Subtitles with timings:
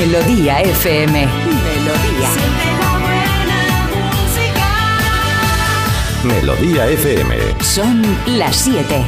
[0.00, 1.26] Melodía FM.
[1.26, 2.30] Melodía.
[6.24, 7.36] Melodía FM.
[7.60, 9.04] Son las 7.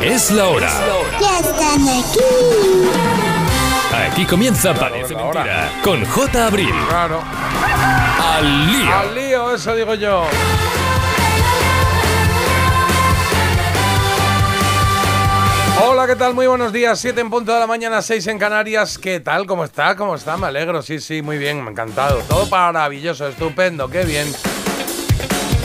[0.00, 0.70] Es la hora.
[1.20, 2.20] Ya están aquí.
[4.12, 6.46] Aquí comienza Parece Mentira con J.
[6.46, 6.70] Abril.
[6.88, 7.20] Claro.
[8.36, 8.94] Al lío.
[8.96, 10.22] Al lío, eso digo yo.
[15.82, 16.34] Hola, ¿qué tal?
[16.34, 17.00] Muy buenos días.
[17.00, 18.98] 7 en punto de la mañana, 6 en Canarias.
[18.98, 19.46] ¿Qué tal?
[19.46, 19.96] ¿Cómo está?
[19.96, 20.36] ¿Cómo está?
[20.36, 20.82] Me alegro.
[20.82, 21.62] Sí, sí, muy bien.
[21.62, 22.18] Me ha encantado.
[22.28, 23.88] Todo maravilloso, estupendo.
[23.88, 24.30] Qué bien.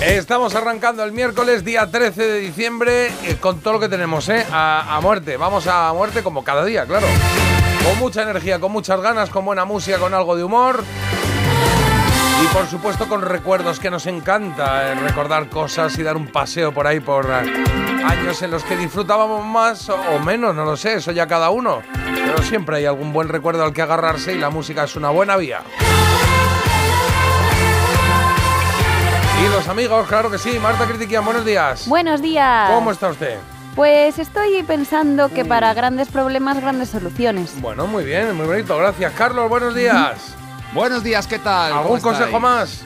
[0.02, 4.46] Estamos arrancando el miércoles, día 13 de diciembre, eh, con todo lo que tenemos, ¿eh?
[4.52, 5.36] A, a muerte.
[5.36, 7.08] Vamos a muerte como cada día, claro.
[7.84, 10.82] Con mucha energía, con muchas ganas, con buena música, con algo de humor.
[12.44, 16.74] Y por supuesto con recuerdos que nos encanta eh, recordar cosas y dar un paseo
[16.74, 17.64] por ahí por eh,
[18.06, 21.50] años en los que disfrutábamos más o, o menos, no lo sé, eso ya cada
[21.50, 21.82] uno.
[22.04, 25.38] Pero siempre hay algún buen recuerdo al que agarrarse y la música es una buena
[25.38, 25.62] vía.
[29.44, 30.60] Y los amigos, claro que sí.
[30.60, 31.88] Marta Critiquian, buenos días.
[31.88, 32.70] Buenos días.
[32.70, 33.38] ¿Cómo está usted?
[33.76, 37.60] Pues estoy pensando que para grandes problemas, grandes soluciones.
[37.62, 39.14] Bueno, muy bien, muy bonito, gracias.
[39.14, 40.36] Carlos, buenos días.
[40.76, 41.72] Buenos días, ¿qué tal?
[41.72, 42.82] ¿Algún ¿Cómo consejo más?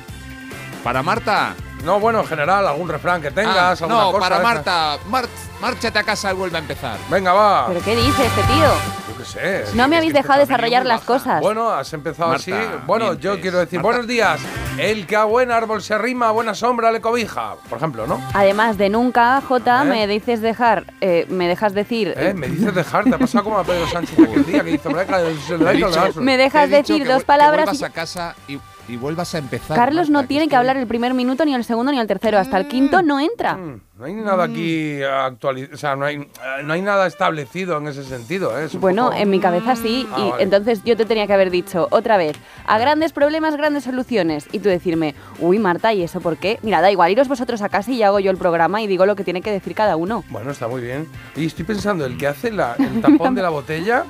[0.84, 1.56] ¿Para Marta?
[1.84, 4.20] No, bueno, en general, algún refrán que tengas, Ah, alguna no, cosa.
[4.20, 4.54] para de esas.
[4.56, 4.98] Marta.
[5.10, 5.26] Mar-
[5.62, 6.98] márchate a casa y vuelve a empezar.
[7.10, 7.68] Venga, va.
[7.68, 8.68] ¿Pero qué dice este tío?
[9.10, 9.64] Yo qué sé.
[9.76, 11.42] No me habéis dejado desarrollar las cosas.
[11.42, 12.70] Bueno, has empezado Marta, así.
[12.86, 13.24] Bueno, mientes.
[13.24, 13.88] yo quiero decir, Marta.
[13.88, 14.42] buenos días.
[14.78, 17.56] El que a buen árbol se arrima, a buena sombra le cobija.
[17.70, 18.22] Por ejemplo, ¿no?
[18.34, 19.86] Además de nunca, J, ¿Eh?
[19.86, 22.34] me dices dejar, eh, me dejas decir, ¿Eh?
[22.34, 24.90] Me dices dejar, te ha pasado como a Pedro Sánchez aquel día que hizo
[26.20, 27.70] me dejas decir dos palabras.
[27.70, 29.78] Que vuelvas y- a casa y, y vuelvas a empezar.
[29.78, 32.38] Carlos no tiene que hablar el primer minuto, ni el segundo, ni el tercero.
[32.40, 33.56] Hasta el quinto no entra.
[33.56, 37.78] Mm, No hay nada aquí actualizado, o sea, no hay, eh, no hay nada establecido
[37.80, 38.58] en ese sentido.
[38.58, 38.64] ¿eh?
[38.66, 40.44] Es Bueno, poco- en mi cabeza sí, Ah, y vale.
[40.44, 44.60] entonces yo te tenía que haber dicho otra vez, a grandes problemas, grandes soluciones, y
[44.60, 46.60] tú decirme, uy Marta, ¿y eso por qué?
[46.62, 49.18] Mira, da igual, iros vosotros a casa y hago yo el programa y digo lo
[49.18, 50.24] que tiene que decir cada uno.
[50.30, 51.06] Bueno, está muy bien.
[51.36, 54.06] Y estoy pensando, el que hace la- el tapón de la botella.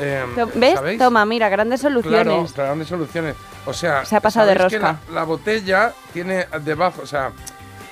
[0.00, 0.74] Eh, To- ¿Ves?
[0.74, 0.98] ¿sabéis?
[0.98, 2.22] Toma, mira, grandes soluciones.
[2.52, 3.36] claro, grandes soluciones.
[3.66, 5.00] O sea, Se ha pasado de ¿sabéis que rosca.
[5.08, 7.30] La, la botella tiene debajo, o sea,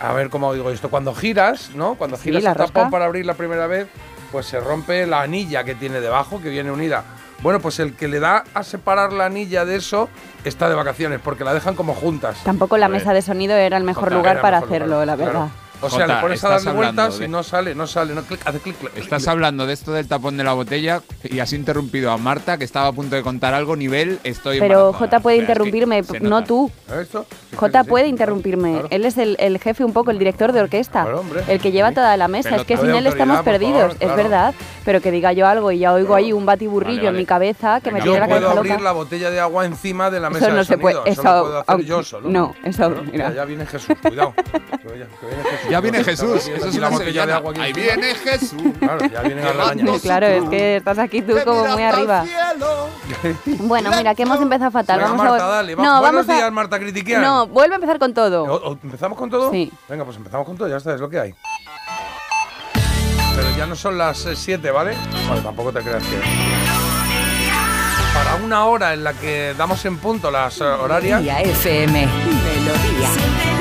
[0.01, 1.95] a ver cómo digo esto, cuando giras, ¿no?
[1.95, 3.89] Cuando giras la el tapón para abrir la primera vez,
[4.33, 7.05] pues se rompe la anilla que tiene debajo, que viene unida.
[7.41, 10.09] Bueno, pues el que le da a separar la anilla de eso
[10.45, 12.37] está de vacaciones, porque la dejan como juntas.
[12.45, 15.51] Tampoco la mesa de sonido era el mejor lugar para mejor hacerlo, lugar, la claro.
[15.81, 18.23] O sea, Jota, le pones a darle vueltas de- y no sale, no sale, no
[18.23, 21.39] clic, hace clic, clic, clic, Estás hablando de esto del tapón de la botella y
[21.39, 24.93] has interrumpido a Marta, que estaba a punto de contar algo, nivel estoy Pero.
[24.93, 26.71] J puede O sea, es que interrumpirme, no tú.
[26.91, 27.27] ¿Has visto?
[27.51, 28.11] Sí, J puede sí.
[28.11, 28.73] interrumpirme.
[28.73, 28.89] Claro.
[28.91, 31.03] Él es el, el jefe un poco, el director de orquesta.
[31.03, 31.43] Claro, hombre.
[31.49, 31.95] el que lleva Sí.
[31.95, 32.49] toda la mesa.
[32.51, 34.17] Pero es que sin él estamos perdidos, favor, es claro.
[34.17, 34.55] verdad.
[34.85, 37.81] Pero que diga yo algo y ya oigo ahí un batiburrillo Vale, en mi cabeza
[37.81, 38.85] que me Venga, tiene Yo la puedo cabeza abrir loca.
[38.85, 41.59] la botella de agua encima de la mesa Eso no se puede, eso- lo puedo
[41.61, 42.29] hacer yo solo.
[42.29, 43.33] no, eso, mira.
[43.35, 44.35] Ya, viene Jesús, cuidado.
[44.89, 45.68] Que viene Jesús.
[45.71, 48.55] Ya viene Jesús, eso es la una botella de agua aquí Ahí viene Jesús.
[48.79, 49.77] Claro, ya viene a regañar.
[49.77, 52.25] Llevando Claro, es que estás aquí tú como muy arriba.
[53.47, 54.99] Bueno, mira, que hemos empezado fatal.
[54.99, 55.49] Venga, vamos Marta, a...
[55.49, 55.75] dale.
[55.75, 56.35] va- No, Buenos vamos a...
[56.41, 57.21] días, Marta Critiquian.
[57.23, 58.45] No, vuelve a empezar con todo.
[58.45, 59.51] O- o- ¿Empezamos con todo?
[59.51, 59.71] Sí.
[59.89, 61.35] Venga, pues empezamos con todo, ya está, es lo que hay.
[63.37, 64.97] Pero ya no son las 7, ¿vale?
[65.29, 66.19] Vale, tampoco te creas que...
[68.15, 71.21] Para una hora en la que damos en punto las eh, horarias...
[71.21, 72.07] Melodía FM.
[72.07, 73.58] Melodía.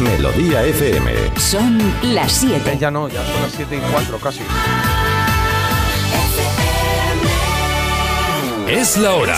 [0.00, 1.12] Melodía FM.
[1.38, 2.72] Son las 7.
[2.72, 4.40] Eh, Ya no, ya son las 7 y 4 casi.
[8.68, 9.36] Es la hora.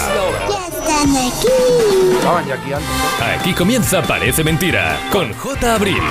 [0.48, 2.16] Ya están aquí.
[2.16, 3.40] Estaban ya aquí antes.
[3.40, 5.74] Aquí comienza Parece Mentira con J.
[5.74, 6.02] Abril.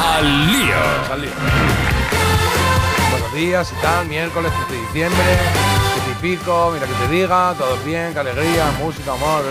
[0.00, 0.74] Al lío.
[1.08, 1.28] Salí.
[3.10, 5.22] Buenos días y tal, miércoles 7 de diciembre,
[6.06, 9.44] 7 y pico, mira que te diga, todo bien, qué alegría, música, amor.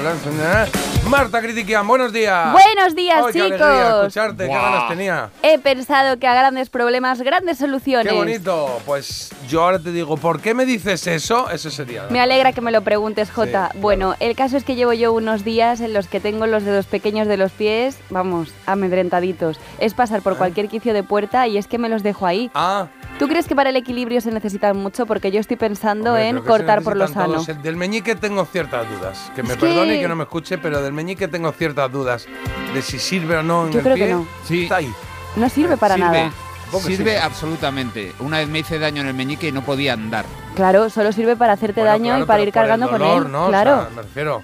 [1.09, 2.51] Marta Critiquian, buenos días.
[2.51, 3.61] Buenos días, Ay, qué chicos.
[3.61, 4.61] alegría escucharte, qué Buah.
[4.61, 5.29] ganas tenía.
[5.41, 8.11] He pensado que a grandes problemas, grandes soluciones.
[8.11, 8.81] Qué bonito.
[8.85, 11.49] Pues yo ahora te digo, ¿por qué me dices eso?
[11.49, 12.03] Eso sería.
[12.09, 13.69] Me alegra que me lo preguntes, Jota.
[13.71, 16.63] Sí, bueno, el caso es que llevo yo unos días en los que tengo los
[16.63, 19.59] dedos pequeños de los pies, vamos, amedrentaditos.
[19.79, 22.51] Es pasar por cualquier quicio de puerta y es que me los dejo ahí.
[22.53, 22.87] Ah,
[23.19, 25.05] ¿Tú crees que para el equilibrio se necesitan mucho?
[25.07, 27.43] Porque yo estoy pensando hombre, en cortar por lo sano.
[27.43, 27.63] todos.
[27.63, 29.31] Del meñique tengo ciertas dudas.
[29.35, 32.27] Que me que- perdone y que no me escuche, pero del meñique tengo ciertas dudas
[32.73, 34.13] de si sirve o no en Yo el creo que pie.
[34.13, 34.27] no.
[34.45, 34.63] Sí.
[34.63, 34.93] Está ahí.
[35.37, 36.07] No sirve para Sirve.
[36.09, 36.31] nada.
[36.71, 37.17] Que Sirve sí.
[37.23, 38.11] absolutamente.
[38.19, 40.25] Una vez me hice daño en el meñique y no podía andar.
[40.55, 42.87] Claro, solo sirve para hacerte Bueno, daño claro, y para pero ir por el cargando
[42.87, 43.31] dolor, con él.
[43.31, 43.45] ¿no?
[43.45, 43.81] O Claro.
[43.81, 44.41] sea, me refiero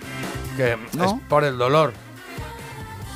[0.56, 1.04] que ¿No?
[1.06, 1.94] es por el dolor.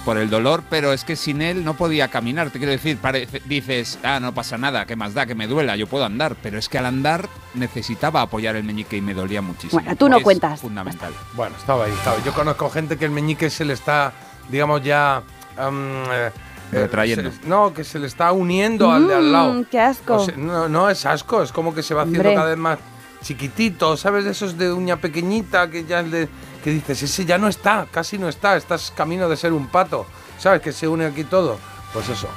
[0.08, 2.50] Por el dolor, pero es que sin él no podía caminar.
[2.50, 5.26] Te quiero decir, parece- dices, ah, no pasa nada, ¿qué más da?
[5.26, 6.38] Que me duela, yo puedo andar.
[6.42, 9.82] Pero es que al andar necesitaba apoyar el meñique y me dolía muchísimo.
[9.82, 10.62] Bueno, tú no Es cuentas.
[10.62, 11.12] Fundamental.
[11.34, 12.24] Bueno, estaba ahí, estaba.
[12.24, 14.14] Yo conozco gente que el meñique se le está,
[14.50, 15.24] digamos, ya.
[15.60, 16.32] eh,
[16.72, 17.30] eh, Retrayendo.
[17.30, 19.54] se- no, que se le está uniendo al de al lado.
[19.56, 20.14] Mm, qué asco.
[20.22, 22.34] O sea, no, no es asco, es como que se va haciendo Hombre.
[22.36, 22.80] cada vez más
[23.24, 24.24] chiquitito, ¿sabes?
[24.24, 26.30] De esos de uña pequeñita que ya es de,
[26.68, 30.06] que dices, ese ya no está, casi no está, estás camino de ser un pato,
[30.38, 30.62] ¿sabes?
[30.62, 31.58] Que se une aquí todo.
[31.94, 32.28] Pues eso.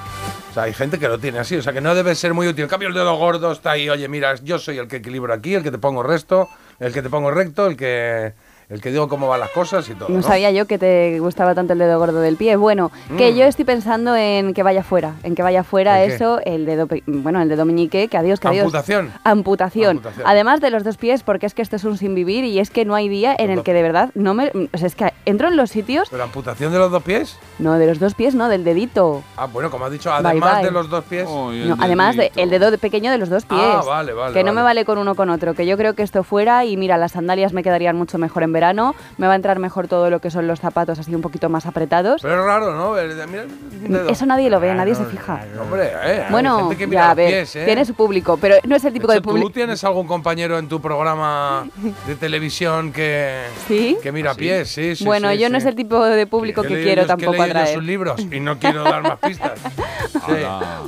[0.50, 2.46] O sea, hay gente que lo tiene así, o sea, que no debe ser muy
[2.46, 2.62] útil.
[2.62, 5.56] En cambio, el dedo gordo está ahí, oye, mira, yo soy el que equilibro aquí,
[5.56, 6.48] el que te pongo resto,
[6.78, 8.32] el que te pongo recto, el que,
[8.70, 10.08] el que digo cómo van las cosas y todo.
[10.08, 10.22] No ¿no?
[10.22, 12.56] sabía yo que te gustaba tanto el dedo gordo del pie.
[12.56, 13.34] Bueno, que Mm.
[13.36, 17.42] yo estoy pensando en que vaya fuera, en que vaya fuera eso, el dedo, bueno,
[17.42, 18.62] el dedo meñique, que adiós, que adiós.
[18.64, 19.10] Amputación.
[19.24, 19.90] Amputación.
[19.96, 20.26] Amputación.
[20.26, 22.70] Además de los dos pies, porque es que esto es un sin vivir y es
[22.70, 25.12] que no hay día en el que de verdad no me, o sea, es que
[25.26, 27.38] entro en los sitios, ¿Pero amputación de los dos pies?
[27.58, 29.22] no, de los dos pies, no, del dedito.
[29.36, 30.64] Ah, bueno, como has dicho, además bye.
[30.64, 31.28] de los dos pies.
[31.28, 32.40] El No, además de- dedito.
[32.40, 33.60] el dedo de- pequeño de los dos pies.
[33.60, 34.84] Ah, vale, vale, Que no me vale.
[34.84, 37.62] con uno con otro, que yo creo que esto fuera y mira, las sandalias me
[37.62, 40.60] quedarían mucho mejor en verano, me va a entrar mejor todo lo que son los
[40.60, 42.20] zapatos así un poquito más apretados.
[42.20, 42.98] Pero es raro, ¿no?
[42.98, 44.08] El de- mira el dedo.
[44.10, 45.40] Eso nadie lo ve, nadie se fija.
[45.60, 47.64] Hombre, eh, hay Bueno, gente que mira ya a los ver, pies, ¿eh?
[47.64, 49.50] tiene su público, pero no es el típico De de hecho, ¿Tú público.
[49.50, 51.66] tienes algún compañero en tu programa
[52.06, 53.96] de televisión que, ¿Sí?
[54.02, 54.68] que mira pies?
[54.68, 55.04] Sí, sí.
[55.04, 55.52] bueno, sí, yo sí.
[55.52, 57.74] no es el tipo de público que quiero tampoco atraer.
[57.74, 59.58] sus libros y no quiero dar más pistas.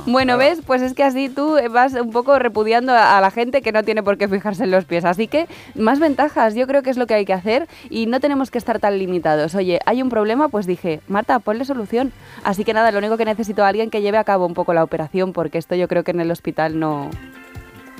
[0.05, 0.59] Bueno, ¿ves?
[0.65, 4.03] Pues es que así tú vas un poco repudiando a la gente que no tiene
[4.03, 5.05] por qué fijarse en los pies.
[5.05, 8.19] Así que más ventajas, yo creo que es lo que hay que hacer y no
[8.19, 9.55] tenemos que estar tan limitados.
[9.55, 12.11] Oye, hay un problema, pues dije, Marta, ponle solución.
[12.43, 14.73] Así que nada, lo único que necesito es alguien que lleve a cabo un poco
[14.73, 17.09] la operación, porque esto yo creo que en el hospital no...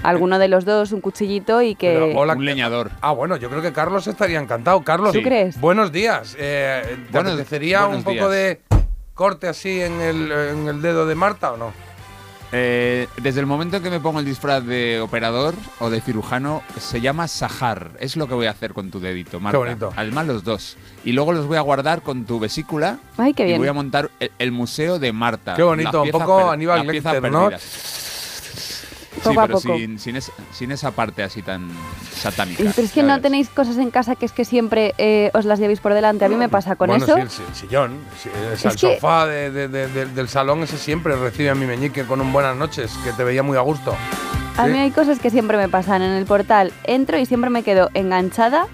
[0.04, 1.94] Alguno de los dos, un cuchillito y que...
[1.94, 2.92] Pero, hola, Un leñador.
[3.00, 4.81] Ah, bueno, yo creo que Carlos estaría encantado.
[4.83, 5.57] Carlos, ¿Tú crees?
[5.62, 6.36] buenos días.
[6.38, 8.31] Eh, ¿Te Buenos- apetecería buenos un poco días.
[8.31, 8.62] de
[9.13, 11.71] corte así en el, en el dedo de Marta o no?
[12.56, 16.62] Eh, desde el momento en que me pongo el disfraz de operador o de cirujano,
[16.80, 17.92] se llama Sahar.
[18.00, 19.58] Es lo que voy a hacer con tu dedito, Marta.
[19.58, 19.92] bonito.
[19.96, 20.78] Además, los dos.
[21.04, 23.00] Y luego los voy a guardar con tu vesícula.
[23.18, 23.58] Ay, qué Y bien.
[23.58, 25.56] voy a montar el, el museo de Marta.
[25.56, 27.42] Qué bonito, un poco per- Aníbal Lecter, ¿no?
[27.50, 27.62] perdidas.
[29.15, 29.77] Poco sí, a pero poco.
[29.77, 31.69] Sin, sin, es- sin esa parte así tan
[32.15, 32.63] satánica.
[32.63, 35.45] Y- Pero es que no tenéis cosas en casa que es que siempre eh, os
[35.45, 36.25] las llevéis por delante.
[36.25, 37.15] A mí me pasa con bueno, eso.
[37.15, 38.00] sí, el, si- el sillón,
[38.54, 41.65] Es el que- sofá de- de- de- de- del salón, ese siempre recibe a mi
[41.65, 43.95] meñique con un buenas noches, que te veía muy a gusto.
[44.57, 44.71] A Sí.
[44.71, 46.01] mí hay cosas que siempre me pasan.
[46.01, 48.68] En el portal entro y siempre me quedo enganchada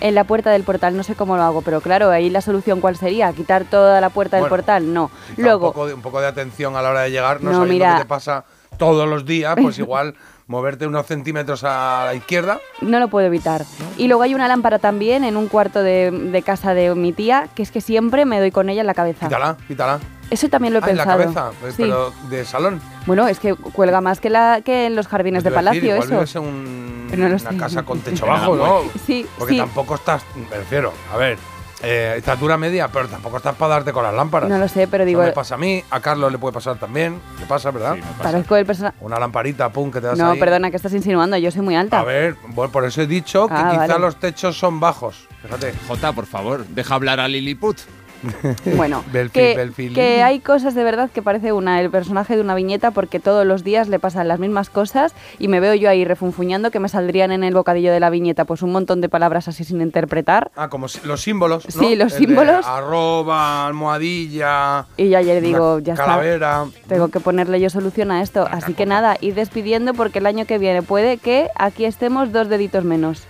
[0.00, 0.96] en la puerta del portal.
[0.96, 4.10] No sé cómo lo hago, pero claro, ahí la solución cuál sería, quitar toda la
[4.10, 4.92] puerta del portal.
[4.94, 5.10] No.
[5.36, 7.58] Luego, un poco, de, un poco de atención a la hora de llegar, no, No,
[7.58, 7.94] sabiendo mira.
[7.96, 8.44] que te pasa
[8.78, 10.14] todos los días, pues igual
[10.46, 12.60] moverte unos centímetros a la izquierda.
[12.80, 13.64] no lo puedo evitar.
[13.96, 17.48] Y luego hay una lámpara también en un cuarto de, de casa de mi tía,
[17.54, 19.26] que es que siempre me doy con ella en la cabeza.
[19.26, 19.98] Quítala, quítala.
[20.30, 21.18] Eso también lo he Ah, en la pensado.
[21.34, 21.82] cabeza, pues, Sí.
[21.82, 22.80] pero de salón.
[23.06, 25.82] Bueno, es que cuelga más que, la, que en los jardines de a decir, palacio
[25.84, 26.10] igual eso.
[26.14, 27.56] vives en un- No una sé.
[27.56, 28.80] casa con techo bajo, ¿no?
[29.06, 29.58] Sí, Porque sí.
[29.60, 31.38] tampoco estás, me refiero, a ver,
[31.82, 34.48] eh, estatura media, pero tampoco estás para darte con las lámparas.
[34.48, 36.78] No lo sé, pero Eso digo, me pasa a mí, a Carlos le puede pasar
[36.78, 37.94] también, le pasa, ¿verdad?
[37.94, 38.22] Sí, me pasa.
[38.22, 38.96] parezco el personaje...
[39.00, 40.40] Una lamparita, pum, que te das No, ahí.
[40.40, 42.00] perdona, que estás insinuando, yo soy muy alta.
[42.00, 43.98] A ver, bueno, por eso he dicho que Ah, quizá vale.
[44.00, 45.28] los techos son bajos.
[45.42, 45.74] Fíjate.
[45.86, 47.78] Jota, por favor, deja hablar a Lilliput.
[48.76, 52.90] Bueno, que, que hay cosas de verdad que parece una el personaje de una viñeta
[52.90, 56.70] porque todos los días le pasan las mismas cosas y me veo yo ahí refunfuñando
[56.70, 59.64] que me saldrían en el bocadillo de la viñeta pues un montón de palabras así
[59.64, 61.64] sin interpretar Ah, como si- los símbolos.
[61.76, 61.82] ¿no?
[61.82, 62.66] Sí, los El de símbolos.
[62.66, 64.86] Arroba, almohadilla.
[64.96, 66.04] y yo ayer digo, ya está.
[66.06, 66.64] calavera.
[66.88, 68.46] Tengo que ponerle yo solución a esto.
[68.50, 72.48] Así que nada, ir despidiendo porque el año que viene puede que aquí estemos dos
[72.48, 73.22] deditos menos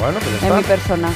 [0.00, 0.74] Bueno, pues ya en mi está.
[0.74, 1.08] persona.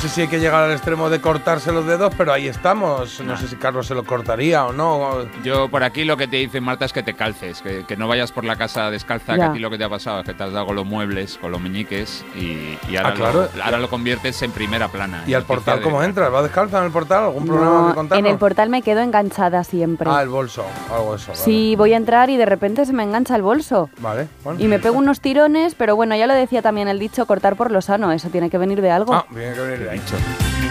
[0.00, 3.20] No sé si hay que llegar al extremo de cortarse los dedos, pero ahí estamos.
[3.20, 5.26] No sé si Carlos se lo cortaría o no.
[5.44, 8.08] Yo por aquí lo que te dice Marta es que te calces, que, que no
[8.08, 9.50] vayas por la casa descalza, que Ya.
[9.50, 11.52] aquí lo que te ha pasado es que te has dado con los muebles, con
[11.52, 13.48] los meñiques y, y ahora, Ah, claro.
[13.54, 15.22] lo, ahora lo conviertes en primera plana.
[15.26, 16.32] ¿Y al portal de- cómo entras?
[16.32, 17.24] ¿Va descalza en el portal?
[17.24, 18.24] ¿Algún programa No, que contarnos?
[18.26, 20.08] en el portal me quedo enganchada siempre.
[20.10, 21.32] Ah, el bolso, algo eso.
[21.32, 21.42] vale.
[21.44, 23.90] Sí, voy a entrar y de repente se me engancha el bolso.
[23.98, 24.58] Vale, bueno.
[24.60, 27.70] Y me pego unos tirones, pero bueno, ya lo decía también el dicho, cortar por
[27.70, 29.12] lo sano, eso tiene que venir de algo.
[29.12, 29.98] Ah, viene que venir de ahí.
[29.98, 30.16] Dicho.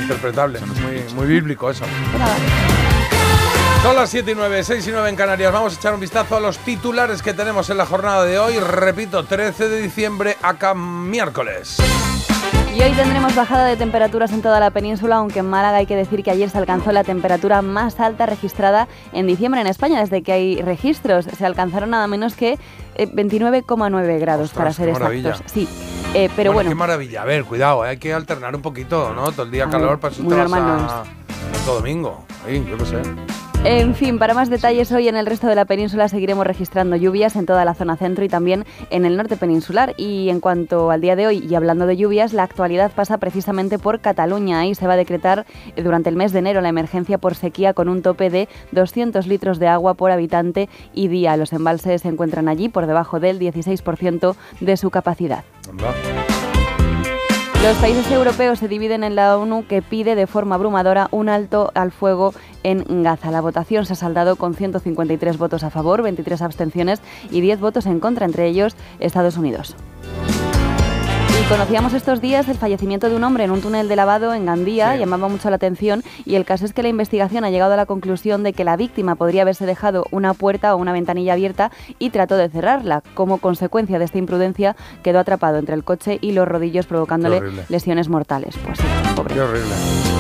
[0.01, 0.57] Interpretable.
[0.57, 1.85] Eso no Muy, muy bíblico eso.
[3.81, 5.53] Son las 7 y 9, 6 y 9 en Canarias.
[5.53, 8.59] Vamos a echar un vistazo a los titulares que tenemos en la jornada de hoy.
[8.59, 11.77] Repito, 13 de diciembre, acá miércoles.
[12.79, 15.97] Y hoy tendremos bajada de temperaturas en toda la península, aunque en Málaga hay que
[15.97, 20.21] decir que ayer se alcanzó la temperatura más alta registrada en diciembre en España, desde
[20.21, 21.25] que hay registros.
[21.25, 22.57] Se alcanzaron nada menos que
[22.95, 25.51] eh, 29,9 grados, Ostras, para ser qué exactos.
[25.51, 25.67] Sí,
[26.13, 27.23] eh, pero Qué bueno, maravilla.
[27.23, 29.29] A ver, cuidado, eh, hay que alternar un poquito, ¿no?
[29.33, 30.59] Todo el día calor, ver, para eso te vas a...
[30.77, 30.87] no
[31.57, 32.23] Santo Domingo.
[32.47, 33.48] Ahí, yo qué sé.
[33.65, 37.35] En fin, para más detalles, hoy en el resto de la península seguiremos registrando lluvias
[37.35, 39.93] en toda la zona centro y también en el norte peninsular.
[39.97, 43.77] Y en cuanto al día de hoy, y hablando de lluvias, la actualidad pasa precisamente
[43.77, 44.61] por Cataluña.
[44.61, 47.89] Ahí se va a decretar durante el mes de enero la emergencia por sequía con
[47.89, 51.35] un tope de 200 litros de agua por habitante y día.
[51.35, 55.43] Los embalses se encuentran allí por debajo del 16% de su capacidad.
[57.61, 61.71] Los países europeos se dividen en la ONU que pide de forma abrumadora un alto
[61.75, 63.31] al fuego en Gaza.
[63.31, 67.85] La votación se ha saldado con 153 votos a favor, 23 abstenciones y 10 votos
[67.85, 69.75] en contra, entre ellos Estados Unidos.
[71.49, 74.93] Conocíamos estos días el fallecimiento de un hombre en un túnel de lavado en Gandía,
[74.93, 74.99] Sí.
[74.99, 77.87] llamaba mucho la atención y el caso es que la investigación ha llegado a la
[77.87, 82.11] conclusión de que la víctima podría haberse dejado una puerta o una ventanilla abierta y
[82.11, 83.01] trató de cerrarla.
[83.15, 88.09] Como consecuencia de esta imprudencia quedó atrapado entre el coche y los rodillos provocándole lesiones
[88.09, 88.55] mortales.
[88.63, 89.33] Pues sí, pobre.
[89.33, 89.73] Qué horrible.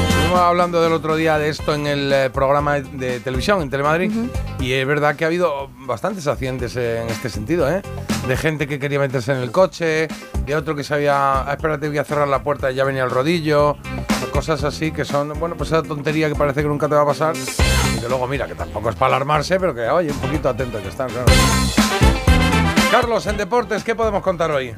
[0.09, 4.11] Estuvimos hablando del otro día de esto en el eh, programa de televisión en Telemadrid
[4.59, 7.81] y es verdad que ha habido bastantes accidentes eh, en este sentido, ¿eh?
[8.27, 10.07] De gente que quería meterse en el coche,
[10.45, 10.83] de otro que
[11.19, 13.77] sabía, ah, espérate, voy a cerrar la puerta y ya venía el rodillo,
[14.31, 17.05] cosas así que son, bueno, pues esa tontería que parece que nunca te va a
[17.05, 20.49] pasar y que luego, mira, que tampoco es para alarmarse, pero que, oye, un poquito
[20.49, 21.25] atento que estar, claro.
[22.91, 24.73] Carlos, en deportes, ¿qué podemos contar hoy?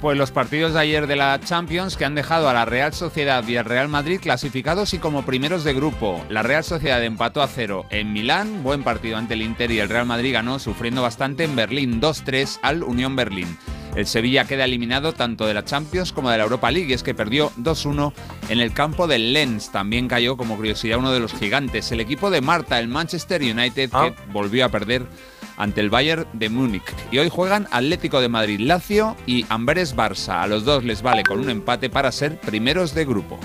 [0.00, 3.46] Pues los partidos de ayer de la Champions que han dejado a la Real Sociedad
[3.46, 6.22] y al Real Madrid clasificados y como primeros de grupo.
[6.28, 9.88] La Real Sociedad empató a cero en Milán, buen partido ante el Inter y el
[9.88, 13.56] Real Madrid ganó sufriendo bastante en Berlín, 2-3 al Unión Berlín.
[13.94, 17.02] El Sevilla queda eliminado tanto de la Champions como de la Europa League, y es
[17.04, 18.12] que perdió 2-1
[18.48, 19.70] en el campo del Lens.
[19.70, 23.90] También cayó como curiosidad uno de los gigantes, el equipo de Marta, el Manchester United,
[23.92, 24.10] Ah.
[24.10, 25.06] que volvió a perder
[25.56, 26.82] ante el Bayern de Múnich.
[27.12, 30.42] Y hoy juegan Atlético de Madrid, Lazio y Amberes Barça.
[30.42, 33.38] A los dos les vale con un empate para ser primeros de grupo.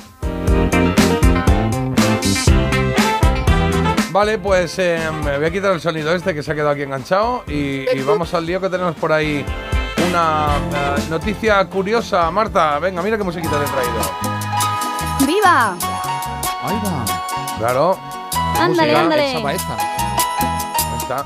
[4.11, 6.81] Vale, pues eh, me voy a quitar el sonido este que se ha quedado aquí
[6.81, 9.45] enganchado y, y vamos al lío que tenemos por ahí.
[10.07, 12.79] Una eh, noticia curiosa, Marta.
[12.79, 14.01] Venga, mira qué musiquita te he traído.
[15.27, 15.73] ¡Viva!
[16.63, 17.57] Ahí va.
[17.57, 17.97] Claro,
[18.59, 19.31] Ándale, ándale.
[19.31, 19.75] Esa va esta.
[19.75, 21.25] ahí está.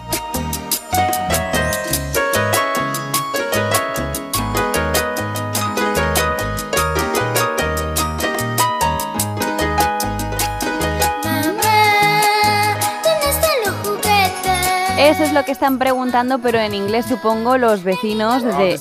[15.14, 18.80] Eso es lo que están preguntando, pero en inglés supongo los vecinos de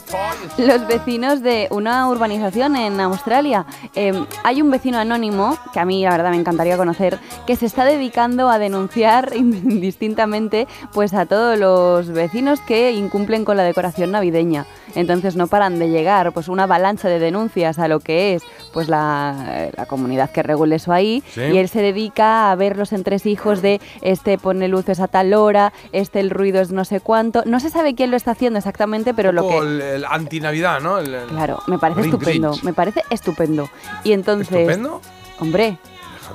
[0.56, 3.66] los vecinos de una urbanización en Australia.
[3.94, 7.66] Eh, hay un vecino anónimo que a mí la verdad me encantaría conocer que se
[7.66, 14.12] está dedicando a denunciar indistintamente pues a todos los vecinos que incumplen con la decoración
[14.12, 14.64] navideña.
[14.94, 18.88] Entonces no paran de llegar pues una avalancha de denuncias a lo que es pues
[18.88, 21.40] la, la comunidad que regule eso ahí Sí.
[21.42, 25.72] y él se dedica a ver los entresijos de este pone luces a tal hora,
[25.92, 27.42] este el ruido es no sé cuánto.
[27.46, 30.98] No se sabe quién lo está haciendo exactamente, pero lo que el, el anti-Navidad, ¿no?
[30.98, 33.68] El- el- Claro, me parece estupendo, me parece estupendo.
[34.04, 35.00] Y entonces, ¿Estupendo?
[35.40, 35.78] hombre,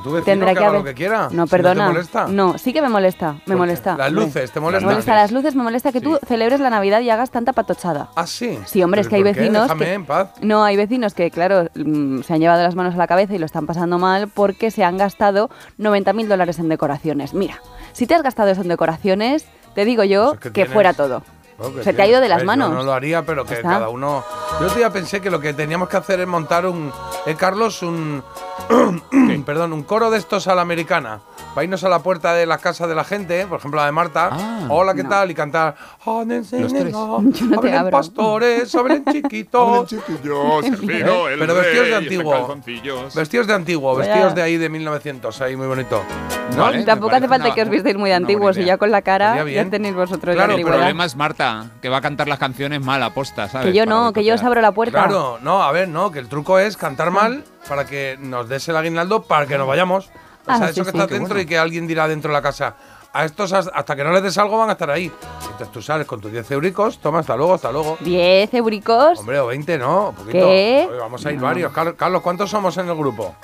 [0.04, 1.30] Tu vecino tendrá que que haga haber lo que quiera.
[1.32, 1.84] No, si perdona.
[1.86, 2.28] ¿No te molesta?
[2.28, 3.96] No, sí que me molesta, me molesta.
[3.98, 4.90] Las luces, ¿te Me molestan?
[4.90, 6.28] molesta las luces, me molesta que tú Sí.
[6.28, 8.10] celebres la Navidad y hagas tanta patochada.
[8.16, 8.58] Ah, sí.
[8.66, 10.30] Sí, hombre, es ¿Pero que hay vecinos Déjame que- en paz.
[10.42, 13.38] No, hay vecinos que, claro, mm, se han llevado las manos a la cabeza y
[13.38, 17.34] lo están pasando mal porque se han gastado 90.000 dólares en decoraciones.
[17.34, 17.62] Mira,
[17.94, 21.22] si te has gastado eso en decoraciones, te digo yo Pues es que fuera todo.
[21.84, 22.70] Se te ha ido de las manos.
[22.70, 23.70] Yo no lo haría, pero que está.
[23.70, 24.24] cada uno.
[24.60, 26.92] Yo otro día pensé que lo que teníamos que hacer es montar un.
[27.26, 28.24] Eh, Carlos, un.
[29.46, 31.20] perdón, un coro de estos a la americana.
[31.58, 33.92] Para irnos a la puerta de la casa de la gente, por ejemplo la de
[33.92, 34.30] Marta.
[34.32, 34.68] Ah.
[34.70, 35.10] Hola, ¿qué No.
[35.10, 35.32] tal?
[35.32, 35.74] Y cantar.
[36.06, 36.92] "Ah, Los tres.
[36.94, 37.90] Yo no te abro.
[37.90, 39.88] pastores, hablen chiquitos.
[39.90, 42.58] chiquillos, el vino, el Pero vestidos de antiguo.
[43.16, 46.04] Vestidos de antiguo, vestidos de ahí de 1900, ahí muy bonito.
[46.56, 46.62] ¿No?
[46.62, 46.84] Vale.
[46.84, 49.96] Tampoco hace falta que os vistáis muy antiguos y ya con la cara ya tenéis
[49.96, 50.78] vosotros Claro, la El pero antigüedad.
[50.78, 53.66] problema es Marta, que va a cantar las canciones mal aposta, ¿sabes?
[53.72, 55.06] Que yo no, que yo os abro la puerta.
[55.06, 58.70] Claro, no, a ver, no, que el truco es cantar mal para que nos des
[58.70, 60.12] el aguinaldo para que nos vayamos.
[60.48, 61.42] O Ah, sea, sí, eso que sí, está dentro bueno.
[61.42, 62.76] y que alguien dirá dentro de la casa.
[63.14, 65.12] A estos has- hasta que no les des algo van a estar ahí.
[65.42, 67.98] Entonces tú sales con tus 10 euricos, toma, hasta luego, hasta luego.
[68.02, 69.20] 10 euricos.
[69.20, 70.34] Hombre, o 20, no, un poquito.
[70.46, 70.88] ¿Qué?
[70.90, 71.72] Oye, vamos a ir varios.
[71.74, 73.36] Carlos, ¿cuántos somos en el grupo?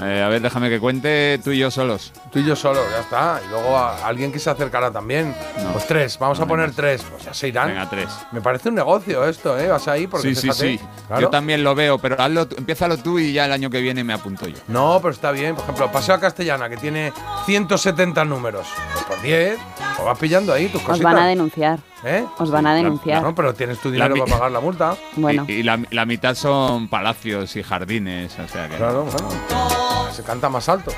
[0.00, 2.12] Eh, a ver, déjame que cuente tú y yo solos.
[2.32, 3.40] Tú y yo solo, ya está.
[3.44, 5.34] Y luego a- alguien que se acercará también.
[5.62, 5.72] No.
[5.72, 6.76] Pues tres, vamos No a poner más.
[6.76, 7.02] tres.
[7.10, 7.68] Pues ya se irán.
[7.68, 8.08] Venga, tres.
[8.32, 9.68] Me parece un negocio esto, ¿eh?
[9.68, 10.80] Vas ahí porque Sí, sí, sí.
[11.08, 11.20] claro.
[11.22, 14.02] Yo también lo veo, pero hazlo, tú- empiézalo tú y ya el año que viene
[14.02, 14.56] me apunto yo.
[14.68, 15.54] No, pero está bien.
[15.54, 17.12] Por ejemplo, Paseo a Castellana, que tiene
[17.44, 18.66] 170 números.
[19.06, 19.58] Pues 10,
[19.96, 21.12] pues vas pillando ahí tus Os cositas.
[21.12, 21.78] van a denunciar.
[22.04, 22.24] ¿Eh?
[22.38, 23.20] Os van a denunciar.
[23.20, 24.96] Claro, pero tienes tu dinero para pagar la multa.
[25.16, 28.76] Bueno, Y, y la, la mitad son palacios y jardines, o sea que.
[28.76, 29.81] Claro, bueno.
[30.10, 30.90] Se canta más alto.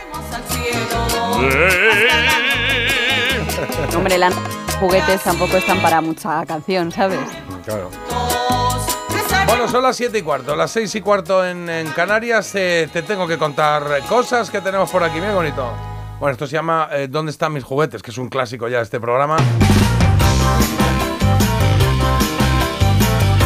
[3.96, 4.34] hombre, los
[4.80, 7.20] juguetes tampoco están para mucha canción, ¿sabes?
[7.64, 7.90] Claro.
[9.46, 12.54] Bueno, son las 7 y cuarto, las 6 y cuarto en, en Canarias.
[12.54, 15.20] eh, te tengo que contar cosas que tenemos por aquí.
[15.20, 15.70] Qué bonito.
[16.18, 18.02] Bueno, esto se llama eh, ¿Dónde están mis juguetes?
[18.02, 19.36] Que es un clásico ya de este programa.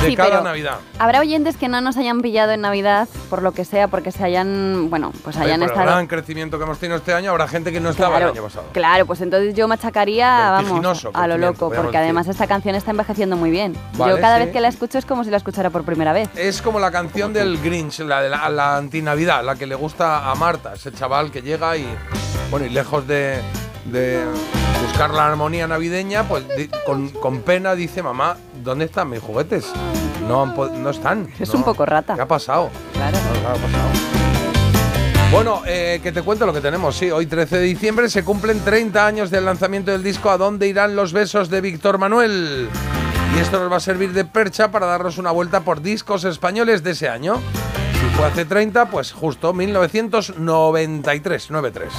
[0.02, 0.78] De Sí, cada pero Navidad.
[0.99, 4.23] Habrá oyentes que no nos hayan pillado en Navidad, por lo que sea, porque se
[4.25, 5.90] hayan, bueno, pues Oye, hayan por el estado...
[5.90, 8.43] gran crecimiento que hemos tenido este año, habrá gente que no estaba Claro, el año
[8.45, 8.67] pasado.
[8.73, 12.40] claro, pues entonces yo machacaría, vamos, a lo loco, porque además decir.
[12.43, 13.76] esta canción está envejeciendo muy bien.
[13.95, 14.45] Vale, yo cada sí.
[14.45, 16.28] vez que la escucho es como si la escuchara por primera vez.
[16.37, 20.31] Es como la canción del Grinch, la de la, la antinavidad, la que le gusta
[20.31, 21.87] a Marta, ese chaval que llega y,
[22.50, 23.40] bueno, y lejos de,
[23.87, 24.23] de
[24.87, 26.45] buscar la armonía navideña, pues
[26.87, 29.67] con, con pena dice, mamá, ¿dónde están mis juguetes?
[30.27, 31.29] No, no están.
[31.38, 31.61] Es no.
[31.61, 32.15] un poco rata.
[32.15, 32.71] ¿Qué ha pasado?
[32.93, 33.19] Claro.
[33.19, 33.88] No, claro, ha pasado.
[35.31, 36.97] Bueno, eh, que te cuento lo que tenemos.
[36.97, 40.67] Sí, hoy 13 de diciembre se cumplen 30 años del lanzamiento del disco ¿A dónde
[40.69, 42.69] irán los besos de Víctor Manuel?
[43.37, 46.83] Y esto nos va a servir de percha para darnos una vuelta por discos españoles
[46.83, 47.43] de ese año.
[47.93, 51.93] Si fue hace 30, pues justo 1993, 93.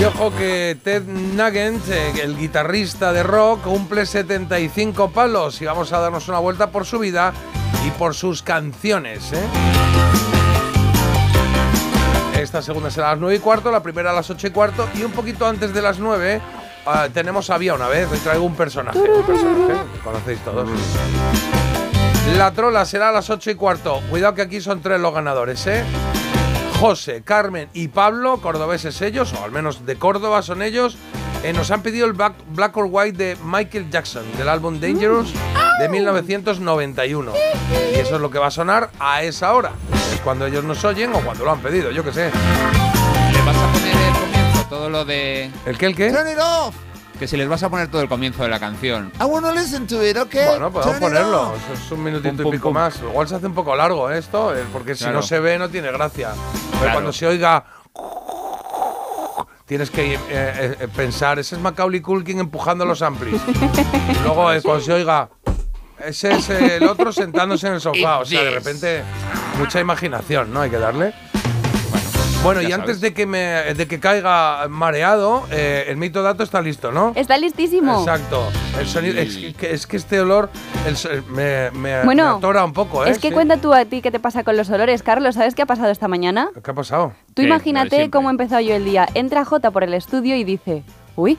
[0.00, 5.92] Y ojo que Ted Nugent, eh, el guitarrista de rock, cumple 75 palos y vamos
[5.92, 7.32] a darnos una vuelta por su vida
[7.84, 9.32] y por sus canciones.
[9.32, 9.42] ¿eh?
[12.40, 14.88] Esta segunda será a las 9 y cuarto, la primera a las 8 y cuarto
[14.94, 16.40] y un poquito antes de las 9
[16.86, 19.74] ah, tenemos Había una vez, hoy traigo un personaje, un personaje
[20.04, 20.68] conocéis todos.
[22.36, 24.00] La trola será a las 8 y cuarto.
[24.10, 25.82] Cuidado que aquí son tres los ganadores, ¿eh?
[26.80, 30.96] José, Carmen y Pablo, cordobeses ellos, o al menos de Córdoba son ellos,
[31.42, 35.32] eh, nos han pedido el Black, Black or White de Michael Jackson, del álbum Dangerous
[35.80, 37.32] de 1991.
[37.92, 39.72] Y eso es lo que va a sonar a esa hora.
[40.14, 42.30] Es cuando ellos nos oyen o cuando lo han pedido, yo qué sé.
[43.32, 45.50] ¿Le vas a poner el comienzo todo lo de.
[45.66, 46.10] ¿El qué, el qué?
[46.12, 46.76] Turn it off.
[47.18, 49.10] Que si les vas a poner todo el comienzo de la canción.
[49.20, 50.46] I want to listen to it, okay?
[50.50, 51.52] Bueno, podemos ponerlo.
[51.72, 52.74] es un minutito Pum, y pum, pico pum.
[52.74, 53.00] más.
[53.00, 55.16] Igual se hace un poco largo ¿eh, esto, eh, porque si Claro.
[55.16, 56.30] no se ve no tiene gracia.
[56.70, 56.92] Pero Claro.
[56.92, 57.64] cuando se oiga...
[59.66, 63.38] Tienes que eh, eh, eh, pensar, ese es Macaulay Culkin empujando los amplis.
[63.46, 65.28] y luego eh, cuando se oiga,
[66.02, 68.20] ese es el otro sentándose en el sofá.
[68.20, 69.02] O sea, de repente,
[69.58, 70.62] mucha imaginación, ¿no?
[70.62, 71.12] Hay que darle.
[72.44, 73.00] Bueno, y antes sabes.
[73.00, 73.38] de que, me,
[73.74, 77.12] de que caiga mareado, eh, el mito dato está listo, ¿no?
[77.16, 77.98] Está listísimo.
[77.98, 78.42] Exacto.
[78.78, 80.48] El sonido, es, que, es que este olor
[80.86, 83.10] el me, me, Bueno, me atora un poco, ¿eh?
[83.10, 83.34] Es que Sí.
[83.34, 85.34] cuenta tú a ti qué te pasa con los olores, Carlos.
[85.34, 86.48] ¿Sabes qué ha pasado esta mañana?
[86.62, 87.12] ¿Qué ha pasado?
[87.34, 89.06] Tú imagínate cómo he empezado yo el día.
[89.14, 90.84] Entra Jota por el estudio y dice,
[91.16, 91.36] uy,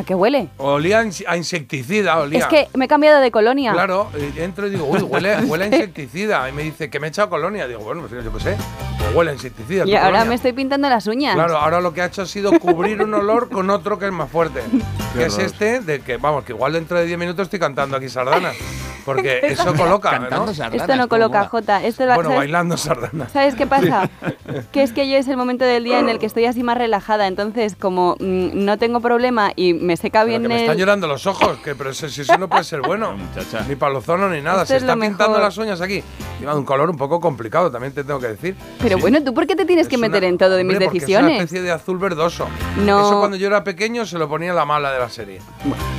[0.00, 0.48] ¿a qué huele?
[0.58, 2.38] Olía a inse- a insecticida, olía.
[2.40, 3.72] Es que me he cambiado de colonia.
[3.72, 6.48] Claro, entro y digo, uy, huele, huele a insecticida.
[6.48, 7.66] Y me dice que me he echado colonia.
[7.68, 8.56] Digo, bueno, pues yo qué sé.
[8.98, 9.84] Pues huele a insecticida.
[9.86, 10.24] Y ahora colonia.
[10.28, 11.34] me estoy pintando las uñas.
[11.34, 14.12] Claro, ahora lo que ha hecho ha sido cubrir un olor con otro que es
[14.12, 14.60] más fuerte.
[15.14, 18.08] que es este, de que, vamos, que igual dentro de 10 minutos estoy cantando aquí
[18.08, 18.56] sardanas.
[19.04, 20.52] Porque eso coloca, ¿no?
[20.52, 21.44] sardanas, Esto no coloca.
[21.46, 21.82] Jota.
[21.82, 22.36] Esto Bueno, ¿sabes?
[22.38, 23.32] bailando sardanas.
[23.32, 24.10] ¿Sabes qué pasa?
[24.72, 26.76] Que es que yo es el momento del día en el que estoy así más
[26.76, 27.26] relajada.
[27.26, 30.76] Entonces, como mm, no tengo problema y me seca Pero bien que me el- están
[30.76, 33.16] llorando los ojos, que pero eso, si eso no puede ser bueno.
[33.16, 33.64] Muchacha.
[33.68, 34.62] Ni zonos ni nada.
[34.62, 35.40] Esto Se es está pintando mejor.
[35.42, 36.02] las uñas aquí.
[36.40, 38.56] Lleva un color un poco complicado, también te tengo que decir.
[38.80, 40.74] Pero bueno, ¿tú por qué te tienes que Es meter una- en todo de mis
[40.74, 41.30] Hombre, Es decisiones?
[41.32, 42.48] una especie de azul verdoso.
[42.84, 43.00] No.
[43.06, 45.40] Eso cuando yo era pequeño se lo ponía la mala de la serie.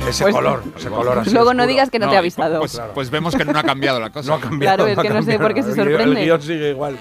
[0.08, 1.30] ese pues- color, ese color así.
[1.30, 1.66] Luego no oscuro.
[1.66, 2.58] digas que no, te he avisado.
[2.60, 2.92] Pues, Claro.
[2.94, 4.28] pues vemos que no ha cambiado la cosa.
[4.30, 4.76] No ha cambiado.
[4.76, 6.20] Claro, es no que no sé por qué se sorprende.
[6.20, 6.96] El guion sigue igual.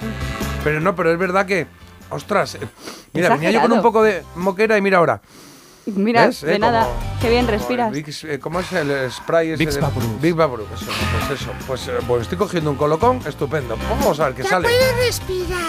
[0.63, 1.65] Pero no, pero es verdad que.
[2.13, 2.60] Ostras, eh,
[3.13, 3.75] mira, venía yo con Exagerado.
[3.75, 5.21] un poco de moquera y mira ahora.
[5.87, 6.41] Mira, ¿Ves?
[6.41, 6.85] de Eh, nada.
[6.85, 7.91] como- Qué bien respiras.
[7.91, 9.57] Vicks, eh, ¿Cómo es el spray ese?
[9.57, 10.19] Vicks de- Vaporub.
[10.21, 10.85] Vicks Vaporub, eso,
[11.27, 11.51] pues eso.
[11.67, 13.77] Pues, eh, pues estoy cogiendo un colocón estupendo.
[13.89, 14.67] Vamos a ver qué sale.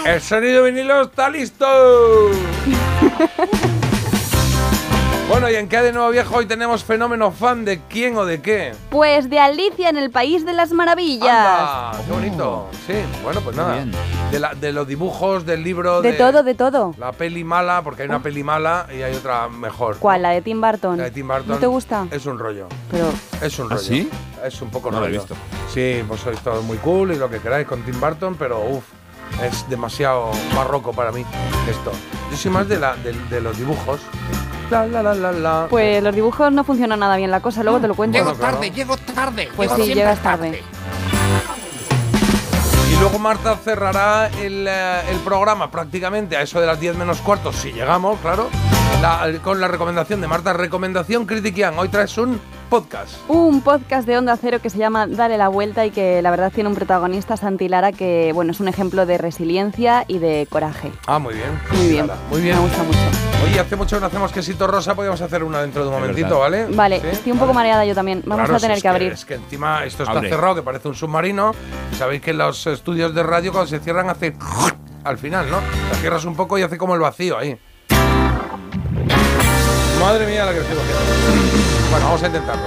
[0.05, 1.65] El sonido vinilo está listo.
[5.29, 8.41] bueno, y en qué de nuevo viejo hoy tenemos fenómeno fan de quién o de
[8.41, 8.73] qué.
[8.89, 11.27] Pues de Alicia en el País de las Maravillas.
[11.27, 12.03] ¡Anda!
[12.05, 12.67] ¡Qué bonito!
[12.85, 13.83] Sí, bueno, pues nada.
[14.31, 16.01] De, la- de los dibujos, del libro.
[16.01, 16.93] De todo, de todo.
[16.99, 19.97] La peli mala, porque hay una peli mala y hay otra mejor.
[19.97, 20.21] ¿Cuál?
[20.21, 20.97] La de Tim Burton.
[20.97, 21.47] La de Tim Burton.
[21.47, 22.05] ¿No te gusta?
[22.11, 22.67] Es un rollo.
[22.91, 23.07] Pero
[23.41, 23.81] Es un ¿Ah, rollo.
[23.81, 24.09] sí?
[24.43, 25.19] Es un poco No lo he rollo.
[25.21, 25.35] visto.
[25.73, 28.83] Sí, pues sois todos muy cool y lo que queráis con Tim Burton, pero uff,
[29.41, 31.25] es demasiado barroco para mí
[31.69, 31.91] esto.
[32.29, 34.01] Yo soy más de, la, de, de los dibujos.
[34.69, 35.67] La, la, la, la, la.
[35.69, 38.17] pues los dibujos no funcionan nada bien la cosa, luego te lo cuento.
[38.23, 38.61] Bueno, claro.
[38.61, 39.49] llego tarde.
[39.55, 40.63] Pues llego sí, siempre llegas tarde.
[42.91, 47.19] Y luego Marta cerrará el, eh, el programa prácticamente a eso de las 10 menos
[47.19, 48.49] cuartos, si llegamos, claro,
[49.01, 50.53] la- con la recomendación de Marta.
[50.53, 51.77] Recomendación Critiquian.
[51.77, 53.15] Hoy traes un podcast.
[53.27, 56.51] Un podcast de Onda Cero que se llama Dale la Vuelta y que la verdad
[56.53, 60.91] tiene un protagonista, Santi Lara, que bueno, es un ejemplo de resiliencia y de coraje.
[61.07, 61.49] Ah, muy bien.
[61.71, 62.09] Muy bien.
[62.29, 62.55] Muy bien.
[62.55, 62.99] Me gusta mucho.
[63.45, 66.39] Oye, hace mucho que no hacemos quesito rosa, podríamos hacer una dentro de un momentito.
[66.39, 66.65] ¿vale?
[66.69, 67.07] Vale, ¿Sí?
[67.11, 68.21] estoy un poco mareada yo también.
[68.25, 69.11] Vamos Claro, a tener si es que abrir.
[69.11, 70.29] Es que encima esto está Abre.
[70.29, 71.53] cerrado, que parece un submarino.
[71.91, 74.33] Y sabéis que los estudios de radio cuando se cierran hace
[75.03, 75.57] al final, ¿no?
[75.91, 77.59] La cierras un poco y hace como el vacío ahí.
[80.03, 81.89] Madre mía la que estoy cogiendo.
[81.91, 82.63] Bueno, vamos a intentarlo.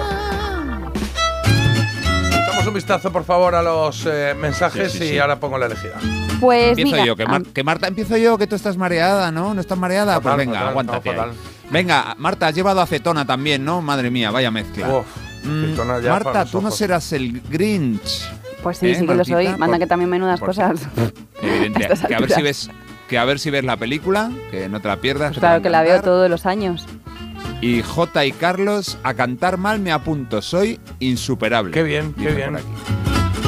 [2.30, 5.18] Echamos un vistazo, por favor, a los eh, mensajes Sí, sí, y sí.
[5.18, 5.94] ahora pongo la elegida.
[6.40, 9.52] Pues Empiezo mira, yo, que, Mar- que Marta, empiezo yo, que tú estás mareada, ¿no?
[9.52, 10.14] ¿No estás mareada?
[10.14, 11.14] Fatal, pues venga, fatal, aguántate.
[11.14, 11.24] no.
[11.70, 13.82] Venga, Marta, has llevado acetona también, ¿no?
[13.82, 14.88] Madre mía, vaya mezcla.
[14.88, 15.06] Uf,
[15.44, 18.28] Mm, ya Marta, tú no serás el Grinch.
[18.64, 19.46] pues sí, ¿Eh, sí que lo soy.
[19.50, 20.80] Manda Por- que también menudas por- cosas.
[21.42, 21.88] Evidente.
[22.08, 22.70] Que a ver si ves
[23.08, 25.28] que a ver si ves la película, que no te la pierdas.
[25.28, 26.84] Pues claro que la veo todos los años.
[27.60, 31.72] Y J y Carlos, a cantar mal me apunto, soy insuperable.
[31.72, 32.56] Qué bien, qué Dice bien.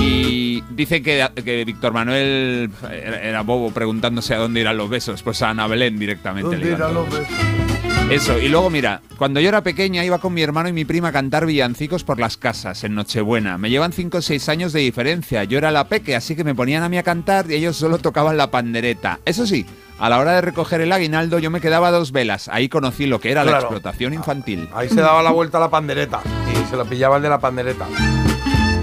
[0.01, 5.23] Y dice que, que Víctor Manuel era, era bobo preguntándose a dónde irán los besos.
[5.23, 6.57] Pues a Ana Belén directamente.
[6.57, 7.09] le iban todos.
[8.11, 11.09] Eso, y luego mira, cuando yo era pequeña iba con mi hermano y mi prima
[11.09, 13.59] a cantar villancicos por las casas en Nochebuena.
[13.59, 15.45] Me llevan 5 o 6 años de diferencia.
[15.45, 17.99] Yo era la peque, así que me ponían a mí a cantar y ellos solo
[17.99, 19.21] tocaban la pandereta.
[19.27, 19.67] Eso sí,
[19.99, 22.49] a la hora de recoger el aguinaldo yo me quedaba a dos velas.
[22.49, 24.69] Ahí conocí lo que era la explotación infantil.
[24.75, 26.21] Ahí se daba la vuelta a la pandereta
[26.53, 27.87] y se lo pillaba el de la pandereta.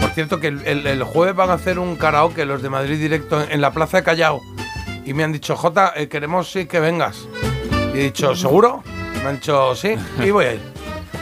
[0.01, 2.97] Por cierto, que el, el- el jueves van a hacer un karaoke los de Madrid
[2.99, 4.41] Directo en, en la Plaza de Callao.
[5.05, 7.27] Y me han dicho, Jota, eh, queremos sí, que vengas.
[7.93, 8.83] Y he dicho, ¿seguro?
[9.23, 10.61] Me han dicho, sí, y voy a ir.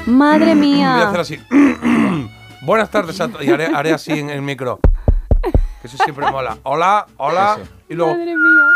[0.06, 1.44] Madre Voy a hacer mía.
[1.50, 2.30] así.
[2.62, 3.44] Buenas tardes a todos.
[3.44, 4.80] Y haré, haré así en el micro.
[5.82, 6.58] Que eso siempre mola.
[6.64, 7.58] Hola, hola.
[7.62, 7.72] Eso.
[7.90, 8.68] Y luego, Madre mía.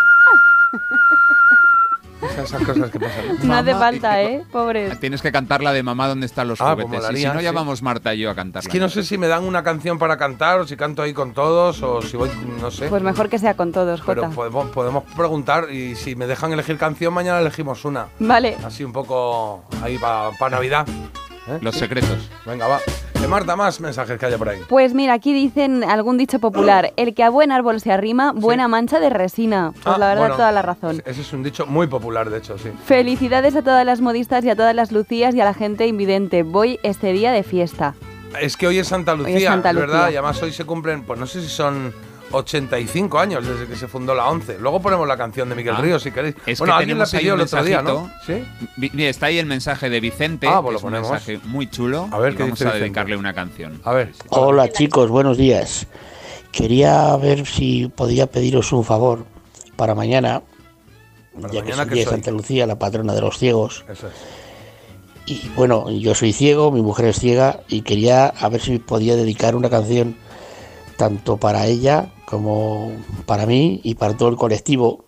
[2.43, 3.25] Esas cosas que pasan.
[3.43, 4.43] No hace falta, ¿eh?
[4.51, 4.99] Pobres.
[4.99, 7.11] Tienes que cantar la de mamá dónde están los Ah, pues juguetes.
[7.11, 7.55] y si no, ya sí.
[7.55, 8.67] vamos Marta y yo a cantarla.
[8.67, 11.13] Es que no sé si me dan una canción para cantar o si canto ahí
[11.13, 12.87] con todos o si voy, no sé.
[12.87, 14.35] Pues mejor que sea con todos, Pero Jota.
[14.35, 18.07] podemos, podemos preguntar y si me dejan elegir canción, mañana elegimos una.
[18.19, 18.57] Vale.
[18.65, 20.87] Así un poco ahí para Navidad.
[21.47, 21.59] ¿eh?
[21.61, 22.29] Los secretos.
[22.45, 22.79] Venga, va.
[23.23, 24.59] Eh, Marta, más mensajes que haya por ahí.
[24.69, 28.67] Pues mira, aquí dicen algún dicho popular, el que a buen árbol se arrima, buena
[28.67, 29.71] mancha de resina.
[29.73, 31.01] Pues Ah, la verdad, bueno, toda la razón.
[31.05, 32.69] Ese es un dicho muy popular, de hecho, sí.
[32.85, 36.43] Felicidades a todas las modistas y a todas las lucías y a la gente invidente.
[36.43, 37.95] Voy este día de fiesta.
[38.39, 39.95] Es que hoy es Santa Lucía, Hoy es Santa ¿verdad?
[40.05, 40.11] Lucía.
[40.11, 41.93] Y además hoy se cumplen, pues no sé si son
[42.31, 44.57] 85 años desde que se fundó la 11.
[44.59, 46.35] Luego ponemos la canción de Miguel Ah, Ríos, si queréis.
[46.45, 48.11] es bueno, que alguien la pidió el otro día, ¿no?
[48.25, 48.43] ¿Sí?
[49.03, 50.47] Está ahí el mensaje de Vicente.
[50.47, 51.11] Ah, pues que lo es un ponemos.
[51.11, 52.09] mensaje muy chulo.
[52.11, 52.83] A ver, y ¿qué vamos dice a Vicente?
[52.85, 53.81] dedicarle una canción.
[53.83, 54.11] A ver.
[54.29, 55.87] Hola chicos, buenos días.
[56.51, 59.25] Quería ver si podía pediros un favor
[59.75, 60.41] para mañana,
[61.39, 62.13] Para ya que es mañana, el ¿qué día de soy?
[62.15, 63.85] Santa Lucía, la patrona de los ciegos.
[63.89, 64.13] Eso es.
[65.29, 69.15] Y bueno, yo soy ciego, mi mujer es ciega y quería a ver si podía
[69.17, 70.15] dedicar una canción
[70.95, 72.91] tanto para ella como
[73.25, 75.05] para mí y para todo el colectivo.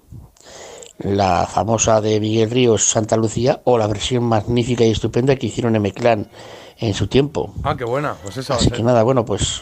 [0.99, 5.75] La famosa de Miguel Ríos, Santa Lucía, o la versión magnífica y estupenda que hicieron
[5.75, 6.29] en Meclán
[6.77, 7.53] en su tiempo.
[7.63, 8.15] Ah, qué buena.
[8.23, 9.59] Pues esa Así que nada, bueno, pues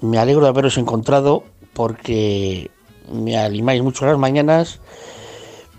[0.00, 2.70] me alegro de haberos encontrado porque
[3.12, 4.80] me animáis mucho las mañanas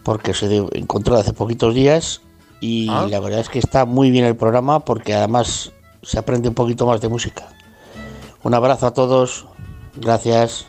[0.03, 2.21] porque os he encontrado hace poquitos días
[2.61, 3.05] y Ah.
[3.09, 6.85] la verdad es que está muy bien el programa porque además se aprende un poquito
[6.85, 7.49] más de música.
[8.43, 9.45] Un abrazo a todos,
[9.95, 10.67] gracias.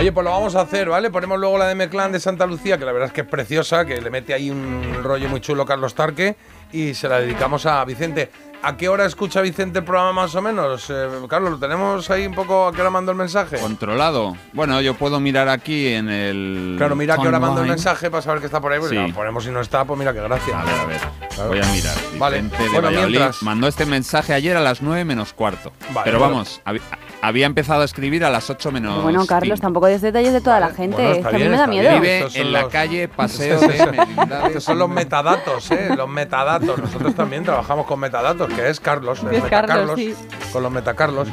[0.00, 1.10] Oye, pues lo vamos a hacer, ¿vale?
[1.10, 3.84] Ponemos luego la de Meclán de Santa Lucía, que la verdad es que es preciosa,
[3.84, 6.36] que le mete ahí un rollo muy chulo Carlos Tarque,
[6.72, 8.30] y se la dedicamos a Vicente.
[8.62, 10.90] ¿A qué hora escucha Vicente el programa más o menos?
[10.90, 13.56] Eh, Carlos, ¿lo tenemos ahí un poco a qué hora mandó el mensaje?
[13.58, 14.36] Controlado.
[14.52, 16.74] Bueno, yo puedo mirar aquí en el.
[16.76, 19.06] Claro, mira a qué hora mandó el mensaje para saber que está por ahí, porque
[19.06, 19.12] Sí.
[19.14, 20.60] ponemos si no está, pues mira qué gracia.
[20.60, 21.00] A ver, a ver.
[21.34, 21.48] Claro.
[21.48, 21.94] Voy a mirar.
[22.18, 22.36] Vale.
[22.42, 25.72] Vicente de Bueno, Valladolid mientras- mandó este mensaje ayer a las 9 menos cuarto.
[25.94, 26.34] Vale, Pero bueno.
[26.34, 26.80] vamos, hab-
[27.22, 29.02] había empezado a escribir a las 8 menos.
[29.02, 30.96] bueno, Carlos, tampoco des detalles de toda la gente.
[31.02, 31.88] Bueno, es a mí me da miedo.
[31.88, 32.02] bien.
[32.02, 34.06] Vive en la los- calle Paseo de.
[34.48, 35.88] Estos son los metadatos, ¿eh?
[35.96, 36.76] Los metadatos.
[36.78, 39.22] Nosotros también trabajamos con metadatos, que es Carlos.
[39.30, 40.14] Es Carlos, sí.
[40.52, 41.28] Con los metacarlos.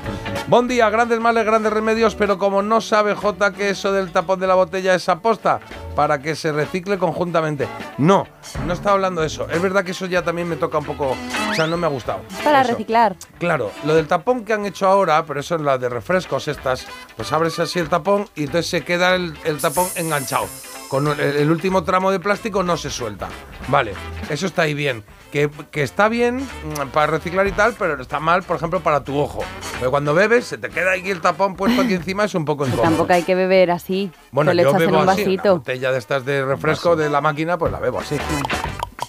[0.47, 4.39] Buen día, grandes males, grandes remedios, pero como no sabe J que eso del tapón
[4.39, 5.59] de la botella es aposta
[5.95, 7.67] para que se recicle conjuntamente.
[7.97, 8.27] No,
[8.65, 9.47] no estaba hablando de eso.
[9.49, 11.15] Es verdad que eso ya también me toca un poco.
[11.49, 12.19] O sea, no me ha gustado.
[12.43, 12.71] Para Eso.
[12.71, 13.15] reciclar.
[13.39, 16.85] Claro, lo del tapón que han hecho ahora, pero eso es la de refrescos estas,
[17.15, 20.45] pues abres así el tapón y entonces se queda el, el tapón enganchado.
[20.87, 23.27] Con el, el último tramo de plástico no se suelta.
[23.67, 23.93] Vale,
[24.29, 25.03] eso está ahí bien.
[25.31, 29.03] Que, que está bien mm, para reciclar y tal, pero está mal, por ejemplo, para
[29.03, 29.43] tu ojo.
[29.71, 32.65] Porque cuando bebes, se te queda aquí el tapón puesto aquí encima, es un poco
[32.65, 32.87] incómodo.
[32.87, 34.09] tampoco hay que beber así.
[34.31, 35.57] Bueno, yo en un así, una vasito.
[35.57, 38.17] botella de estas de refresco de la máquina, pues la bebo así.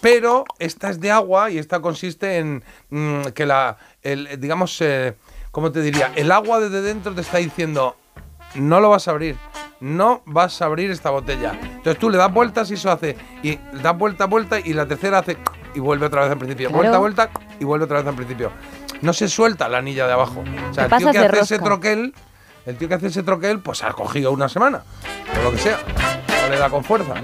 [0.01, 5.15] Pero esta es de agua y esta consiste en mm, que la, el, digamos, eh,
[5.53, 6.13] ¿cómo te diría?
[6.17, 7.97] El agua desde dentro te está diciendo,
[8.55, 9.37] no lo vas a abrir,
[9.81, 11.59] no vas a abrir esta botella.
[11.63, 15.19] Entonces tú le das vueltas y eso hace, y das vuelta, vuelta y la tercera
[15.19, 15.37] hace
[15.75, 16.69] y vuelve otra vez al principio.
[16.69, 16.99] Claro.
[16.99, 18.51] Vuelta, vuelta y vuelve otra vez al principio.
[19.03, 20.43] No se suelta la anilla de abajo.
[20.71, 22.15] O sea, el tío que hace ese troquel,
[22.67, 24.83] el tío que hace ese troquel, pues ha cogido una semana,
[25.39, 25.79] o lo que sea.
[26.43, 27.15] No le da con fuerza.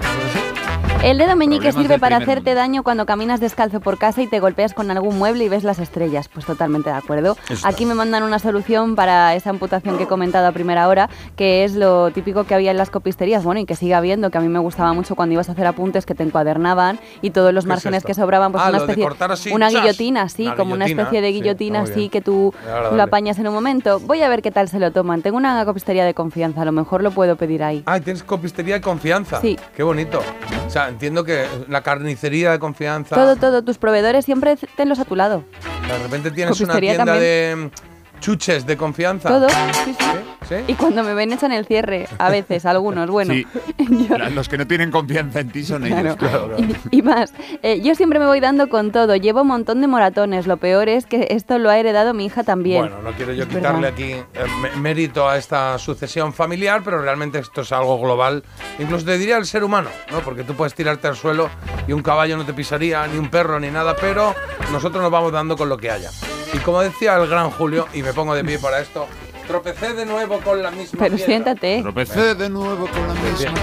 [1.03, 4.39] El dedo meñique sirve para primer hacerte daño cuando caminas descalzo por casa y te
[4.39, 6.27] golpeas con algún mueble y ves las estrellas.
[6.29, 7.37] Pues totalmente de acuerdo.
[7.63, 11.63] Aquí me mandan una solución para esa amputación que he comentado a primera hora, que
[11.63, 14.41] es lo típico que había en las copisterías, bueno, y que sigue habiendo, que a
[14.41, 17.65] mí me gustaba mucho cuando ibas a hacer apuntes que te encuadernaban y todos los
[17.65, 19.81] ¿Qué es márgenes que sobraban, pues Ah, una especie, cortar así, una ¡chas!
[19.83, 22.51] guillotina, sí, Una como una especie de sí, guillotina, muy así que tú
[22.93, 23.99] lo apañas en un momento.
[23.99, 25.21] Voy a ver qué tal se lo toman.
[25.21, 27.83] Tengo una copistería de confianza, a lo mejor lo puedo pedir ahí.
[27.85, 29.39] Ah, tienes copistería de confianza.
[29.39, 29.59] Sí.
[29.75, 30.19] Qué bonito.
[30.65, 33.15] O sea, entiendo que la carnicería de confianza.
[33.15, 35.43] Todo, todo, tus proveedores siempre tenlos a tu lado.
[35.87, 37.21] De repente tienes una tienda también.
[37.21, 37.71] de
[38.19, 39.29] chuches de confianza.
[39.29, 39.93] Todo, sí, sí.
[39.95, 40.05] ¿Sí?
[40.49, 40.55] ¿Sí?
[40.67, 43.33] Y cuando me ven echan el cierre, a veces, algunos, bueno.
[43.33, 43.45] Sí.
[44.09, 46.15] Yo- Los que no tienen confianza en ti son ellos.
[46.17, 46.55] Claro.
[46.91, 49.87] Y, y más, eh, yo siempre me voy dando con todo, llevo un montón de
[49.87, 52.81] moratones, lo peor es que esto lo ha heredado mi hija también.
[52.81, 53.93] Bueno, no quiero yo Es quitarle verdad.
[53.93, 54.25] aquí eh,
[54.61, 58.43] mé- mérito a esta sucesión familiar, pero realmente esto es algo global.
[58.79, 60.19] Incluso te diría el ser humano, ¿no?
[60.19, 61.49] Porque tú puedes tirarte al suelo
[61.87, 64.33] y un caballo no te pisaría, ni un perro, ni nada, pero
[64.71, 66.09] nosotros nos vamos dando con lo que haya.
[66.55, 69.07] Y como decía el gran Julio, y me pongo de pie para esto,
[69.45, 71.25] tropecé de nuevo con la misma Pero piedra.
[71.25, 71.81] siéntate.
[71.81, 73.53] Tropecé de nuevo con la misma.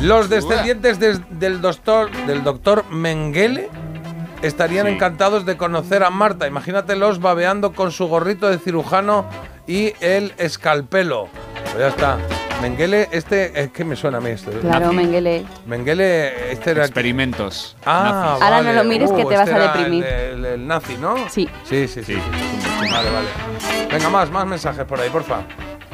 [0.00, 3.68] Los descendientes des- del doctor, del doctor Mengele
[4.42, 4.92] estarían Sí.
[4.94, 6.46] encantados de conocer a Marta.
[6.48, 9.24] Imagínatelos babeando con su gorrito de cirujano
[9.68, 11.28] y el escalpelo.
[11.76, 12.18] Pues ya está.
[12.62, 14.50] Mengele, este es que me suena a mí esto.
[14.50, 14.96] Claro, Nazi.
[14.96, 15.44] Mengele.
[15.66, 16.84] Mengele, este era.
[16.86, 17.76] Experimentos.
[17.84, 18.02] Ah,
[18.38, 18.42] nazis.
[18.44, 18.74] Ahora no vale.
[18.78, 20.04] lo mires que Uh, te vas este a era deprimir.
[20.06, 21.16] El, el- el nazi, ¿no?
[21.28, 21.46] Sí.
[21.64, 22.14] Sí, sí, sí.
[22.14, 22.14] Sí.
[22.14, 22.90] sí.
[22.90, 23.28] Vale, vale.
[23.92, 25.40] Venga, más, más mensajes por ahí, porfa.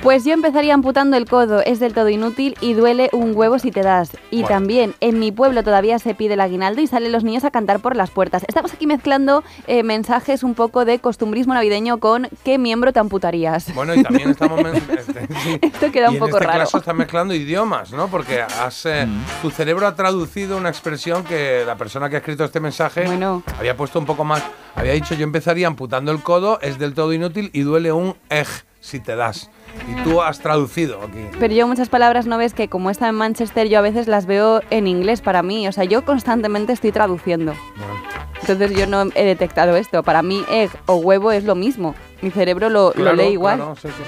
[0.02, 3.70] Pues yo empezaría amputando el codo, es del todo inútil y duele un huevo si
[3.70, 4.10] te das.
[4.32, 4.48] Y Bueno.
[4.48, 7.78] también en mi pueblo todavía se pide el aguinaldo y salen los niños a cantar
[7.78, 8.42] por las puertas.
[8.48, 13.72] Estamos aquí mezclando eh, mensajes un poco de costumbrismo navideño con qué miembro te amputarías.
[13.76, 14.58] Bueno, y también estamos.
[14.90, 15.58] este, sí.
[15.62, 16.58] Esto queda Y un poco en este raro.
[16.64, 18.08] caso estás mezclando idiomas, ¿no?
[18.08, 19.06] Porque has, eh,
[19.40, 23.44] tu cerebro ha traducido una expresión que la persona que ha escrito este mensaje Bueno.
[23.56, 24.42] había puesto un poco más.
[24.74, 28.48] Había dicho, yo empezaría amputando el codo, es del todo inútil y duele un ej
[28.80, 29.48] si te das.
[29.90, 31.26] Y tú has traducido aquí.
[31.38, 34.26] Pero yo muchas palabras no ves que como está en Manchester yo a veces las
[34.26, 35.66] veo en inglés para mí.
[35.68, 37.54] O sea, yo constantemente estoy traduciendo.
[37.76, 37.94] Bueno,
[38.40, 40.02] Entonces yo no he detectado esto.
[40.02, 41.94] Para mí egg o huevo es lo mismo.
[42.20, 43.56] Mi cerebro lo, lo claro, lee igual.
[43.56, 44.02] claro, sí, sí.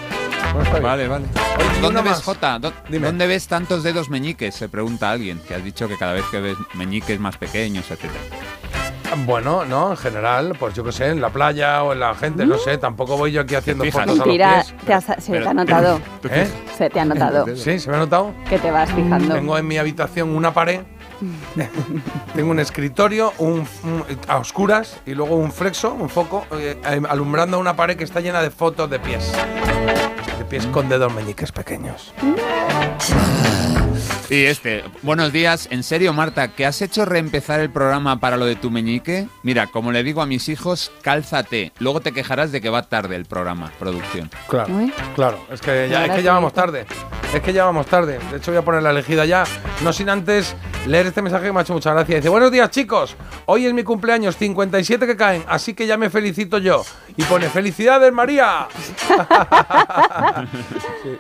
[0.71, 0.81] Bueno.
[0.87, 1.25] Vale, vale.
[1.59, 2.23] Oye, ¿Dónde ves.
[2.23, 2.59] Jota?
[2.61, 3.07] ¿Dó- Dime.
[3.09, 4.55] ¿Dónde ves tantos dedos meñiques?
[4.55, 8.21] Se pregunta alguien, que has dicho que cada vez que ves meñiques más pequeños, etcétera.
[9.27, 12.45] Bueno, no, en general, pues yo qué sé, en la playa o en la gente,
[12.47, 14.01] no sé, tampoco voy yo aquí haciendo fijas?
[14.03, 14.75] fotos a los Mentira, pies.
[14.85, 16.01] te has- se te ha notado.
[16.29, 16.49] ¿Eh?
[16.77, 17.47] Se te ha notado.
[17.57, 17.79] ¿Sí?
[17.79, 18.33] ¿Se me ha notado?
[18.49, 19.35] Que te vas fijando.
[19.35, 20.81] Tengo en mi habitación una pared,
[22.35, 27.01] tengo un escritorio un, un- a oscuras y luego un flexo, un foco, eh, eh,
[27.09, 29.33] alumbrando una pared que está llena de fotos de pies.
[30.39, 32.13] De pies con dedos meñiques pequeños.
[34.35, 35.69] Y este, buenos días.
[35.71, 39.29] ¿En serio, Marta, que has hecho reempezar el programa para lo de tu meñique?
[39.45, 41.71] Mira, como le digo a mis hijos, cálzate.
[41.79, 44.29] Luego te quejarás de que va tarde el programa, producción.
[44.49, 44.75] Claro,
[45.15, 46.85] claro, es que ya, es que ya vamos tarde.
[47.33, 48.19] Es que ya vamos tarde.
[48.33, 49.45] De hecho, voy a poner la elegida ya.
[49.85, 50.57] No sin antes
[50.89, 52.17] leer este mensaje que me ha hecho mucha gracia.
[52.17, 53.15] Dice: Buenos días, chicos.
[53.47, 56.85] Hoy es mi cumpleaños, 57 que caen, así que ya me felicito yo.
[57.17, 58.67] Y pone: ¡Felicidades, María!
[61.05, 61.19] Sí.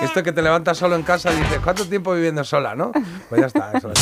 [0.00, 2.92] Esto que te levantas solo en casa y dices: ¿Cuánto tiempo viviendo sola, no?
[3.28, 3.98] Pues ya está, eso es.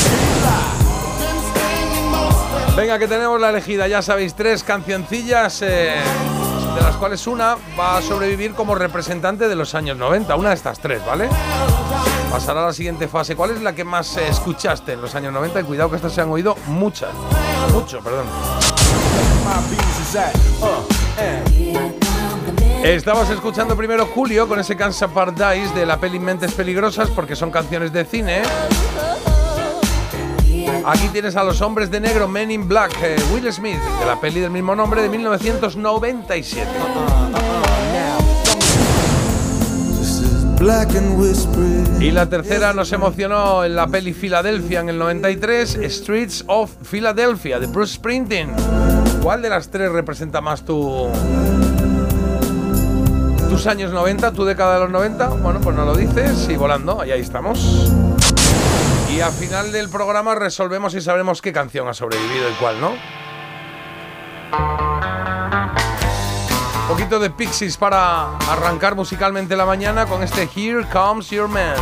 [2.76, 5.92] Venga, que tenemos la elegida, ya sabéis, tres cancioncillas, eh,
[6.74, 10.54] de las cuales una va a sobrevivir como representante de los años 90, una de
[10.54, 11.28] estas tres, ¿vale?
[12.30, 13.36] Pasará a la siguiente fase.
[13.36, 15.60] ¿Cuál es la que más eh, escuchaste en los años 90?
[15.60, 17.10] Y cuidado que estas se han oído muchas.
[17.72, 18.24] Mucho, perdón.
[22.84, 27.52] Estabas escuchando primero Julio con ese Cansa Paradise de la peli Mentes Peligrosas porque son
[27.52, 28.42] canciones de cine.
[30.84, 34.20] Aquí tienes a los hombres de negro, Men in Black, eh, Will Smith, de la
[34.20, 36.68] peli del mismo nombre de 1997.
[40.58, 42.00] black and whispering.
[42.00, 47.58] Y la tercera nos emocionó en la peli Filadelfia en el 93, Streets of Philadelphia,
[47.58, 48.50] de Bruce Springsteen.
[49.22, 51.08] ¿Cuál de las tres representa más tu,
[53.52, 55.28] tus años 90, tu década de los 90?
[55.28, 57.92] Bueno, pues no lo dices y volando, ahí, estamos.
[59.10, 62.92] Y al final del programa resolvemos y sabremos qué canción ha sobrevivido y cuál no.
[66.80, 71.76] Un poquito de Pixies para arrancar musicalmente la mañana con este Here Comes Your Man.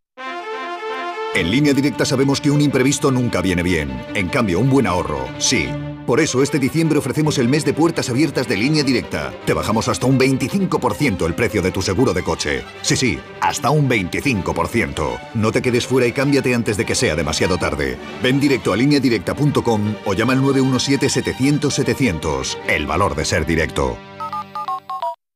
[1.36, 4.04] En línea directa sabemos que un imprevisto nunca viene bien.
[4.14, 5.68] En cambio, un buen ahorro, sí.
[6.10, 9.32] Por eso este diciembre ofrecemos el mes de puertas abiertas de línea directa.
[9.46, 12.64] Te bajamos hasta un 25% el precio de tu seguro de coche.
[12.82, 15.20] Sí, sí, hasta un 25%.
[15.34, 17.96] No te quedes fuera y cámbiate antes de que sea demasiado tarde.
[18.24, 22.58] Ven directo a lineadirecta.com o llama al 917-700-700.
[22.66, 23.96] El valor de ser directo.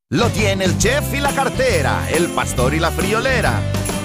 [0.09, 3.61] Lo tiene el chef y la cartera, el pastor y la friolera.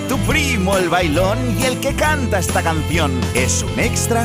[0.09, 4.25] Tu primo el bailón y el que canta esta canción es un extra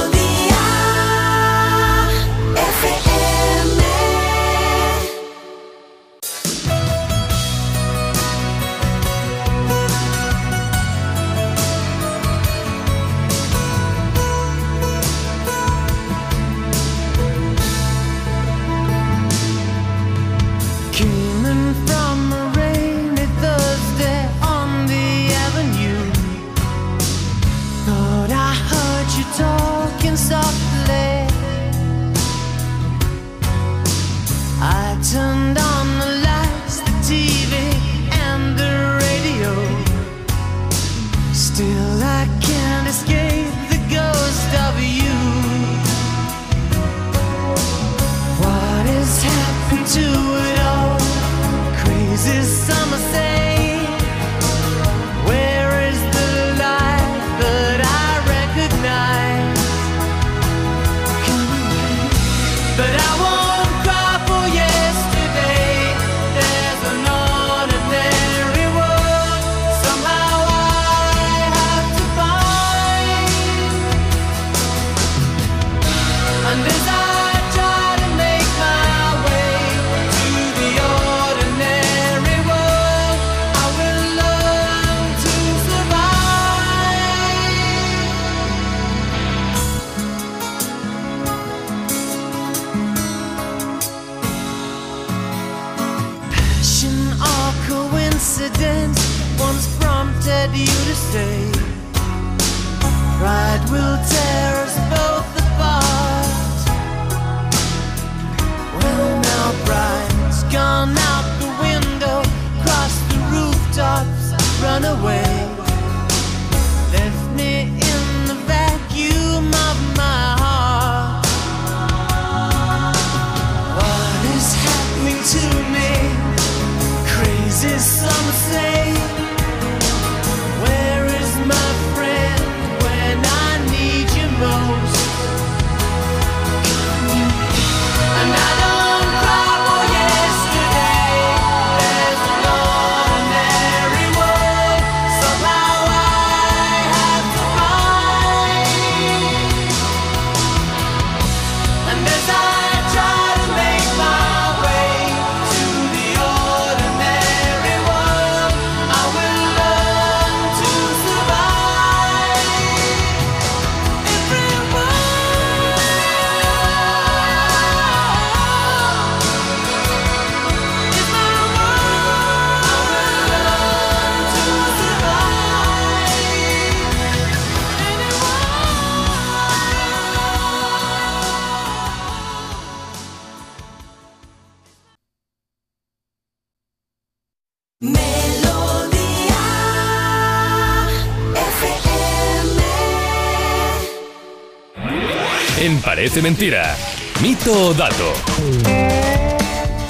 [196.01, 196.75] Parece Mentira.
[197.21, 198.11] Mito o dato.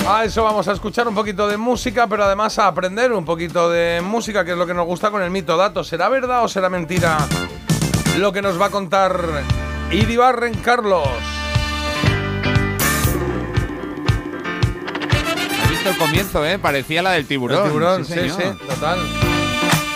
[0.05, 3.69] A eso vamos a escuchar un poquito de música, pero además a aprender un poquito
[3.69, 5.85] de música, que es lo que nos gusta con el mito dato.
[5.85, 7.17] ¿Será verdad o será mentira
[8.19, 9.15] lo que nos va a contar
[9.89, 11.07] Iribarren Carlos?
[15.63, 16.59] ¿Has visto el comienzo, eh?
[16.59, 17.59] Parecía la del tiburón.
[17.59, 18.37] El tiburón, sí, señor.
[18.37, 18.99] sí, total.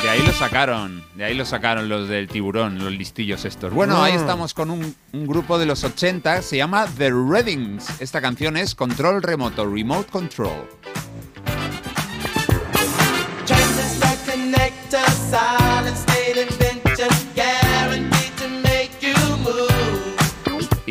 [0.01, 3.73] De ahí lo sacaron, de ahí lo sacaron los del tiburón, los listillos estos.
[3.73, 4.19] Bueno, ahí Mm.
[4.19, 8.01] estamos con un, un grupo de los 80, se llama The Reddings.
[8.01, 10.67] Esta canción es Control Remoto, Remote Control.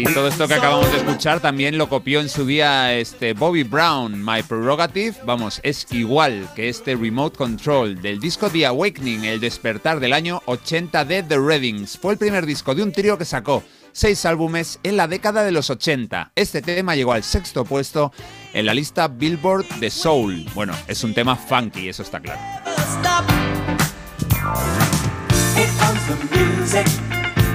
[0.06, 3.62] Y todo esto que acabamos de escuchar también lo copió en su día este Bobby
[3.62, 5.14] Brown, My Prerogative.
[5.24, 10.42] Vamos, es igual que este Remote Control del disco The Awakening, el despertar del año
[10.44, 11.96] 80 de The Reddings.
[11.96, 15.52] Fue el primer disco de un trío que sacó seis álbumes en la década de
[15.52, 16.32] los 80.
[16.34, 18.12] Este tema llegó al sexto puesto
[18.52, 20.44] en la lista Billboard de Soul.
[20.54, 22.40] Bueno, es un tema funky, eso está claro.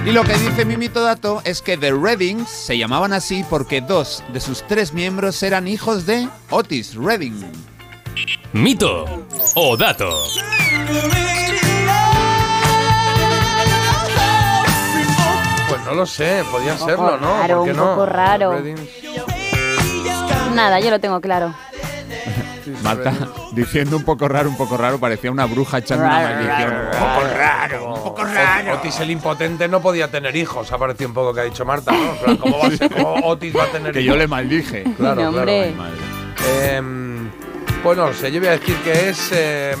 [0.06, 3.80] Y lo que dice mi mito dato es que The Reddings se llamaban así porque
[3.80, 7.40] dos de sus tres miembros eran hijos de Otis Redding.
[8.52, 9.04] Mito
[9.54, 10.10] o dato.
[15.68, 17.38] Pues no lo sé, podía serlo, ¿no?
[17.38, 17.84] raro, ¿Por qué un no?
[17.90, 18.60] poco raro.
[20.54, 21.54] Nada, yo lo tengo claro.
[22.82, 23.12] Marta,
[23.52, 26.74] diciendo un poco raro, un poco raro, parecía una bruja echando una maldición.
[26.74, 28.74] Un poco raro, un poco raro.
[28.74, 31.92] Otis el impotente no podía tener hijos, ha parecido un poco que ha dicho Marta,
[31.92, 32.36] ¿no?
[32.38, 34.14] ¿Cómo, va a ser- cómo Otis va a tener Que hijos?
[34.14, 34.84] yo le maldije.
[34.96, 35.50] Claro, No, claro.
[35.50, 35.96] Ay, madre.
[36.76, 36.99] Em,
[37.82, 39.80] pues no lo sé, yo voy a decir que es em,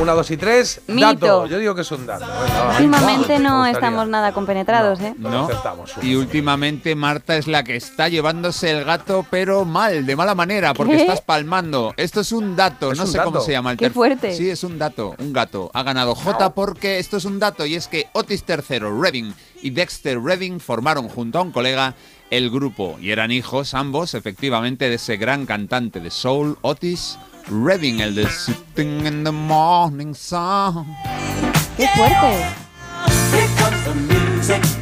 [0.00, 0.82] una, dos y tres.
[0.86, 1.06] Mito.
[1.06, 1.46] Dato.
[1.46, 2.26] Yo digo que es un dato.
[2.26, 2.70] Venga.
[2.72, 5.14] Últimamente Me no estamos nada compenetrados, ¿eh?
[5.18, 5.44] ¿No?
[5.44, 6.06] Acertamos uno.
[6.06, 10.74] Y últimamente Marta es la que está llevándose el gato, pero mal, de mala manera,
[10.74, 11.02] porque ¿Qué?
[11.02, 11.94] estás palmando.
[11.96, 14.34] Esto es un dato, Es no un sé cómo se llama el Qué fuerte.
[14.34, 15.70] Sí, es un dato, un gato.
[15.72, 19.70] Ha ganado J porque esto es un dato y es que Otis III Redding y
[19.70, 21.94] Dexter Redding formaron junto a un colega
[22.30, 27.18] el grupo y eran hijos ambos, efectivamente, de ese gran cantante de soul, Otis
[27.50, 30.86] Redding, el de Sitting in the Morning Sun.
[31.76, 32.46] ¡Qué fuerte!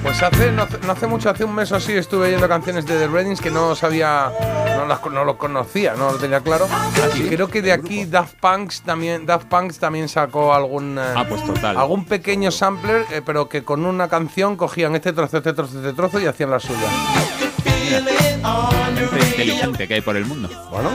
[0.03, 2.87] Pues hace no, hace no hace mucho, hace un mes o así, estuve oyendo canciones
[2.87, 4.31] de The Reddings que no sabía,
[4.77, 6.69] no, las, no lo conocía, no lo tenía claro.
[7.17, 11.25] y creo que de aquí Daft Punk también, Daft Punk también sacó algún, eh, Ah,
[11.29, 11.77] pues total.
[11.77, 15.93] algún pequeño sampler, eh, pero que con una canción cogían este trozo, este trozo, este
[15.93, 16.89] trozo y hacían la suya.
[19.11, 20.49] Gente inteligente que hay por el mundo.
[20.71, 20.91] Bueno,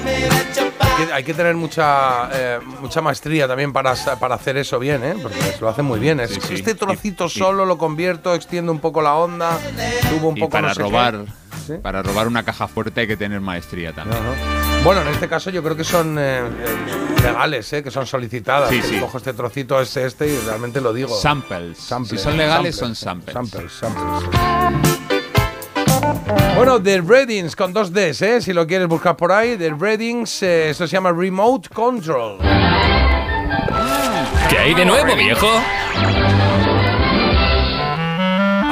[0.98, 5.16] que, hay que tener mucha eh, mucha maestría también para, para hacer eso bien, ¿eh?
[5.22, 6.20] Porque lo hacen muy bien.
[6.20, 6.54] Es, Sí, sí.
[6.56, 9.58] Este trocito Y- y- solo lo convierto, extiendo un poco la onda,
[10.10, 10.84] subo un Y poco para no sé qué.
[10.90, 11.26] robar,
[11.68, 11.74] ¿Sí?
[11.82, 14.22] para robar una caja fuerte hay que tener maestría también.
[14.22, 14.82] Ajá.
[14.84, 16.42] Bueno, en este caso yo creo que son eh,
[17.24, 17.84] legales, ¿eh?
[17.84, 18.70] que son solicitadas.
[18.70, 19.00] Sí.
[19.00, 21.16] Cojo este trocito, es este, y realmente lo digo.
[21.16, 21.78] Samples.
[21.78, 23.34] Samples, Si son legales, samples, son samples.
[23.34, 25.01] Samples, samples.
[26.56, 28.42] Bueno, The Readings con dos Ds, ¿eh?
[28.42, 29.58] si lo quieres buscar por ahí.
[29.58, 32.38] The Readings, eh, esto se llama Remote Control.
[34.50, 35.48] ¿Qué hay de nuevo, viejo?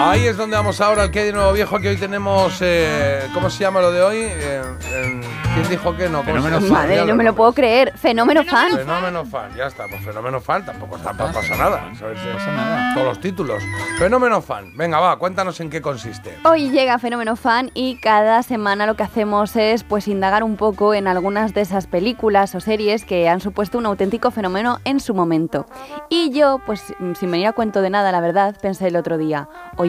[0.01, 3.27] Ahí es donde vamos ahora, el que hay de nuevo viejo, que hoy tenemos, eh,
[3.33, 4.17] ¿cómo se llama lo de hoy?
[4.17, 4.61] Eh,
[4.93, 5.21] eh,
[5.53, 6.23] ¿Quién dijo que no?
[6.23, 7.91] Madre, no me lo puedo creer.
[7.97, 8.71] Fenómeno fan.
[8.77, 11.91] Fenómeno fan, ya está, pues fenómeno fan, tampoco está, no pasa nada.
[11.99, 12.17] ¿sabes?
[12.23, 12.93] No pasa nada.
[12.93, 13.61] Todos los títulos.
[13.97, 16.37] Fenómeno fan, venga, va, cuéntanos en qué consiste.
[16.45, 20.93] Hoy llega Fenómeno Fan y cada semana lo que hacemos es pues indagar un poco
[20.93, 25.13] en algunas de esas películas o series que han supuesto un auténtico fenómeno en su
[25.13, 25.65] momento.
[26.07, 29.49] Y yo, pues sin venir a cuento de nada, la verdad, pensé el otro día,
[29.75, 29.88] oye,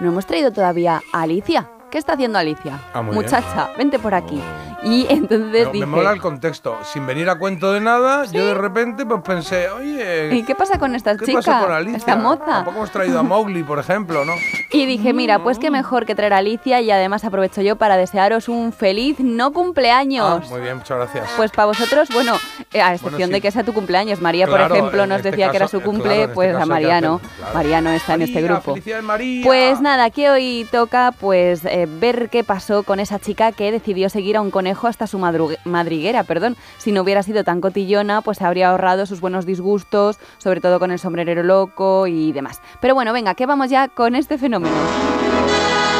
[0.00, 1.68] ¿no hemos traído todavía a Alicia?
[1.90, 2.80] ¿Qué está haciendo Alicia?
[2.94, 3.24] Ah, muy bien.
[3.24, 4.40] Muchacha, vente por aquí.
[4.84, 6.78] Y entonces dije, me mola el contexto.
[6.84, 10.78] Sin venir a cuento de nada, yo de repente pues pensé, oye, ¿y qué pasa
[10.78, 11.38] con esta ¿qué chica?
[11.40, 11.96] pasó con Alicia?
[11.98, 12.44] Esta moza.
[12.44, 14.32] Tampoco hemos traído a Mowgli, por ejemplo, ¿no?
[14.70, 17.96] Y dije, mira, pues qué mejor que traer a Alicia y además aprovecho yo para
[17.96, 20.42] desearos un feliz no cumpleaños.
[20.46, 21.28] Ah, muy bien, muchas gracias.
[21.36, 22.34] Pues para vosotros, bueno,
[22.72, 23.32] eh, a excepción Bueno, sí.
[23.34, 24.20] de que sea tu cumpleaños.
[24.20, 26.56] María, Claro, por ejemplo, nos este decía que era su eh, cumple, claro, este pues
[26.56, 27.20] a Mariano.
[27.36, 27.54] claro.
[27.54, 28.74] Mariano está en este grupo.
[29.02, 29.44] María.
[29.44, 34.08] Pues nada, que hoy toca pues eh, ver qué pasó con esa chica que decidió
[34.08, 36.56] seguir a un conejo hasta su madriguera, perdón.
[36.78, 40.78] Si no hubiera sido tan cotillona, pues se habría ahorrado sus buenos disgustos, sobre todo
[40.78, 42.60] con el sombrerero loco y demás.
[42.80, 44.74] Pero bueno, venga, que vamos ya con este fenómeno.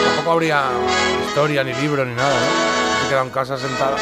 [0.05, 0.64] Tampoco habría
[1.27, 3.03] historia, ni libro, ni nada, ¿no?
[3.03, 3.97] Se queda en casa sentada.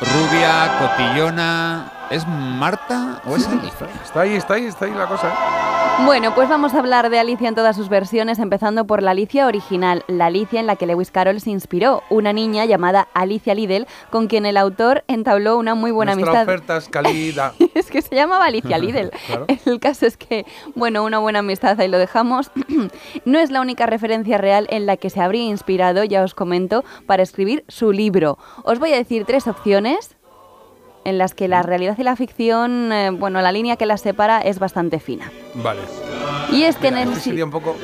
[0.00, 1.99] Rubia, cotillona.
[2.10, 3.86] ¿Es Marta o es Alicia?
[4.04, 5.28] Está ahí, está ahí, está ahí la cosa.
[5.28, 6.04] ¿eh?
[6.04, 9.46] Bueno, pues vamos a hablar de Alicia en todas sus versiones, empezando por la Alicia
[9.46, 13.86] original, la Alicia en la que Lewis Carroll se inspiró, una niña llamada Alicia Liddell,
[14.10, 16.54] con quien el autor entabló una muy buena Nuestra amistad.
[16.54, 17.52] oferta es calidad.
[17.74, 19.10] Es que se llamaba Alicia Liddell.
[19.26, 19.46] Claro.
[19.64, 22.50] El caso es que, bueno, una buena amistad, ahí lo dejamos.
[23.24, 26.82] no es la única referencia real en la que se habría inspirado, ya os comento,
[27.06, 28.36] para escribir su libro.
[28.64, 30.16] Os voy a decir tres opciones
[31.04, 34.40] en las que la realidad y la ficción, eh, bueno, la línea que las separa
[34.40, 35.30] es bastante fina.
[35.54, 35.80] Vale.
[36.52, 37.08] Y es que en Mira, el...
[37.10, 37.76] este si- sería un poco.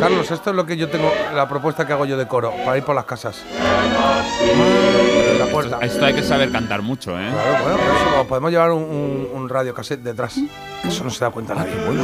[0.00, 2.76] Carlos, esto es lo que yo tengo, la propuesta que hago yo de coro, para
[2.76, 3.42] ir por las casas.
[5.38, 5.78] La puerta.
[5.82, 7.28] Esto hay que saber cantar mucho, ¿eh?
[7.30, 10.38] Claro, bueno, por eso podemos llevar un, un, un radio cassette detrás.
[10.86, 11.72] Eso no se da cuenta nadie.
[11.86, 12.02] Bueno.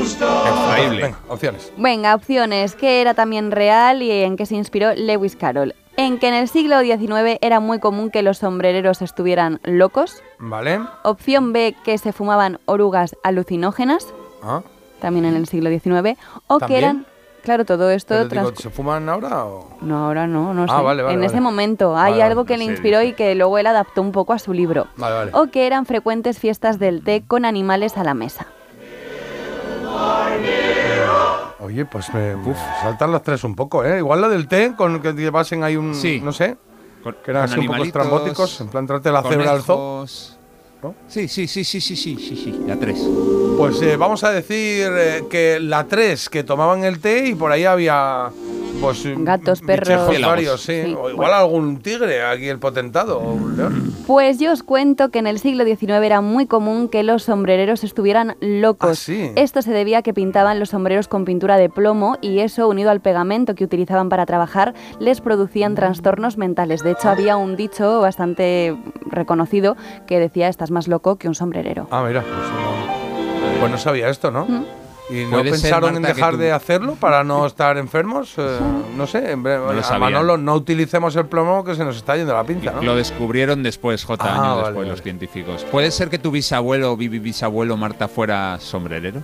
[0.00, 1.02] Extraíble.
[1.02, 1.72] Venga, opciones.
[1.76, 2.74] Venga, opciones.
[2.74, 5.74] ¿Qué era también real y en qué se inspiró Lewis Carroll?
[6.02, 10.22] En que en el siglo XIX era muy común que los sombrereros estuvieran locos.
[10.38, 10.80] Vale.
[11.02, 14.06] Opción B, que se fumaban orugas alucinógenas,
[14.42, 14.62] Ah,
[15.00, 16.18] también en el siglo XIX.
[16.46, 17.04] O que eran...
[17.42, 18.14] Claro, todo esto...
[18.14, 19.68] pero digo, trans- ¿se fuman ahora o...?
[19.82, 20.72] No, ahora no, no sé.
[20.74, 21.26] Ah, vale, vale, en vale.
[21.26, 24.32] ese momento hay algo que le sí, inspiró y que luego él adaptó un poco
[24.32, 24.86] a su libro.
[24.96, 25.30] Vale, vale.
[25.34, 28.46] O que eran frecuentes fiestas del té con animales a la mesa.
[31.62, 33.98] Oye, pues me uf, saltan las tres un poco, ¿eh?
[33.98, 35.94] Igual la del té, con que llevasen ahí un...
[35.94, 36.20] Sí.
[36.22, 36.56] No sé,
[37.02, 40.06] Con- que eran así un poco estrambóticos, en plan trate la cebra al zoo.
[40.82, 40.94] ¿no?
[41.06, 42.98] Sí, sí, sí, sí, sí, sí, sí, sí, la tres.
[43.58, 47.52] Pues eh, vamos a decir eh, que la 3 que tomaban el té y por
[47.52, 48.30] ahí había
[48.80, 50.22] Pues mm, Gatos, bichejos perros.
[50.22, 50.82] varios, sí.
[50.84, 50.96] Sí.
[50.98, 53.94] O igual algún tigre aquí el potentado o un león.
[54.06, 57.84] Pues yo os cuento que en el siglo XIX era muy común que los sombrereros
[57.84, 58.90] estuvieran locos.
[58.90, 59.32] Ah, sí.
[59.36, 62.90] Esto se debía a que pintaban los sombreros con pintura de plomo y eso, unido
[62.90, 66.82] al pegamento que utilizaban para trabajar, les producían trastornos mentales.
[66.82, 68.76] De hecho, había un dicho bastante
[69.06, 69.76] reconocido
[70.06, 71.86] que decía, estás más loco que un sombrerero.
[71.90, 72.22] Ah, mira.
[72.22, 72.32] Pues
[73.52, 74.46] no, pues no sabía esto, ¿no?
[74.46, 74.79] Mm.
[75.10, 78.34] ¿Y no pensaron en dejar tú- de hacerlo para no estar enfermos?
[78.38, 78.58] Eh,
[78.96, 79.98] no sé, en breve, lo a.
[79.98, 82.82] Manolo, no utilicemos el plomo que se nos está yendo la pinza, ¿no?
[82.82, 84.88] Lo descubrieron después, J, Ah, años vale, después, vale.
[84.90, 85.66] los científicos.
[85.70, 89.22] ¿Puede ser que tu bisabuelo, bisabuelo Marta, fuera sombrerero?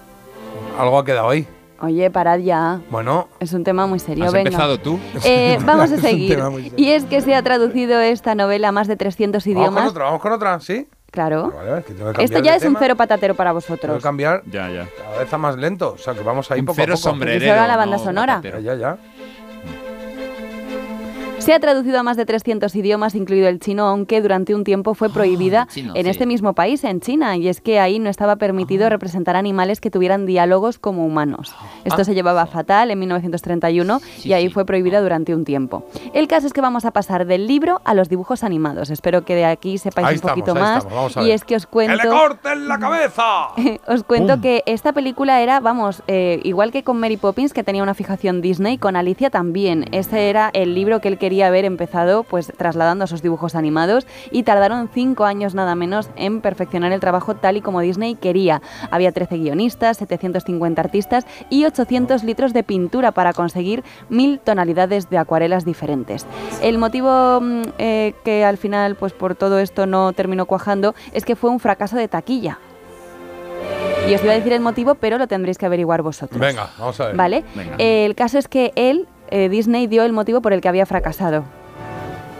[0.78, 1.46] Algo ha quedado ahí.
[1.80, 2.80] Oye, parad ya.
[2.90, 4.24] Bueno, Es un tema muy serio.
[4.24, 4.48] ¿Has venga.
[4.48, 4.98] empezado tú?
[5.24, 6.42] Eh, vamos a seguir.
[6.76, 9.90] Y es que se ha traducido esta novela a más de 300 vamos con idiomas.
[9.90, 10.88] otra, vamos con otra, ¿sí?
[11.16, 11.50] Claro.
[11.50, 14.02] Vale, vale, que tengo que Esto ya es un cero patatero para Tengo que vosotros.
[14.02, 14.86] cambiar Ya, ya.
[14.98, 15.92] cada vez a más lento.
[15.94, 17.08] O sea, que vamos ahí Un poco cero a poco.
[17.08, 17.46] sombrerero.
[17.46, 18.34] Y ahora la banda no sonora.
[18.34, 18.60] patatero.
[18.60, 18.98] Ya, ya, ya.
[21.46, 24.94] Se ha traducido a más de 300 idiomas, incluido el chino, aunque durante un tiempo
[24.94, 26.10] fue prohibida chino, en sí.
[26.10, 29.88] este mismo país, en China, y es que ahí no estaba permitido representar animales que
[29.88, 31.54] tuvieran diálogos como humanos.
[31.84, 35.86] Esto se llevaba fatal en 1931 y ahí fue prohibida durante un tiempo.
[36.14, 38.90] El caso es que vamos a pasar del libro a los dibujos animados.
[38.90, 40.84] Espero que de aquí sepáis Ahí un poquito estamos, más.
[40.84, 42.02] estamos, y es que os ¡Que cuento...
[42.02, 43.50] le corten la cabeza!
[43.86, 47.84] Os cuento que esta película era, vamos, eh, igual que con Mary Poppins, que tenía
[47.84, 49.84] una fijación Disney, con Alicia también.
[49.92, 54.06] Ese era el libro que él quería haber empezado, pues trasladando a sus dibujos animados,
[54.30, 58.62] y tardaron cinco años nada menos en perfeccionar el trabajo tal y como Disney quería.
[58.90, 65.18] Había 13 guionistas, 750 artistas y 800 litros de pintura para conseguir mil tonalidades de
[65.18, 66.26] acuarelas diferentes.
[66.62, 71.24] El motivo mm, eh, que al final, pues por todo esto no terminó cuajando, es
[71.24, 72.58] que fue un fracaso de taquilla.
[74.08, 76.40] Y os iba a decir el motivo, pero lo tendréis que averiguar vosotros.
[76.40, 77.16] Venga, vamos a ver.
[77.16, 77.44] ¿Vale?
[77.56, 77.74] Venga.
[77.78, 80.86] Eh, el caso es que él, eh, Disney, dio el motivo por el que había
[80.86, 81.44] fracasado.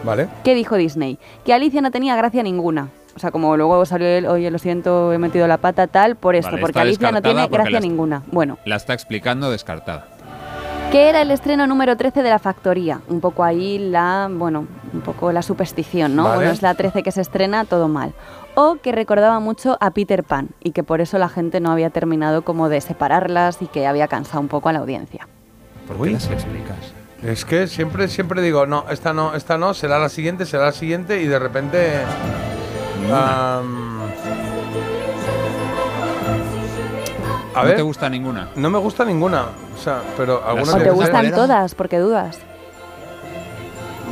[0.03, 0.27] Vale.
[0.43, 1.17] ¿Qué dijo Disney?
[1.45, 2.89] Que Alicia no tenía gracia ninguna.
[3.15, 6.35] O sea, como luego salió él, oye, lo siento, he metido la pata, tal, por
[6.35, 8.21] esto, Vale, porque Alicia no tiene gracia ninguna.
[8.31, 10.05] Bueno, La está explicando descartada.
[10.91, 13.01] que era el estreno número 13 de La Factoría.
[13.07, 16.25] Un poco ahí la, bueno, un poco la superstición, ¿no?
[16.25, 16.35] Vale.
[16.35, 18.13] Bueno, es la 13 que se estrena, todo mal.
[18.53, 21.89] O que recordaba mucho a Peter Pan y que por eso la gente no había
[21.89, 25.27] terminado como de separarlas y que había cansado un poco a la audiencia.
[25.87, 26.09] ¿Por Uy.
[26.09, 26.77] qué las explicas?
[27.23, 30.71] Es que siempre, siempre digo, no, esta no, esta no, será la siguiente, será la
[30.71, 31.91] siguiente, y de repente.
[33.11, 33.61] a
[37.55, 38.49] ¿No ver, te gusta ninguna?
[38.55, 39.45] no me gusta ninguna.
[39.75, 41.35] O sea, pero alguna O te gustan era?
[41.35, 42.39] todas, porque dudas.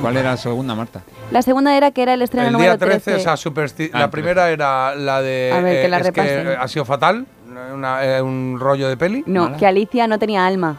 [0.02, 1.02] ¿Cuál era la segunda, Marta?
[1.32, 3.16] La segunda era que era el estreno El número día 13, 13.
[3.16, 5.52] o sea, supersti- Ah, la primera era la de.
[5.54, 6.48] A ver, que la es repasen.
[6.60, 7.26] ha sido fatal,
[7.74, 9.24] una- eh, un rollo de peli.
[9.26, 9.58] No, Mala.
[9.58, 10.78] que Alicia no tenía alma.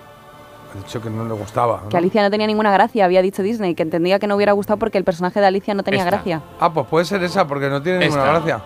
[0.77, 1.81] Ha dicho que no le gustaba.
[1.85, 1.89] ¿no?
[1.89, 4.79] Que Alicia no tenía ninguna gracia, había dicho Disney, que entendía que no hubiera gustado
[4.79, 6.11] porque el personaje de Alicia no tenía Esta.
[6.11, 6.43] gracia.
[6.61, 8.61] Ah, pues puede ser esa, porque no tiene ninguna gracia.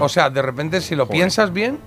[0.00, 1.18] O sea, de repente, si lo Joder.
[1.18, 1.78] piensas bien,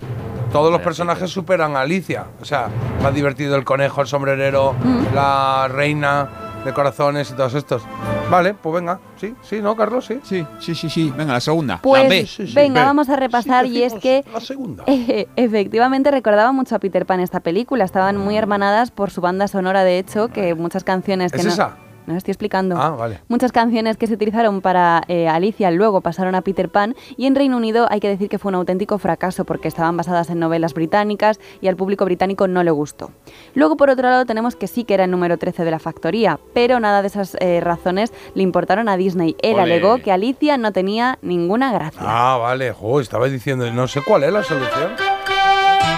[0.51, 2.25] todos los personajes superan a Alicia.
[2.41, 2.67] O sea,
[3.03, 5.13] más divertido el conejo, el sombrerero, Mm.
[5.13, 6.29] la reina
[6.65, 7.83] de corazones y todos estos.
[8.29, 8.99] Vale, pues venga.
[9.17, 10.05] Sí, sí, ¿no, Carlos?
[10.05, 10.19] Sí.
[10.23, 11.13] Sí, sí, sí, sí.
[11.15, 11.79] Venga, la segunda.
[11.81, 12.25] Pues la B.
[12.25, 12.53] sí, sí.
[12.55, 12.85] venga, B.
[12.87, 14.83] vamos a repasar Sí, y es que La segunda.
[14.87, 19.47] eh, efectivamente recordaba mucho a Peter Pan esta película, estaban muy hermanadas por su banda
[19.47, 21.77] sonora, de hecho, que muchas canciones que ¿Es no, esa?
[22.07, 22.75] No estoy explicando.
[22.77, 23.19] Ah, vale.
[23.27, 27.35] Muchas canciones que se utilizaron para eh, Alicia luego pasaron a Peter Pan y en
[27.35, 30.73] Reino Unido hay que decir que fue un auténtico fracaso porque estaban basadas en novelas
[30.73, 33.11] británicas y al público británico no le gustó.
[33.53, 36.39] Luego por otro lado tenemos que sí que era el número 13 de la factoría,
[36.53, 39.35] pero nada de esas eh, razones le importaron a Disney.
[39.41, 39.63] Él Ole.
[39.63, 42.01] alegó que Alicia no tenía ninguna gracia.
[42.03, 42.71] Ah, vale.
[42.71, 44.91] Jo, estaba diciendo, no sé cuál es la solución.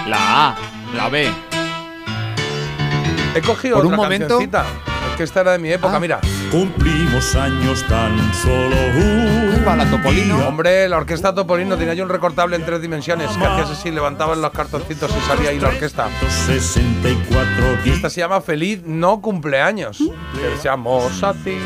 [0.08, 0.56] La A.
[0.94, 1.28] La B.
[3.34, 4.64] He cogido Por otra un momento- cancioncita.
[5.18, 6.00] Que esta era de mi época, Ah.
[6.00, 6.20] mira.
[6.48, 10.46] Cumplimos años tan solo un va la Topolino.
[10.46, 14.38] Hombre, la orquesta Topolino tenía yo un recortable en tres dimensiones que hacías así, levantabas
[14.38, 16.06] los cartoncitos y salía ahí la orquesta.
[16.46, 19.98] 64 Y esta se llama Feliz No Cumpleaños.
[19.98, 21.58] Que deseamos a ti.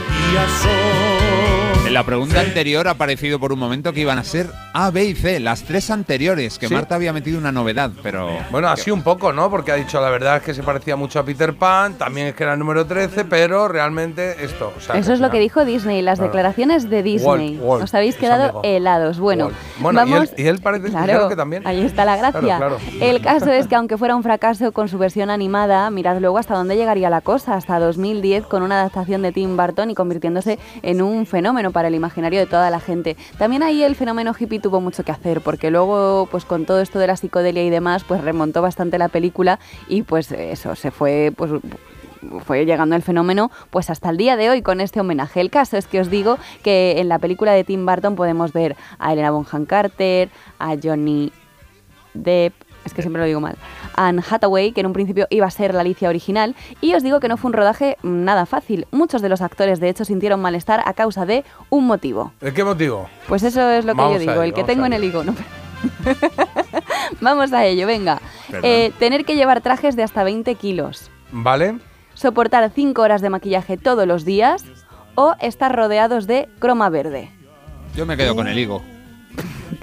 [1.93, 5.05] En la pregunta anterior ha aparecido por un momento que iban a ser A, B
[5.05, 6.73] y C, las tres anteriores, que Sí.
[6.73, 8.31] Marta había metido una novedad, pero...
[8.51, 9.51] Bueno, así un poco, ¿no?
[9.51, 12.35] Porque ha dicho la verdad es que se parecía mucho a Peter Pan, también es
[12.35, 14.73] que era el número 13, pero realmente esto.
[14.75, 16.31] o sea, Eso es lo que dijo Disney, las Claro.
[16.33, 17.57] declaraciones de Disney.
[17.59, 19.19] Walt, Walt, Os habéis quedado helados.
[19.21, 19.51] Bueno.
[19.81, 20.31] Bueno, y vamos.
[20.39, 21.67] él- y él parece- creo que también.
[21.67, 22.41] Ahí está la gracia.
[22.41, 22.79] Claro, claro.
[23.03, 26.55] El caso es que aunque fuera un fracaso con su versión animada, mirad luego hasta
[26.55, 31.03] dónde llegaría la cosa, hasta 2010 con una adaptación de Tim Burton y convirtiéndose en
[31.03, 33.17] un fenómeno para el imaginario de toda la gente.
[33.39, 36.99] También ahí el fenómeno hippie tuvo mucho que hacer, porque luego, pues con todo esto
[36.99, 39.59] de la psicodelia y demás, pues remontó bastante la película
[39.89, 41.51] y pues eso, se fue pues
[42.45, 45.41] fue llegando el fenómeno pues hasta el día de hoy con este homenaje.
[45.41, 48.77] El caso es que os digo que en la película de Tim Burton podemos ver
[48.99, 51.33] a Elena Bonham Carter, a Johnny
[52.15, 52.55] Depp,
[52.85, 53.57] es que siempre lo digo mal,
[53.95, 57.21] Anne Hathaway, que en un principio iba a ser la Alicia original, y os digo
[57.21, 58.87] que no fue un rodaje nada fácil.
[58.91, 62.33] Muchos de los actores, de hecho, sintieron malestar a causa de un motivo.
[62.41, 63.09] ¿De qué motivo?
[63.29, 65.25] Pues eso es lo que Vamos yo digo, ello, el que tengo en el higo.
[65.25, 65.35] no,
[67.21, 68.21] vamos a ello, venga.
[68.63, 71.79] Eh, tener que llevar trajes de hasta 20 kilos, ¿Vale?
[72.15, 74.65] soportar 5 horas de maquillaje todos los días
[75.15, 77.31] o estar rodeados de croma verde.
[77.95, 78.83] Yo me quedo con el higo.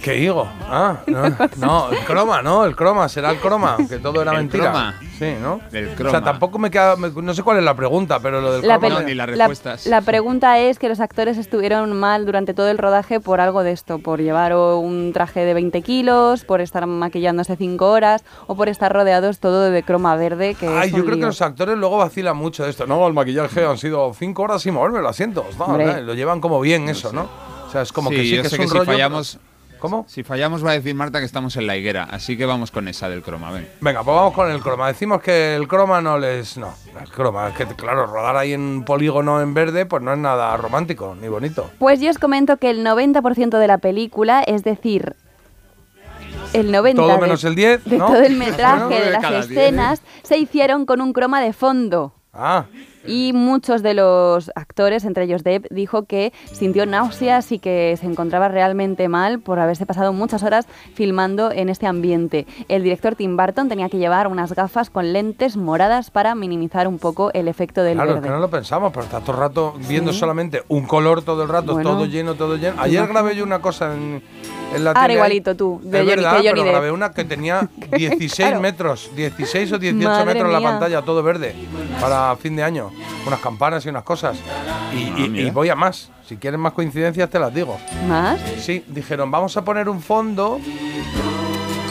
[0.01, 0.47] ¿Qué higo?
[0.69, 1.23] Ah, no,
[1.57, 4.71] no, el croma, no, el croma, será el croma, que todo era El mentira.
[4.71, 4.95] croma.
[5.19, 5.59] Sí, ¿no?
[5.71, 6.23] Del O sea, croma.
[6.23, 9.01] tampoco me queda, me- no sé cuál es la pregunta, pero lo del La, croma...
[9.01, 9.49] pel- me- la-
[9.85, 13.73] la pregunta es que los actores estuvieron mal durante todo el rodaje por algo de
[13.73, 18.55] esto, por llevar o un traje de 20 kilos, por estar maquillándose 5 horas o
[18.55, 20.55] por estar rodeados todo de croma verde.
[20.55, 22.87] Que Ay, es yo creo que los actores luego vacilan mucho de esto.
[22.87, 25.45] No, el maquillaje han sido cinco horas sin moverme los asientos.
[25.57, 27.27] No, no, lo llevan como bien eso, ¿no?
[27.67, 28.85] O sea, es como Sí, que sí, yo que sé es que un si rollo.
[28.91, 29.37] fallamos,
[29.79, 30.05] ¿Cómo?
[30.07, 32.87] Si fallamos va a decir Marta que estamos en la higuera, así que vamos con
[32.87, 33.67] esa del croma, ven.
[33.79, 34.87] Venga, pues vamos con el croma.
[34.87, 36.57] Decimos que el croma no les.
[36.57, 37.49] No, el croma.
[37.49, 41.15] Es que, claro, rodar ahí en un polígono en verde, pues no es nada romántico
[41.19, 41.69] ni bonito.
[41.79, 45.15] Pues yo os comento que el 90% de la película, es decir,
[46.53, 48.07] el 90% Todo de- menos el 10, de ¿no?
[48.07, 52.13] todo el metraje de de las escenas se hicieron con un croma de fondo.
[52.33, 52.65] Ah,
[53.05, 58.05] Y muchos de los actores, entre ellos Depp, dijo que sintió náuseas y que se
[58.05, 62.45] encontraba realmente mal por haberse pasado muchas horas filmando en este ambiente.
[62.67, 66.99] El director Tim Burton tenía que llevar unas gafas con lentes moradas para minimizar un
[66.99, 68.27] poco el efecto del claro, es verde.
[68.27, 70.19] que no lo pensamos, pero el rato viendo Sí.
[70.19, 71.89] solamente un color todo el rato, Bueno.
[71.91, 72.81] todo lleno, todo lleno.
[72.81, 74.21] Ayer grabé yo una cosa en,
[74.75, 77.23] en la Ahora igualito tú, de es Johnny- verdad, que Johnny pero grabé una que
[77.25, 78.61] tenía 16 Claro.
[78.61, 80.69] metros, 16 o 18 Madre metros la mía.
[80.69, 81.55] pantalla, todo verde,
[81.99, 82.91] para fin de año.
[83.27, 84.37] Unas campanas y unas cosas.
[84.93, 86.09] Y, y- voy a más.
[86.27, 87.77] Si quieres más coincidencias, te las digo.
[88.07, 88.39] ¿Más?
[88.59, 90.59] Sí, dijeron, vamos a poner un fondo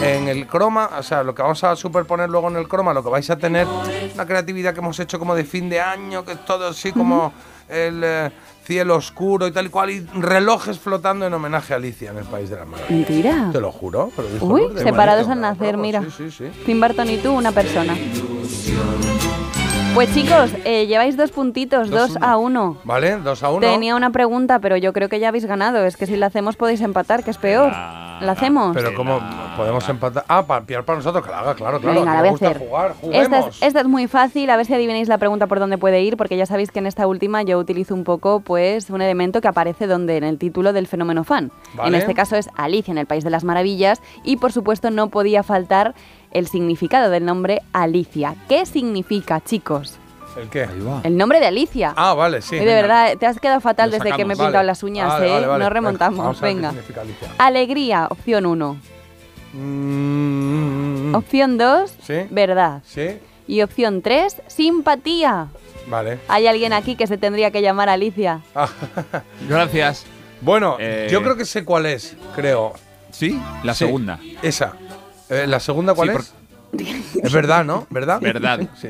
[0.03, 3.03] en el croma, o sea, lo que vamos a superponer luego en el croma, lo
[3.03, 3.67] que vais a tener,
[4.15, 7.33] una creatividad que hemos hecho como de fin de año, que es todo así como
[7.69, 8.31] el eh,
[8.69, 12.25] cielo oscuro y tal y cual, y relojes flotando en homenaje a Alicia en el
[12.25, 13.09] País de las Maravillas.
[13.09, 13.49] Mentira.
[13.51, 16.03] Te lo juro, pero Uy, separados al nacer, mira.
[16.03, 16.63] Sí, sí, sí.
[16.67, 17.97] Tim Burton y tú, una persona.
[19.99, 22.25] Pues chicos, eh, lleváis dos puntitos, Dos, dos, uno.
[22.27, 22.77] a uno.
[22.85, 23.17] ¿Vale?
[23.17, 23.67] Dos a uno.
[23.67, 25.85] Tenía una pregunta, pero yo creo que ya habéis ganado.
[25.85, 27.73] Es que si la hacemos podéis empatar, que es peor.
[28.21, 28.77] ¿La hacemos?
[28.77, 29.21] Pero ¿cómo
[29.57, 30.25] podemos empatar?
[30.29, 31.99] Ah, para pillar para nosotros, que la haga, claro, claro.
[32.01, 32.59] Venga, la me voy a gusta hacer.
[32.69, 35.79] jugar, Esta es, esta es muy fácil, a ver si adivináis la pregunta por dónde
[35.79, 39.03] puede ir, porque ya sabéis que en esta última yo utilizo un poco pues un
[39.03, 41.53] elemento que aparece donde en el título del fenómeno fan.
[41.75, 41.89] Vale.
[41.91, 45.11] En este caso es Alicia en el País de las Maravillas y por supuesto no
[45.11, 45.95] podía faltar
[46.33, 48.35] el significado del nombre Alicia.
[48.49, 49.99] ¿Qué significa, chicos?
[50.37, 50.69] ¿El qué?
[51.03, 51.95] El nombre de Alicia.
[51.97, 52.55] Ah, vale, sí.
[52.57, 54.67] Y de verdad, te has quedado fatal Lo desde que me he pintado Vale.
[54.67, 55.33] las uñas, Vale, ¿eh?
[55.33, 55.65] vale, vale.
[55.65, 56.19] No remontamos.
[56.19, 56.71] Vamos a ver qué Venga.
[56.71, 57.29] significa Alicia.
[57.39, 58.77] Alegría, opción 1.
[59.55, 62.15] Mm, Opción 2, Sí.
[62.31, 62.83] verdad.
[62.87, 65.49] Sí, Y opción 3, simpatía.
[65.89, 66.19] vale.
[66.29, 68.41] Hay alguien aquí que se tendría que llamar Alicia.
[69.49, 70.05] Gracias.
[70.43, 72.75] Bueno, Eh, yo creo que sé cuál es, creo.
[73.11, 73.41] ¿Sí?
[73.65, 74.21] La Sí, segunda.
[74.43, 74.75] Esa.
[75.31, 76.17] Eh, ¿La segunda cuál Sí,
[77.17, 77.25] es?
[77.25, 77.87] Es verdad, ¿no?
[77.91, 78.21] ¿Verdad?
[78.21, 78.61] Verdad.
[78.81, 78.89] Sí.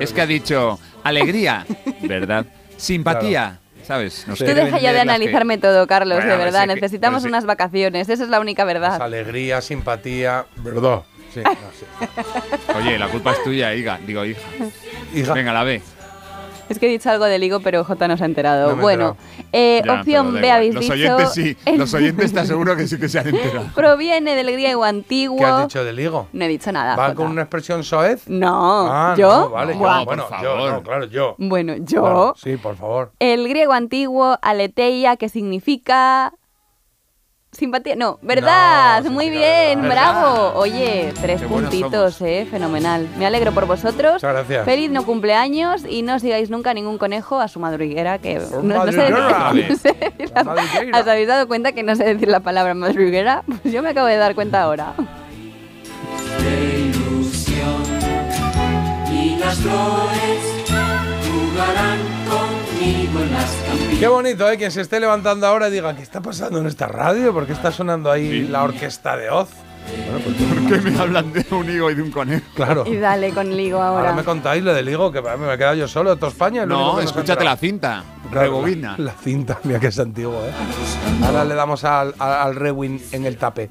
[0.00, 1.66] Es que ha dicho alegría,
[2.02, 2.46] ¿verdad?
[2.76, 4.26] Simpatía, ¿sabes?
[4.26, 6.62] Nos Tú deja ya de que- analizarme todo, Carlos, Bueno, de verdad.
[6.62, 7.28] sí que- Necesitamos sí.
[7.28, 8.08] unas vacaciones.
[8.08, 9.02] Esa es la única Pues verdad.
[9.02, 11.02] alegría, simpatía, verdad.
[11.32, 12.76] Sí, no, sí.
[12.78, 13.98] Oye, la culpa es tuya, hija.
[14.06, 14.40] Digo, hija.
[15.14, 15.32] Hija.
[15.34, 15.82] Venga, la B.
[16.68, 18.74] Es que he dicho algo del higo, pero J no se ha enterado.
[18.76, 19.16] No bueno,
[19.52, 20.94] eh, Ya, opción B habéis Los dicho.
[20.94, 21.56] oyentes sí.
[21.76, 23.66] Los oyentes te aseguro que sí que se han enterado.
[23.74, 25.38] Proviene del griego antiguo.
[25.38, 26.28] ¿Qué has dicho del higo?
[26.32, 26.96] No he dicho nada.
[26.96, 27.14] ¿Va Jota.
[27.16, 28.26] con una expresión soez?
[28.28, 29.28] No, Ah, yo.
[29.40, 30.72] no, vale, yo, bueno, por yo, favor.
[30.72, 31.34] no, claro, yo.
[31.38, 32.00] Bueno, yo.
[32.00, 33.12] Claro, sí, por favor.
[33.18, 36.32] El griego antiguo, aleteia, que significa.
[37.56, 37.96] Simpatía.
[37.96, 39.02] No, verdad.
[39.04, 40.12] No, Muy bien, verdad.
[40.22, 40.52] bravo.
[40.58, 42.46] Oye, tres Qué puntitos, eh.
[42.50, 43.08] Fenomenal.
[43.18, 44.14] Me alegro por vosotros.
[44.14, 44.64] Muchas gracias.
[44.64, 48.18] Feliz no cumpleaños y no sigáis nunca ningún conejo a su madriguera.
[48.18, 49.96] Que no, no sé no sé
[50.34, 51.00] la- Madriguera.
[51.00, 53.42] ¿Os habéis dado cuenta que no sé decir la palabra madriguera?
[53.62, 54.94] Pues yo me acabo de dar cuenta ahora.
[59.12, 60.64] Y las flores
[61.24, 61.98] jugarán
[62.28, 62.53] campiñas.
[63.98, 64.56] Qué bonito, ¿eh?
[64.56, 67.32] Quien se esté levantando ahora y diga, ¿qué está pasando en esta radio?
[67.32, 69.48] ¿Por qué está sonando ahí la orquesta de Oz?
[70.10, 72.44] Bueno, pues ¿Por qué me hablan de un higo y de un conejo?
[72.54, 72.84] claro.
[72.86, 74.12] Y dale con ligo Ahora ahora.
[74.14, 76.62] me contáis lo del higo, que me he quedado yo solo, de toda España.
[76.64, 78.02] el único No, escúchate la cinta.
[78.30, 78.94] Claro, Rebobina.
[78.98, 80.50] La, la cinta, mira que es antiguo, ¿eh?
[81.24, 83.68] Ahora le damos al, al, al rewind en el tape.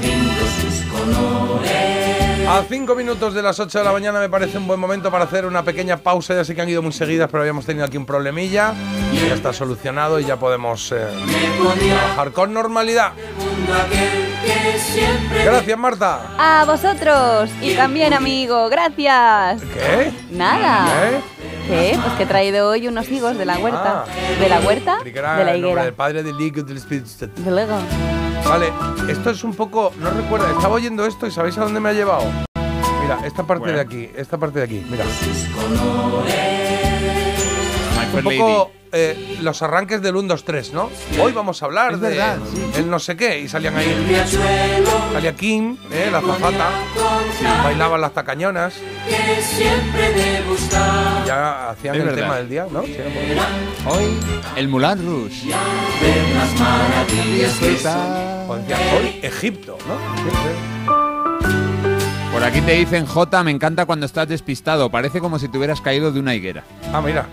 [0.00, 2.21] Lindos sus colores.
[2.48, 5.24] A cinco minutos de las 8 de la mañana me parece un buen momento para
[5.24, 6.34] hacer una pequeña pausa.
[6.34, 8.74] Ya sé que han ido muy seguidas, pero habíamos tenido aquí un problemilla.
[9.12, 11.06] Ya está solucionado y ya podemos eh,
[11.88, 13.12] trabajar con normalidad.
[15.44, 16.20] Gracias, Marta.
[16.38, 18.68] A vosotros y también, amigo.
[18.68, 19.62] Gracias.
[19.62, 20.12] ¿Qué?
[20.30, 20.86] Nada.
[21.10, 21.20] ¿Eh?
[21.68, 21.98] ¿Qué?
[22.02, 24.04] Pues que he traído hoy unos higos de la huerta.
[24.06, 24.40] Ah.
[24.40, 24.98] ¿De la huerta?
[25.04, 25.12] De
[25.44, 25.84] la higuera.
[25.84, 27.40] del Padre, del Hijo y del Espíritu Santo.
[27.40, 27.76] De luego.
[28.48, 28.72] Vale,
[29.08, 29.92] esto es un poco.
[30.00, 32.24] No recuerda, estaba oyendo esto y ¿sabéis a dónde me ha llevado?
[33.02, 33.76] Mira, esta parte Bueno.
[33.78, 35.04] de aquí, esta parte de aquí, mira.
[38.12, 40.90] Un poco eh, los arranques del 1, 2, 3, ¿no?
[41.20, 42.38] Hoy vamos a hablar Es de verdad,
[42.76, 43.40] el no sé qué.
[43.40, 44.22] Y salían ahí.
[45.12, 46.70] Salía Kim, eh, la zafata.
[47.64, 48.74] Bailaban las tacañonas.
[51.26, 52.22] Ya hacían Es el verdad.
[52.22, 52.82] tema del día, ¿no?
[52.82, 52.96] Sí,
[53.88, 54.18] Hoy,
[54.56, 55.44] el Mulan Rush.
[58.48, 61.02] O hoy Egipto, ¿no?
[62.32, 64.90] Por aquí te dicen, J, me encanta cuando estás despistado.
[64.90, 66.64] Parece como si te hubieras caído de una higuera.
[66.92, 67.26] Ah, mira.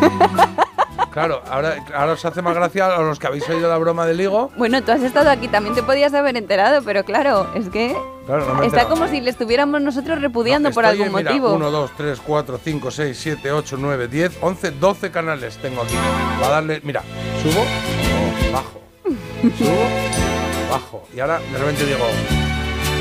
[1.12, 4.20] Claro, ahora, ahora os hace más gracia a los que habéis oído la broma del
[4.20, 4.50] higo.
[4.58, 8.44] Bueno, tú has estado aquí, también te podías haber enterado, pero claro, es que Claro,
[8.44, 8.88] no me está enterado.
[8.90, 11.54] como si le estuviéramos nosotros repudiando por Estoy algún en, mira, motivo.
[11.54, 15.94] 1, 2, 3, 4, 5, 6, 7, 8, 9, 10, 11, 12 canales tengo aquí.
[16.42, 17.00] Va a darle, mira,
[17.42, 17.64] subo,
[18.52, 18.82] bajo,
[19.56, 21.08] subo, bajo.
[21.16, 22.04] Y ahora de repente digo,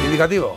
[0.06, 0.56] indicativo.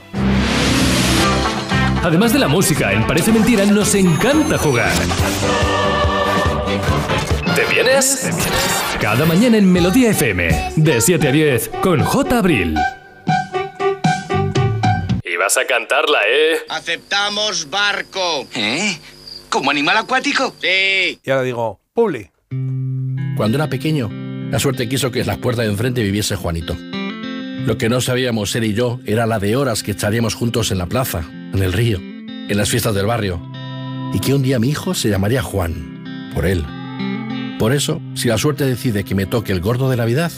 [2.05, 4.93] Además de la música, en Parece Mentira nos encanta jugar.
[7.59, 8.31] ¿Te vienes?
[9.01, 12.39] Cada mañana en Melodía FM, de 7 a 10, con J.
[12.39, 12.77] Abril.
[15.25, 16.59] Y vas a cantarla, ¿eh?
[16.69, 18.47] Aceptamos barco.
[18.55, 18.97] ¿Eh?
[19.51, 20.55] ¿Como animal acuático?
[20.61, 21.19] Sí.
[21.21, 22.31] Y ahora digo, Publi.
[23.37, 24.09] Cuando era pequeño,
[24.53, 26.77] la suerte quiso que en las puertas de enfrente viviese Juanito.
[26.79, 30.79] Lo que no sabíamos él y yo era la de horas que echaríamos juntos en
[30.79, 33.43] la plaza, en el río, en las fiestas del barrio.
[34.15, 36.65] Y que un día mi hijo se llamaría Juan, por él.
[37.59, 40.31] Por eso, si la suerte decide que me toque el gordo de Navidad,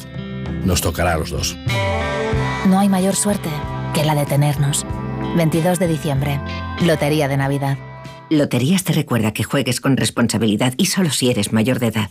[0.65, 1.57] nos tocará a los dos.
[2.67, 3.51] No hay mayor suerte
[3.95, 4.87] que la de tenernos.
[5.37, 6.41] 22 de diciembre,
[6.81, 7.79] Lotería de Navidad.
[8.31, 12.11] Loterías te recuerda que juegues con responsabilidad y solo si eres mayor de edad.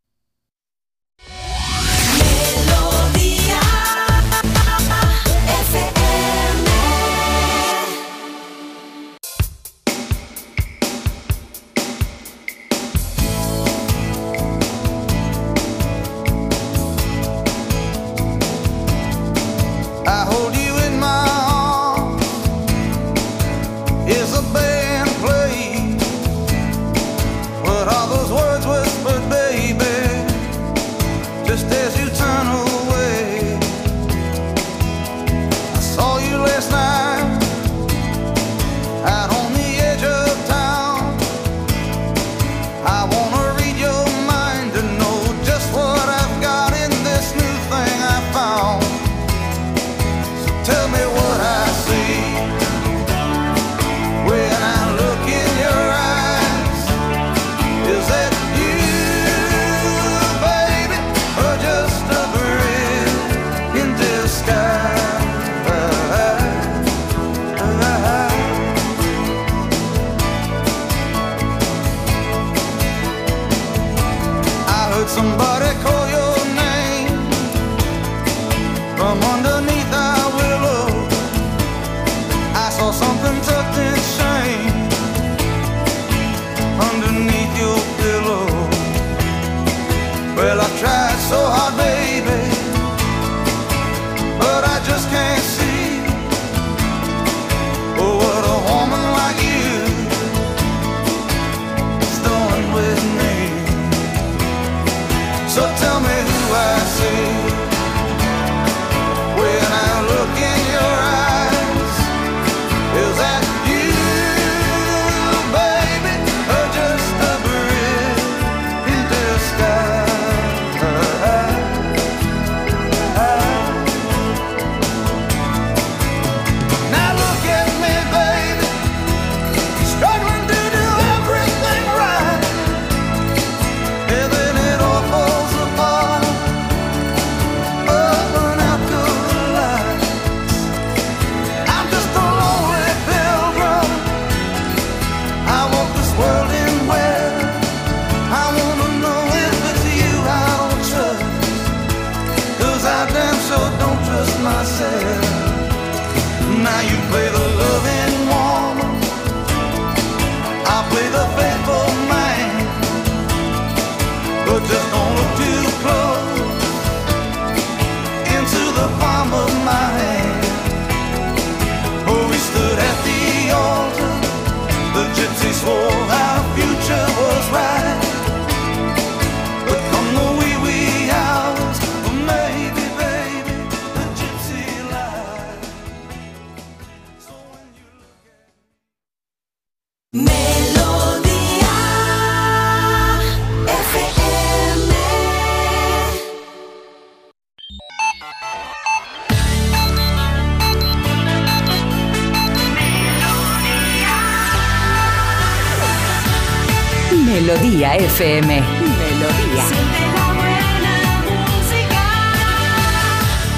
[208.01, 208.61] FM.
[208.61, 209.63] Melodía.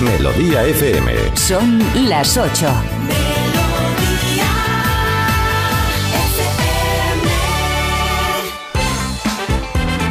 [0.01, 1.13] Melodía FM.
[1.37, 1.79] Son
[2.09, 2.67] las 8.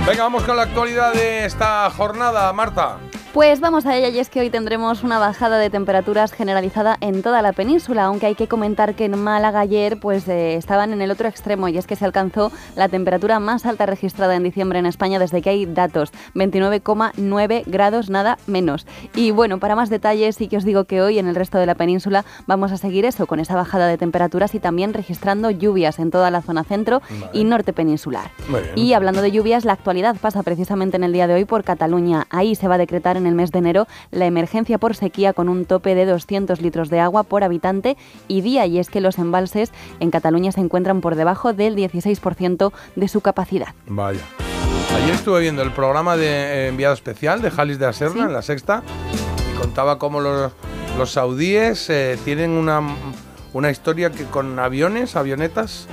[0.06, 3.00] Venga, vamos con la actualidad de esta jornada, Marta.
[3.32, 7.22] Pues vamos a ella y es que hoy tendremos una bajada de temperaturas generalizada en
[7.22, 11.00] toda la península, aunque hay que comentar que en Málaga ayer pues eh, estaban en
[11.00, 14.78] el otro extremo y es que se alcanzó la temperatura más alta registrada en diciembre
[14.78, 18.86] en España desde que hay datos, 29,9 grados nada menos.
[19.14, 21.66] Y bueno, para más detalles sí que os digo que hoy en el resto de
[21.66, 25.98] la península vamos a seguir eso, con esa bajada de temperaturas y también registrando lluvias
[25.98, 27.02] en toda la zona centro
[27.32, 28.30] y norte peninsular.
[28.74, 32.26] Y hablando de lluvias, la actualidad pasa precisamente en el día de hoy por Cataluña.
[32.30, 35.48] Ahí se va a decretar en el mes de enero la emergencia por sequía con
[35.48, 37.96] un tope de 200 litros de agua por habitante
[38.28, 38.66] y día.
[38.66, 43.20] Y es que los embalses en Cataluña se encuentran por debajo del 16% de su
[43.20, 43.74] capacidad.
[43.86, 44.22] Vaya.
[44.94, 48.42] Ayer estuve viendo el programa de eh, enviado especial de Jalis de Aserna en la
[48.42, 48.82] sexta
[49.52, 50.52] y contaba cómo los,
[50.98, 52.80] los saudíes eh, tienen una,
[53.52, 55.86] una historia que con aviones, avionetas,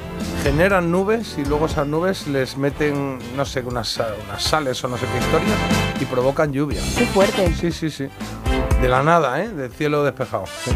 [0.44, 4.98] generan nubes y luego esas nubes les meten, no sé, unas, unas sales o no
[4.98, 5.58] sé qué historias
[6.00, 6.82] y provocan lluvia.
[6.98, 7.54] Qué fuerte.
[7.56, 8.08] Sí, sí, sí.
[8.82, 9.50] De la nada, ¿eh?
[9.50, 10.46] Del cielo despejado.
[10.64, 10.72] Sí.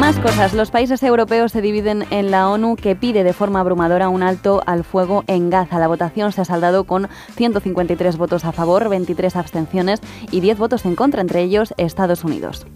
[0.00, 0.52] Más cosas.
[0.52, 4.62] Los países europeos se dividen en la ONU que pide de forma abrumadora un alto
[4.66, 5.78] al fuego en Gaza.
[5.78, 10.84] La votación se ha saldado con 153 votos a favor, 23 abstenciones y 10 votos
[10.84, 12.66] en contra, entre ellos Estados Unidos.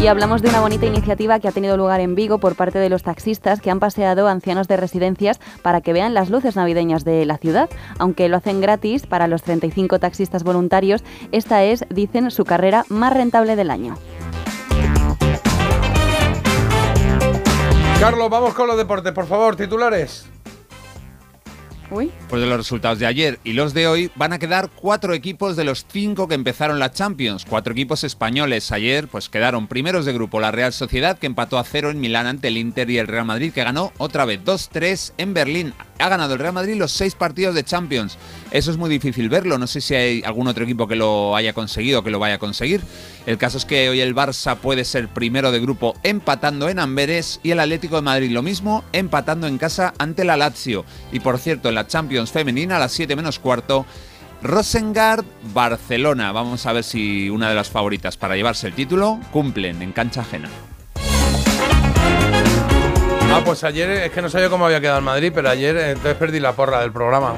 [0.00, 2.90] Y hablamos de una bonita iniciativa que ha tenido lugar en Vigo por parte de
[2.90, 7.24] los taxistas que han paseado ancianos de residencias para que vean las luces navideñas de
[7.24, 7.70] la ciudad.
[7.98, 11.02] Aunque lo hacen gratis para los 35 taxistas voluntarios,
[11.32, 13.96] esta es, dicen, su carrera más rentable del año.
[18.04, 20.26] Carlos, vamos con los deportes, por favor, titulares.
[21.90, 22.12] Uy.
[22.28, 25.56] Pues de los resultados de ayer y los de hoy van a quedar cuatro equipos
[25.56, 27.46] de los cinco que empezaron la Champions.
[27.48, 28.72] Cuatro equipos españoles.
[28.72, 32.26] Ayer pues quedaron primeros de grupo la Real Sociedad que empató a cero en Milán
[32.26, 35.72] ante el Inter y el Real Madrid que ganó otra vez 2-3 en Berlín.
[35.98, 38.18] Ha ganado el Real Madrid los seis partidos de Champions.
[38.54, 39.58] Eso es muy difícil verlo.
[39.58, 42.36] No sé si hay algún otro equipo que lo haya conseguido o que lo vaya
[42.36, 42.82] a conseguir.
[43.26, 47.40] El caso es que hoy el Barça puede ser primero de grupo empatando en Amberes
[47.42, 50.84] y el Atlético de Madrid lo mismo empatando en casa ante la Lazio.
[51.10, 53.86] Y por cierto, en la Champions femenina a las 7 menos cuarto,
[54.40, 56.30] Rosengard Barcelona.
[56.30, 60.20] Vamos a ver si una de las favoritas para llevarse el título cumplen en cancha
[60.20, 60.48] ajena.
[63.32, 65.90] Ah, pues ayer es que no sabía cómo había quedado el Madrid, pero ayer eh,
[65.90, 67.34] entonces perdí la porra del programa.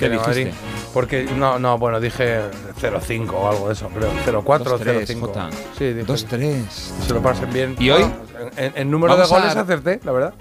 [0.00, 0.52] ¿Qué dijiste?
[0.92, 2.40] Porque, no, no, bueno, dije
[2.80, 4.10] 0-5 o algo de eso, creo.
[4.26, 5.20] 0-4 o 2-3, 0-5.
[5.20, 5.50] Jota.
[5.78, 6.06] Sí, dije.
[6.06, 6.64] 2-3.
[7.06, 7.76] Se lo pasen bien.
[7.78, 8.04] ¿Y hoy?
[8.56, 10.34] En, en número de Vamos a- goles acerté, la verdad.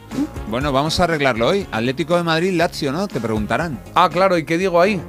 [0.48, 1.68] Bueno, vamos a arreglarlo hoy.
[1.72, 3.08] Atlético de Madrid, Lazio, ¿no?
[3.08, 3.80] Te preguntarán.
[3.94, 5.00] Ah, claro, ¿y qué digo ahí?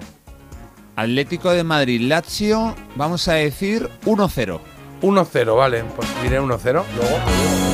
[0.97, 4.61] Atlético de Madrid, Lazio, vamos a decir 1-0.
[5.01, 5.85] 1-0, vale.
[5.97, 6.63] Pues diré 1-0.
[6.73, 6.85] Luego,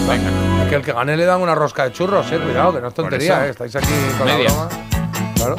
[0.09, 0.69] venga.
[0.69, 2.39] Que el que gane le dan una rosca de churros, eh.
[2.39, 3.51] Cuidado, que no es tontería, eh.
[3.51, 4.49] Estáis aquí con Media.
[4.51, 4.69] la broma.
[5.35, 5.57] Claro.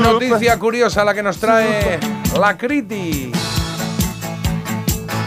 [0.00, 2.00] Noticia curiosa la que nos trae
[2.38, 3.32] la Criti.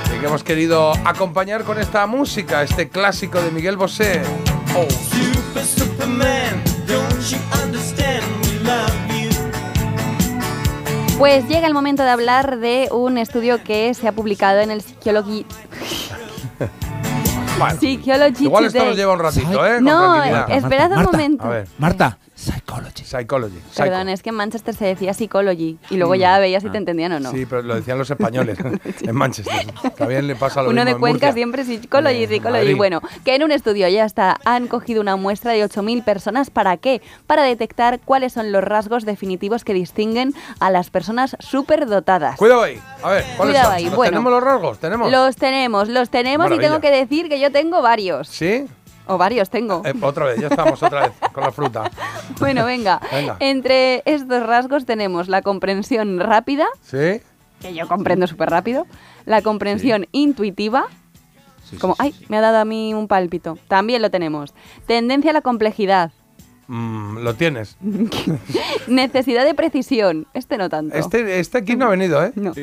[0.05, 4.21] Y que hemos querido acompañar con esta música, este clásico de Miguel Bosé.
[4.75, 4.87] Oh.
[4.89, 8.23] Super, Superman, don't you understand?
[8.43, 9.29] We love you.
[11.17, 14.81] Pues llega el momento de hablar de un estudio que se ha publicado en el
[14.81, 15.45] Psychology.
[17.57, 19.79] Bueno, Psychology igual esto nos lleva un ratito, ¿eh?
[19.79, 21.45] No, esperad un momento.
[21.45, 21.67] A ver.
[21.77, 23.03] Marta, Psychology.
[23.05, 23.59] Psychology.
[23.77, 27.13] Perdón, es que en Manchester se decía psychology y luego ya veías si te entendían
[27.13, 27.31] o no.
[27.31, 27.35] Mm.
[27.35, 28.57] Sí, pero lo decían los españoles
[29.01, 29.65] en Manchester.
[29.97, 32.59] También le pasa lo Uno mismo de en Cuenca siempre psicology, Eh, psicology.
[32.59, 32.75] Madrid.
[32.75, 36.49] Bueno, que en un estudio ya está, han cogido una muestra de 8.000 personas.
[36.49, 37.01] ¿Para qué?
[37.25, 42.35] Para detectar cuáles son los rasgos definitivos que distinguen a las personas superdotadas.
[42.37, 42.81] Cuidado ahí.
[43.01, 43.75] A ver, ¿cuáles Cuidado son?
[43.77, 44.11] ahí, ¿Los bueno.
[44.11, 44.79] ¿Tenemos los rasgos?
[44.79, 45.09] ¿Tenemos?
[45.11, 46.67] Los tenemos, los tenemos y Maravilla.
[46.67, 48.27] tengo que decir que yo tengo varios.
[48.27, 48.65] ¿Sí?
[49.07, 49.81] O varios tengo.
[49.85, 51.89] Eh, otra vez, ya estamos otra vez con la fruta.
[52.39, 52.99] Bueno, venga.
[53.11, 53.37] Venga.
[53.39, 57.21] Entre estos rasgos tenemos la comprensión rápida, ¿Sí?
[57.61, 58.87] que yo comprendo súper rápido,
[59.25, 60.87] la comprensión intuitiva,
[61.79, 64.53] como, ay, me ha dado a mí un pálpito, también lo tenemos.
[64.87, 66.11] Tendencia a la complejidad,
[66.67, 67.77] Mm, lo tienes.
[68.87, 70.95] necesidad de precisión, este no tanto.
[70.95, 72.31] Este, este aquí no ha venido, ¿eh?
[72.35, 72.53] No.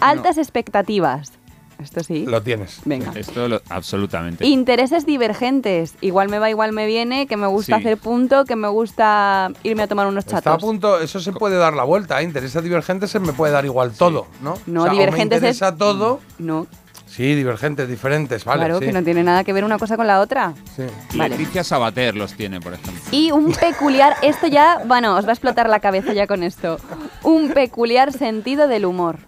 [0.00, 1.32] Altas expectativas,
[1.80, 2.24] esto sí.
[2.26, 2.80] Lo tienes.
[2.84, 3.12] Venga.
[3.14, 4.46] Esto lo- absolutamente.
[4.46, 7.80] Intereses divergentes, igual me va, igual me viene, que me gusta Sí.
[7.82, 10.38] hacer punto, que me gusta irme a tomar unos chatos.
[10.38, 12.24] Está a punto, eso se puede dar la vuelta, ¿eh?
[12.24, 14.54] Interesa divergente se me puede dar igual todo, ¿no?
[14.66, 16.20] No, o me divergentes es- interesa todo.
[16.38, 16.66] No,
[17.06, 18.60] Sí, divergentes, diferentes, vale.
[18.60, 18.86] claro, sí.
[18.86, 20.54] que no tiene nada que ver una cosa con la otra.
[20.74, 20.84] Sí.
[21.14, 21.36] Vale.
[21.36, 23.02] Leticia Sabater los tiene, por ejemplo.
[23.10, 26.78] Y un peculiar, esto ya, bueno, os va a explotar la cabeza ya con esto.
[27.22, 29.18] Un peculiar sentido del humor.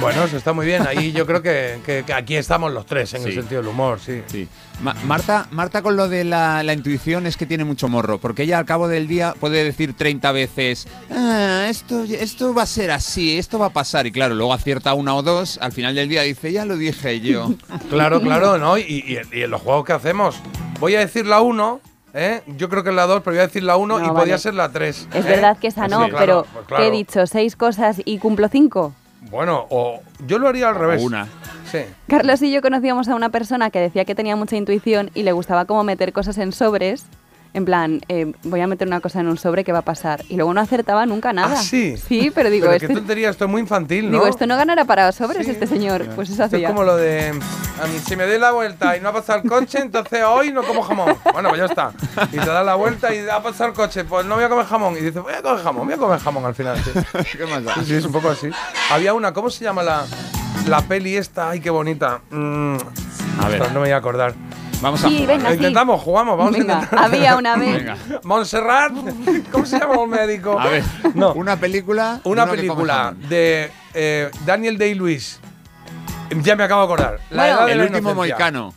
[0.00, 0.86] Bueno, eso está muy bien.
[0.86, 3.34] Ahí yo creo que, que- que aquí estamos los tres en el Sí.
[3.34, 4.22] sentido del humor, sí.
[4.26, 4.46] Sí.
[4.80, 8.44] Ma- Marta, Marta con lo de la, la intuición es que tiene mucho morro, porque
[8.44, 12.92] ella al cabo del día puede decir 30 veces, "Ah, esto, esto va a ser
[12.92, 16.08] así, esto va a pasar, y claro, luego acierta una o dos, al final del
[16.08, 17.52] día dice, ya lo dije yo.
[17.90, 18.78] Claro, claro, ¿no?
[18.78, 20.36] Y, y- y en los juegos que hacemos,
[20.78, 21.80] voy a decir la 1,
[22.14, 22.42] ¿eh?
[22.56, 24.18] Yo creo que es la 2, pero voy a decir la 1 No, y vale.
[24.20, 25.08] podría ser la 3.
[25.12, 26.82] Es verdad que esa no, Sí, claro, pero pues claro.
[26.84, 27.26] ¿qué he dicho?
[27.26, 28.94] ¿Seis cosas y cumplo cinco?
[29.30, 31.02] Bueno, o yo lo haría al revés.
[31.02, 31.26] una.
[31.70, 31.80] Sí.
[32.06, 35.32] Carlos y yo conocíamos a una persona que decía que tenía mucha intuición y le
[35.32, 37.04] gustaba como meter cosas en sobres.
[37.54, 40.22] En plan, eh, voy a meter una cosa en un sobre que va a pasar.
[40.28, 41.56] Y luego no acertaba nunca nada.
[41.58, 41.96] ¿Ah, sí?
[41.96, 44.18] Sí, pero digo, Pero este, qué tontería, esto es muy infantil, ¿no?
[44.18, 46.06] digo, esto no ganará para sobres este señor.
[46.14, 46.68] Pues eso Esto es hacía.
[46.68, 49.48] como lo de, a mí si me doy la vuelta y no ha pasado el
[49.48, 51.16] coche, entonces hoy no como jamón.
[51.32, 51.92] Bueno, pues ya está.
[52.32, 54.66] Y te das la vuelta y ha pasado el coche, pues no voy a comer
[54.66, 54.94] jamón.
[54.94, 56.76] Y dices, voy a comer jamón, voy a comer jamón al final.
[56.84, 56.90] Sí,
[57.38, 57.74] ¿Qué más da?
[57.74, 58.50] sí, sí, es un poco así.
[58.90, 60.04] Había una, ¿cómo se llama la,
[60.66, 61.50] la peli esta?
[61.50, 62.20] Ay, qué bonita.
[62.30, 62.76] Mm,
[63.40, 63.60] A ver.
[63.60, 64.34] no me voy a acordar.
[64.80, 65.36] Vamos a Sí, jugar.
[65.36, 65.56] venga, sí.
[65.56, 67.04] intentamos, jugamos, vamos Venga, a intentar.
[67.04, 67.76] había una vez.
[67.78, 67.96] Venga.
[68.22, 68.92] Montserrat,
[69.50, 70.58] ¿cómo se llama el médico?
[70.58, 71.32] A ver, No.
[71.32, 72.20] una película.
[72.24, 75.40] Una película de eh, Daniel Day-Lewis.
[76.42, 77.20] Ya me acabo de acordar.
[77.30, 78.14] La Bueno, edad de El la último inocencia.
[78.36, 78.74] moicano.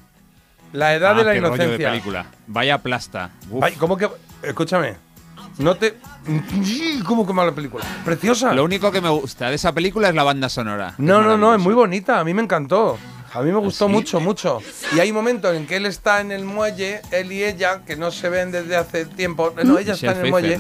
[0.74, 1.90] La edad Ah, de la qué rollo de inocencia.
[1.90, 2.26] película.
[2.48, 3.30] Vaya plasta.
[3.62, 4.10] Ay, ¿Cómo que.?
[4.42, 4.96] Escúchame.
[5.58, 5.98] No te.
[7.06, 7.84] ¿Cómo que mala película?
[8.06, 8.54] Preciosa.
[8.54, 10.94] Lo único que me gusta de esa película es la banda sonora.
[10.98, 12.20] No, no, no, es muy bonita.
[12.20, 12.98] A mí me encantó.
[13.34, 13.92] A mí me gustó ¿sí?
[13.94, 14.60] mucho, mucho.
[14.96, 18.12] Y hay momentos en que él está en el muelle, él y ella, que no
[18.12, 19.54] se ven desde hace tiempo.
[19.64, 20.60] No, ella está en el muelle.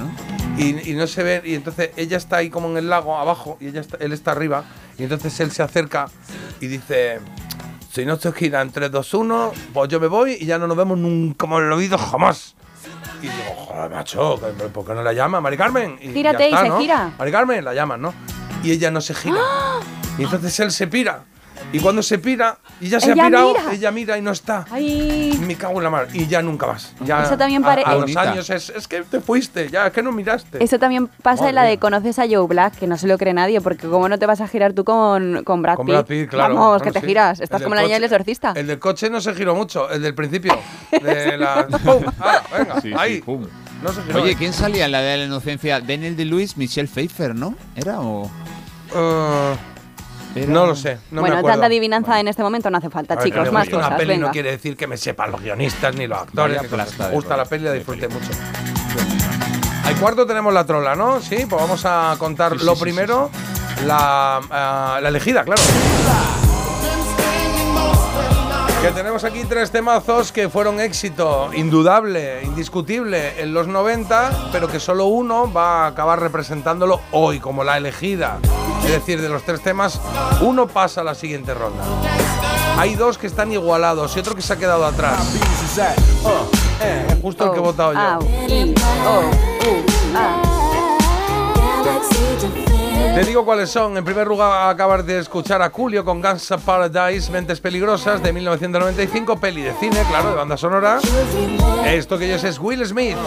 [0.57, 1.41] Y, y no se ve.
[1.43, 4.31] Y entonces ella está ahí como en el lago, abajo, y ella está- él está
[4.31, 4.63] arriba.
[4.97, 6.07] Y entonces él se acerca
[6.59, 7.19] y dice.
[7.91, 10.65] Si no se gira en 3, 2, 1, pues yo me voy y ya no
[10.65, 12.55] nos vemos nunca más en la vida jamás.
[13.21, 14.39] Y digo, joder, macho,
[14.73, 15.41] ¿por qué no la llama?
[15.41, 15.99] Mari Carmen.
[16.01, 16.79] Y Gírate ya está, y se ¿no?
[16.79, 17.13] gira.
[17.19, 18.13] Mari Carmen, la llaman, ¿no?
[18.63, 19.35] Y ella no se gira.
[20.17, 21.25] Y entonces él se pira.
[21.73, 23.73] Y cuando se pira, y ya se Ella ha pirado, mira.
[23.73, 24.65] ella mira y no está.
[24.71, 26.07] Ay, Me cago en la mar.
[26.13, 26.93] Y ya nunca más.
[27.01, 29.93] Ya Eso también a- pare- A, los años es, es que te fuiste, ya, es
[29.93, 30.63] que no miraste.
[30.63, 33.33] eso también pasa en la de conoces a Joe Black, que no se lo cree
[33.33, 35.93] nadie, porque como no te vas a girar tú con, con Brad Con Pitt.
[35.95, 36.55] Brad Pitt, claro.
[36.55, 37.07] Vamos, Bueno, que te sí.
[37.07, 37.39] giras.
[37.39, 38.53] Estás como la niña del exorcista.
[38.55, 40.57] El del coche no se giró mucho, el del principio.
[40.91, 41.67] De la.
[41.85, 42.03] ¡Pum!
[42.19, 43.21] ¡Hala, venga, Sí, sí, ahí.
[43.21, 43.45] pum.
[43.81, 44.21] No se giró.
[44.23, 44.35] Oye.
[44.35, 45.79] ¿quién salía en la de la inocencia?
[45.79, 47.55] Daniel de Luis, Michelle Pfeiffer, ¿no?
[47.75, 48.29] ¿Era o.?
[48.93, 49.55] Eh,
[50.35, 50.97] Era- no lo sé.
[51.11, 51.55] No bueno, me acuerdo.
[51.55, 53.51] tanta adivinanza en este momento no hace falta, ver, chicos.
[53.51, 54.27] Más guste una cosas, peli venga.
[54.27, 56.61] no quiere decir que me sepan los guionistas ni los actores.
[56.69, 56.97] Cosas.
[56.99, 58.29] me gusta la peli, la disfruté mucho.
[59.85, 61.19] Al cuarto tenemos la trola, ¿no?
[61.21, 63.29] Sí, pues vamos a contar Sí, sí, lo sí, primero,
[63.85, 65.61] La, ah, la elegida, claro.
[68.81, 74.79] Que tenemos aquí tres temazos que fueron éxito indudable, indiscutible en los 90, pero que
[74.79, 78.39] solo uno va a acabar representándolo hoy como la elegida.
[78.83, 80.01] Es decir, de los tres temas,
[80.41, 81.83] uno pasa a la siguiente ronda.
[82.79, 85.31] Hay dos que están igualados y otro que se ha quedado atrás.
[87.21, 87.99] Justo el que he votado yo.
[93.13, 93.97] Te digo cuáles son.
[93.97, 98.31] En primer lugar, acabas de escuchar a Julio con Guns of Paradise, Mentes Peligrosas, de
[98.31, 100.99] 1995, peli de cine, claro, de banda sonora.
[101.85, 103.17] Esto que ellos es Will Smith.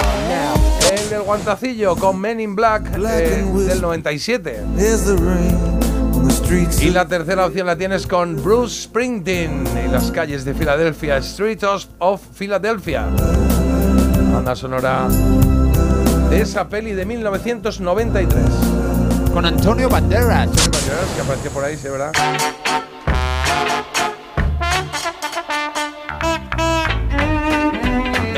[0.91, 4.63] El del guantacillo con Men in Black, eh, del 97.
[6.81, 11.89] Y la tercera opción la tienes con Bruce Springsteen y las calles de Filadelfia, Streets
[11.99, 13.07] of Philadelphia.
[14.33, 15.09] Banda sonora
[16.31, 18.64] de esa peli de 1993.
[19.35, 20.47] Con Antonio Banderas.
[20.47, 22.13] Banderas, que apareció por ahí, sí, ¿verdad?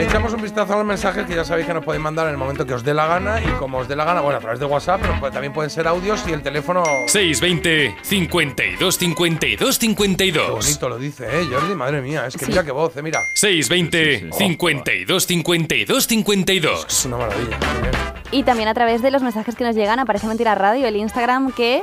[0.09, 2.39] Echamos un vistazo a los mensajes que ya sabéis que nos podéis mandar en el
[2.39, 4.59] momento que os dé la gana y como os dé la gana, bueno, a través
[4.61, 6.83] de WhatsApp, pero pues también pueden ser audios y el teléfono.
[7.09, 10.51] 620 52 52 Qué 52.
[10.51, 11.74] bonito lo dice, ¿eh, Jordi?
[11.74, 12.51] Madre mía, es que Sí.
[12.53, 13.20] mira qué voz, eh, mira.
[13.35, 16.87] 620 52 52 52.
[16.89, 17.59] Es una maravilla.
[17.59, 17.93] muy bien.
[18.31, 21.53] Y también a través de los mensajes que nos llegan, aparece Mentira Radio, el Instagram
[21.53, 21.83] que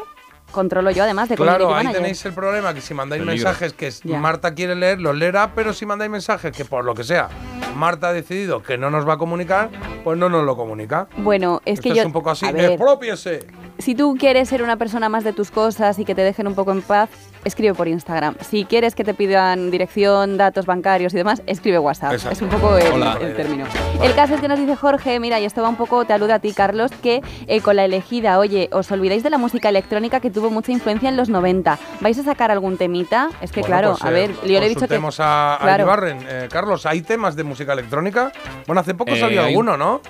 [0.53, 2.01] controlo yo además de Claro, Community ahí Manager.
[2.01, 3.45] tenéis el problema que si mandáis Peligro.
[3.49, 4.17] mensajes que Ya.
[4.19, 7.27] Marta quiere leer, los leerá, pero si mandáis mensajes que por lo que sea
[7.75, 9.69] Marta ha decidido que no nos va a comunicar,
[10.03, 11.07] pues no nos lo comunica.
[11.17, 12.01] Bueno, es Esto que yo...
[12.01, 13.47] es un poco así, a ver, expropiese.
[13.79, 16.53] si tú quieres ser una persona más de tus cosas y que te dejen un
[16.55, 17.09] poco en paz,
[17.45, 18.35] escribe por Instagram.
[18.41, 22.13] Si quieres que te pidan dirección, datos bancarios y demás, escribe WhatsApp.
[22.13, 22.33] Exacto.
[22.35, 23.17] Es un poco el, Hola.
[23.21, 23.65] el término.
[24.01, 26.33] El caso es que nos dice Jorge, mira, y esto va un poco, te alude
[26.33, 30.19] a ti, Carlos, que eh, con la elegida, oye, os olvidáis de la música electrónica
[30.19, 31.77] que tuvo mucha influencia en los 90.
[32.01, 33.29] ¿Vais a sacar algún temita?
[33.41, 34.87] Es que Bueno, claro, pues, a eh, ver, yo le he dicho que...
[34.87, 35.83] consultemos a, a Claro.
[35.83, 36.19] Iribarren.
[36.27, 38.31] Eh, Carlos, ¿hay temas de música electrónica?
[38.67, 40.01] Bueno, hace poco Eh, salió hay- alguno, ¿no?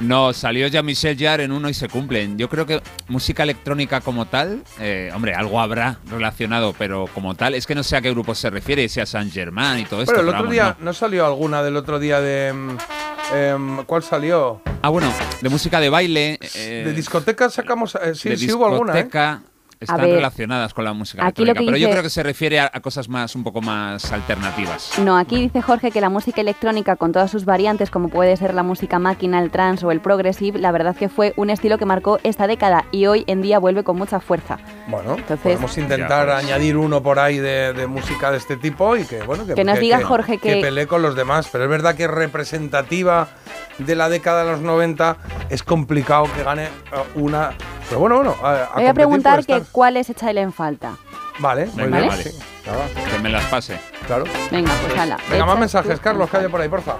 [0.00, 2.38] No, salió ya Michelle Jarre en uno y se cumplen.
[2.38, 7.54] Yo creo que música electrónica como tal, eh, hombre, algo habrá relacionado, pero como tal,
[7.54, 10.00] es que no sé a qué grupo se refiere, si a Saint Germain y todo
[10.00, 10.12] esto.
[10.12, 10.86] Pero el pero otro vamos, día, no.
[10.86, 10.92] no.
[10.94, 12.52] salió alguna del otro día de...
[12.52, 12.76] mm,
[13.34, 14.62] em, ¿Cuál salió?
[14.82, 15.12] Ah, bueno,
[15.42, 16.38] de música de baile.
[16.54, 17.94] eh, de discoteca sacamos...
[17.96, 19.04] eh, sí, de sí hubo alguna, ¿eh?
[19.04, 19.42] discoteca,
[19.80, 22.10] Están ver, relacionadas con la música aquí lo electrónica, que pero yo dice- creo que
[22.10, 24.98] se refiere a, a cosas más un poco más alternativas.
[24.98, 28.52] No, aquí dice Jorge que la música electrónica con todas sus variantes, como puede ser
[28.52, 31.86] la música máquina, el trance o el progressive, la verdad que fue un estilo que
[31.86, 34.58] marcó esta década y hoy en día vuelve con mucha fuerza.
[34.88, 36.44] Bueno, Entonces- podemos intentar Ya, pues.
[36.44, 39.64] añadir uno por ahí de, de música de este tipo y que, bueno, que, Que
[39.64, 41.48] nos diga Jorge que- pelee con los demás.
[41.50, 43.28] Pero es verdad que representativa
[43.78, 45.16] de la década de los 90
[45.48, 46.68] es complicado que gane eh,
[47.14, 47.52] una.
[47.88, 48.36] Pero bueno, bueno.
[48.42, 49.72] A, a Voy a preguntar que estar.
[49.72, 50.96] cuál es echarle en falta.
[51.38, 52.08] Vale, muy Venga, bien.
[52.08, 52.22] vale.
[52.24, 52.30] sí,
[52.64, 52.80] claro,
[53.10, 53.80] Que me las pase.
[54.06, 54.24] claro.
[54.50, 55.16] Venga, pues ala.
[55.30, 56.96] Venga, más mensajes, Carlos, que haya por ahí, porfa.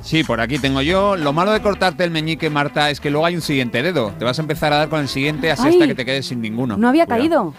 [0.00, 1.16] Sí, por aquí tengo yo.
[1.16, 4.10] Lo malo de cortarte el meñique, Marta, es que luego hay un siguiente dedo.
[4.18, 6.26] Te vas a empezar a dar con el siguiente así Ay, hasta que te quedes
[6.26, 6.76] sin ninguno.
[6.76, 7.20] No había Cuidado.
[7.20, 7.54] caído.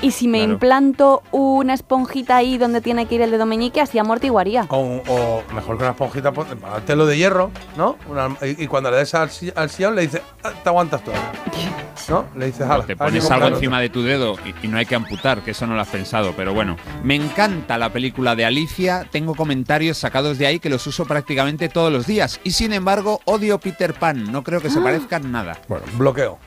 [0.00, 0.52] Y si me Claro.
[0.54, 4.66] implanto una esponjita ahí donde tiene que ir el dedo meñique, así amortiguaría.
[4.68, 6.46] O, o mejor que una esponjita, pon-
[6.86, 7.96] telo de hierro, ¿no?
[8.08, 11.02] Una- y, y cuando le des al, si- al sillón le dices, "Ah, te aguantas
[11.04, 11.14] todo.
[12.08, 12.24] ¿No?
[12.36, 14.96] Le dices, "Hala, te pones algo encima de tu dedo y, y no hay que
[14.96, 16.76] amputar, que eso no lo has pensado, pero bueno.
[17.04, 21.68] Me encanta la película de Alicia, tengo comentarios sacados de ahí que los uso prácticamente
[21.68, 25.58] todos los días y sin embargo odio Peter Pan, no creo que se parezcan nada.
[25.68, 26.38] Bueno, bloqueo.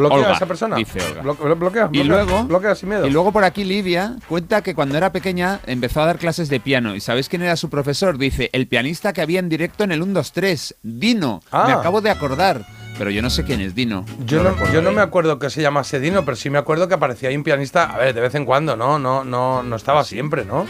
[0.00, 0.76] ¿Bloquea Olga, a esa persona?
[0.76, 1.22] dice Olga.
[1.22, 3.06] Blo- blo- bloquea, Y bloquea, luego, bloquea sin miedo.
[3.06, 6.60] y luego por aquí Lidia cuenta que cuando era pequeña empezó a dar clases de
[6.60, 6.94] piano.
[6.96, 8.18] ¿Y sabéis quién era su profesor?
[8.18, 11.40] Dice, el pianista que había en directo en el 1, 2, 3, Dino.
[11.52, 11.64] Ah.
[11.66, 12.64] Me acabo de acordar.
[12.98, 14.04] Pero yo no sé quién es Dino.
[14.26, 16.86] Yo no, recuerdo yo no me acuerdo que se llamase Dino, pero sí me acuerdo
[16.86, 18.98] que aparecía ahí un pianista, a ver, de vez en cuando, ¿no?
[18.98, 20.66] No, no, no estaba siempre, ¿no?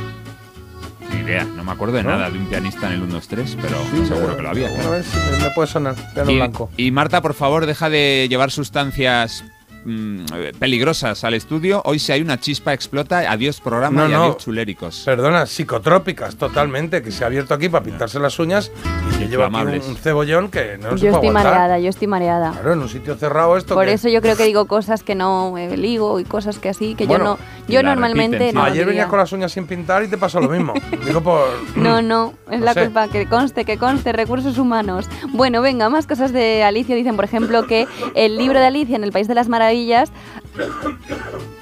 [1.13, 2.11] Ni idea, no me acuerdo de ¿No?
[2.11, 4.71] nada de un pianista en el 1, 2, 3, pero seguro que lo había.
[4.71, 6.71] Una vez me, me puede sonar, piano Y, blanco.
[6.77, 9.45] y Marta, por favor, deja de llevar sustancias
[9.85, 10.25] mm,
[10.59, 11.83] peligrosas al estudio.
[11.85, 14.23] Hoy si hay una chispa explota, adiós programa No, y no.
[14.25, 15.03] adiós chuléricos.
[15.05, 18.71] Perdona, psicotrópicas totalmente, que se ha abierto aquí para pintarse las uñas
[19.31, 19.57] llevo aquí
[19.89, 21.45] un, cebollón que no se yo puede estoy aguantar.
[21.53, 22.53] mareada, yo estoy mareada.
[22.53, 25.15] Claro, en un sitio cerrado esto Por que- eso yo creo que digo cosas que
[25.15, 27.61] no eh, ligo y cosas que así, que Bueno, yo no.
[27.69, 28.65] Yo normalmente repiten, no.
[28.65, 30.75] Ayer venías con las uñas sin pintar y te pasó lo mismo.
[31.07, 31.49] Digo por...
[31.77, 32.85] No, no, es No la sé.
[32.85, 35.09] culpa, que conste, que conste, recursos humanos.
[35.29, 36.97] Bueno, venga, más cosas de Alicia.
[36.97, 40.11] Dicen, por ejemplo, que el libro de Alicia en el País de las Maravillas,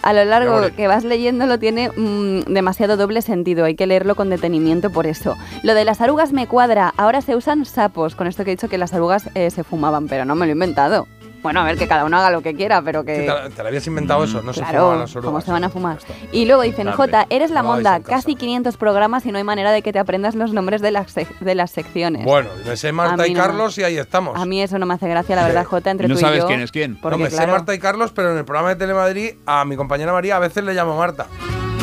[0.02, 3.64] a lo largo que vas leyéndolo, tiene mm, demasiado doble sentido.
[3.64, 5.36] Hay que leerlo con detenimiento por eso.
[5.62, 6.94] Lo de las arugas me cuadra.
[6.96, 8.14] Ahora se usan sapos.
[8.14, 10.50] Con esto que he dicho que las arugas eh, se fumaban, pero no me lo
[10.50, 11.06] he inventado.
[11.42, 13.20] Bueno, a ver, que cada uno haga lo que quiera, pero que...
[13.20, 15.44] Sí, te, te lo habías inventado eso, no se fumaban las ¿cómo orugas.
[15.44, 15.98] se van a fumar?
[16.32, 16.90] Y luego dicen.
[16.90, 19.98] Jota, eres la No monda, casi 500 programas y no hay manera de que te
[20.00, 22.24] aprendas los nombres de las, sec- de las secciones.
[22.24, 23.40] Bueno, me sé Marta y no.
[23.40, 24.36] Carlos y ahí estamos.
[24.36, 26.38] A mí eso no me hace gracia, la verdad, Jota, entre ¿Y no tú sabes
[26.38, 26.46] y yo.
[26.48, 26.96] quién es quién?
[27.00, 29.76] Porque, no, me sé Marta y Carlos, pero en el programa de Telemadrid a mi
[29.76, 31.26] compañera María a veces le llamo Marta.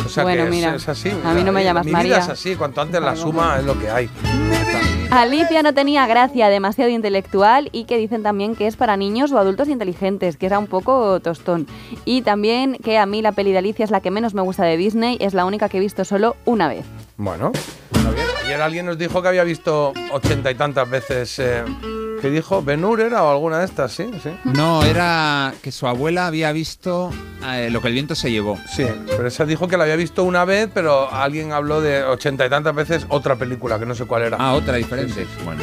[0.06, 1.10] O sea Bueno, que mira, es, así.
[1.24, 2.18] a mí no me Mi llamas vida María.
[2.18, 4.08] es así, cuanto antes la suma es lo que hay.
[5.10, 9.38] Alicia no tenía gracia, demasiado intelectual y que dicen también que es para niños o
[9.38, 11.66] adultos inteligentes, que era un poco tostón.
[12.04, 14.64] Y también que a mí la peli de Alicia es la que menos me gusta
[14.64, 16.84] de Disney, es la única que he visto solo una vez.
[17.16, 17.52] Bueno,
[17.92, 18.26] está bien.
[18.46, 21.62] Ayer alguien nos dijo que había visto ochenta y tantas veces eh,
[22.20, 22.62] ¿Qué dijo?
[22.62, 23.92] ¿Benur era o alguna de estas?
[23.92, 24.30] Sí, sí.
[24.44, 27.10] No, era que su abuela había visto
[27.44, 28.58] eh, lo que el viento se llevó.
[28.74, 32.46] Sí, pero esa dijo que la había visto una vez, pero alguien habló de ochenta
[32.46, 34.36] y tantas veces otra película, que no sé cuál era.
[34.40, 35.26] Ah, otra diferente.
[35.44, 35.62] Bueno.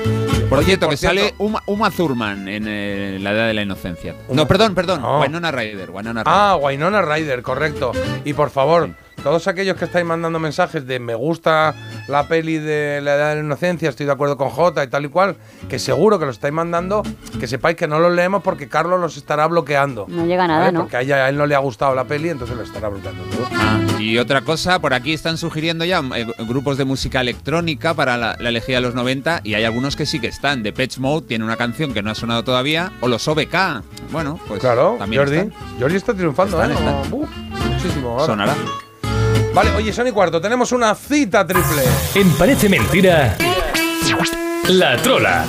[0.50, 4.16] Por cierto, que sale Uma, Uma Thurman en eh, La Edad de la Inocencia.
[4.30, 5.02] No, perdón, perdón.
[5.02, 5.22] No.
[5.22, 5.90] Winona Ryder.
[5.90, 6.34] Winona Ryder.
[6.38, 7.92] Ah, Winona Ryder, correcto.
[8.24, 8.90] Y por favor,
[9.24, 11.74] todos aquellos que estáis mandando mensajes de me gusta
[12.08, 15.06] la peli de la edad de la inocencia, estoy de acuerdo con J y tal
[15.06, 15.36] y cual,
[15.70, 17.04] que seguro que lo estáis mandando,
[17.40, 20.06] que sepáis que no los leemos porque Carlos los estará bloqueando.
[20.10, 20.72] No llega nada, ¿vale?
[20.74, 20.80] ¿no?
[20.82, 23.24] Porque a, ella- a él no le ha gustado la peli, entonces lo estará bloqueando
[23.26, 23.48] todo.
[23.56, 28.18] Ah, y otra cosa, por aquí están sugiriendo ya eh, grupos de música electrónica para
[28.18, 30.64] la, la elegida de los 90 y hay algunos que sí que están.
[30.64, 33.56] Depeche Mode tiene una canción que no ha sonado todavía, o los OBK.
[34.12, 35.38] Bueno, pues Claro, también Jordi.
[35.38, 35.54] están.
[35.80, 36.74] Jordi está triunfando, Están, ¿eh?
[36.80, 37.10] están.
[37.10, 37.30] Como, uf,
[37.72, 38.10] muchísimo.
[38.10, 38.26] ahora.
[38.26, 38.56] Sonará.
[39.54, 41.84] Vale, oye, son y cuarto, tenemos una cita triple.
[42.16, 43.38] En Parece Mentira,
[44.70, 45.46] La Trola.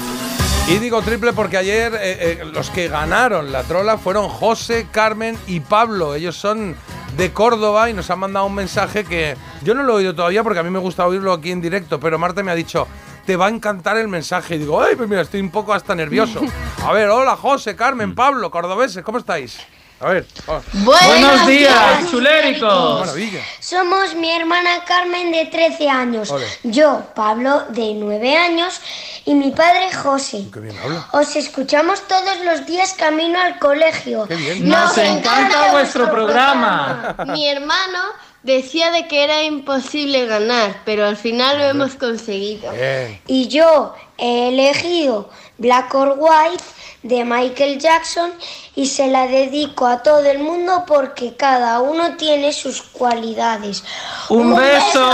[0.69, 5.39] Y digo triple porque ayer eh, eh, los que ganaron la trola fueron José, Carmen
[5.47, 6.15] y Pablo.
[6.15, 6.77] Ellos son
[7.17, 10.43] de Córdoba y nos han mandado un mensaje que yo no lo he oído todavía
[10.43, 12.87] porque a mí me gusta oírlo aquí en directo, pero Marta me ha dicho,
[13.25, 14.57] te va a encantar el mensaje.
[14.57, 16.41] Y digo, ay, pues mira, estoy un poco hasta nervioso.
[16.85, 19.61] A ver, hola José, Carmen, Pablo, cordobeses, ¿cómo estáis?
[20.01, 20.27] A ver.
[20.49, 20.61] oh.
[20.73, 23.15] Buenos días, chuléricos.
[23.61, 26.47] Somos mi hermana Carmen de 13 años, Ole.
[26.65, 28.81] yo, Pablo, de 9 años
[29.25, 30.47] y mi padre José.
[30.53, 31.07] Qué bien habla.
[31.13, 34.27] Os escuchamos todos los días camino al colegio.
[34.27, 34.69] Qué bien.
[34.69, 37.15] Nos encanta vuestro programa.
[37.29, 37.99] Mi hermano
[38.43, 42.71] decía de que era imposible ganar, pero al final lo hemos conseguido.
[42.73, 43.21] Bien.
[43.27, 46.65] Y yo he elegido Black or White
[47.05, 48.33] de Michael Jackson
[48.75, 53.85] y se la dedico a todo el mundo porque cada uno tiene sus cualidades.
[54.31, 55.11] ¡Un beso!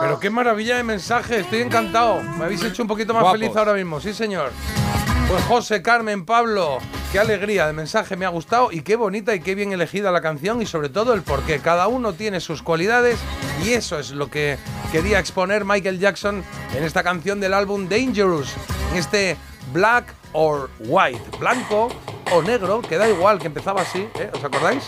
[0.00, 2.22] Pero qué maravilla de mensaje, estoy encantado.
[2.22, 3.40] Me habéis hecho un poquito más Guapos.
[3.40, 4.50] feliz ahora mismo, sí señor.
[5.28, 6.78] Pues José, Carmen, Pablo,
[7.12, 10.20] qué alegría de mensaje me ha gustado y qué bonita y qué bien elegida la
[10.20, 11.60] canción y sobre todo el porqué.
[11.60, 13.18] Cada uno tiene sus cualidades
[13.64, 14.58] y eso es lo que
[14.90, 16.42] quería exponer Michael Jackson
[16.74, 18.52] en esta canción del álbum Dangerous,
[18.90, 19.36] en este
[19.72, 21.88] Black or White, blanco
[22.30, 24.30] o negro, que da igual, que empezaba así, ¿eh?
[24.32, 24.86] ¿os acordáis?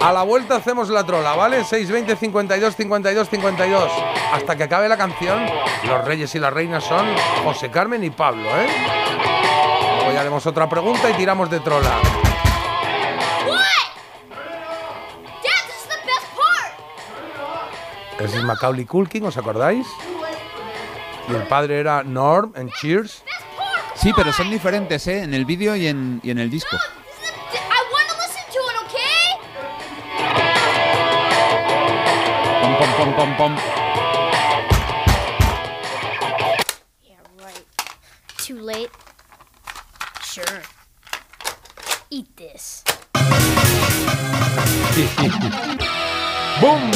[0.00, 1.64] A la vuelta hacemos la trola, ¿vale?
[1.64, 3.92] 620 52 52 52.
[4.32, 5.44] Hasta que acabe la canción,
[5.86, 7.06] los reyes y las reinas son
[7.44, 8.68] José Carmen y Pablo, ¿eh?
[9.96, 12.27] Luego ya haremos otra pregunta y tiramos de trola.
[18.18, 19.86] Ese es Macaulay Culkin, ¿os acordáis?
[21.28, 23.22] Y el padre era Norm en Cheers.
[23.94, 25.22] Sí, pero son diferentes, ¿eh?
[25.22, 26.76] En el vídeo y en, y en el disco.
[32.60, 33.56] Pom, pom, pom, pom, pom.
[38.46, 38.90] Too late?
[40.22, 40.62] Sure.
[42.10, 42.82] Eat this.
[46.60, 46.90] ¡Bum!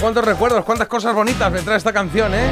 [0.00, 2.50] Cuántos recuerdos, cuántas cosas bonitas me trae esta canción, ¿eh?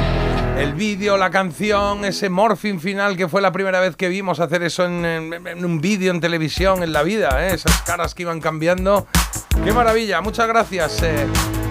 [0.57, 4.63] El vídeo, la canción, ese morphing final que fue la primera vez que vimos hacer
[4.63, 7.53] eso en, en- en un vídeo en televisión en la vida, ¿eh?
[7.53, 9.05] Esas caras que iban cambiando.
[9.63, 10.19] ¡Qué maravilla!
[10.21, 11.01] Muchas gracias.
[11.03, 11.27] eh,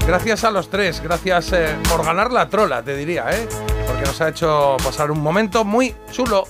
[0.06, 1.00] gracias a los tres.
[1.02, 3.48] Gracias eh, por ganar la trola, te diría, ¿eh?
[3.86, 6.44] Porque nos ha hecho pasar un momento muy chulo.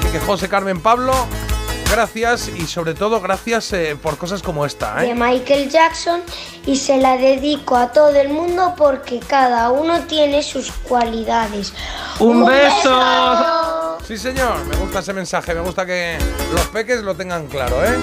[0.00, 1.12] Así que José Carmen Pablo,
[1.92, 5.08] gracias y sobre todo gracias eh, por cosas como esta, ¿eh?
[5.08, 6.22] de Michael Jackson
[6.64, 11.74] y se la dedico a todo el mundo porque cada uno tiene sus cualidades.
[12.18, 13.98] ¡Un beso!
[14.06, 16.16] Sí, señor, me gusta ese mensaje, me gusta que
[16.54, 17.98] los peques lo tengan claro, ¿eh?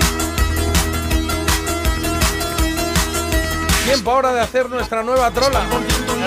[3.85, 5.63] Tiempo ahora de hacer nuestra nueva trola.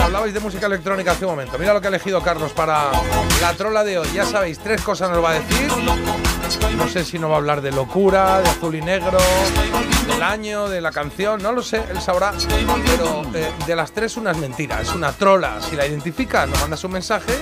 [0.02, 1.56] Hablabais de música electrónica hace un momento.
[1.60, 2.90] Mira lo que ha elegido Carlos para
[3.40, 4.08] la trola de hoy.
[4.12, 5.70] Ya sabéis, tres cosas nos va a decir.
[6.76, 9.18] No sé si nos va a hablar de locura, de azul y negro,
[10.06, 12.32] del año, de la canción, no lo sé, él sabrá.
[12.86, 15.60] Pero eh, de las tres una es mentira, es una trola.
[15.60, 17.32] Si la identificas, nos mandas un mensaje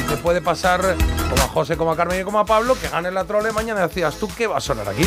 [0.00, 0.96] y te puede pasar
[1.28, 3.52] como a José, como a Carmen y como a Pablo, que gane la trola y
[3.52, 5.06] mañana decías, ¿tú qué va a sonar aquí?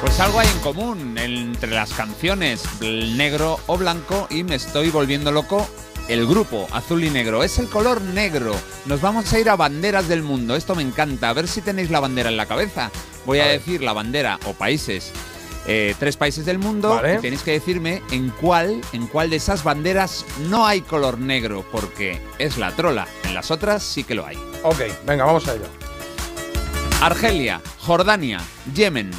[0.00, 5.32] Pues algo hay en común entre las canciones negro o blanco y me estoy volviendo
[5.32, 5.68] loco.
[6.08, 8.54] El grupo azul y negro es el color negro.
[8.84, 10.54] Nos vamos a ir a banderas del mundo.
[10.54, 11.30] Esto me encanta.
[11.30, 12.90] A ver si tenéis la bandera en la cabeza.
[13.24, 15.10] Voy a, decir la bandera o países.
[15.66, 17.16] eh, tres países del mundo Vale.
[17.16, 21.64] y tenéis que decirme en cuál, en cuál de esas banderas no hay color negro,
[21.72, 23.08] porque es la trola.
[23.24, 24.36] En las otras sí que lo hay.
[24.62, 25.64] Ok, venga, vamos a ello.
[27.02, 28.40] Argelia, Jordania,
[28.74, 29.10] Yemen.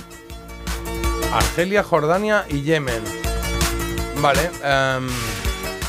[1.34, 3.03] Argelia, Jordania y Yemen.
[4.22, 5.07] Vale, em,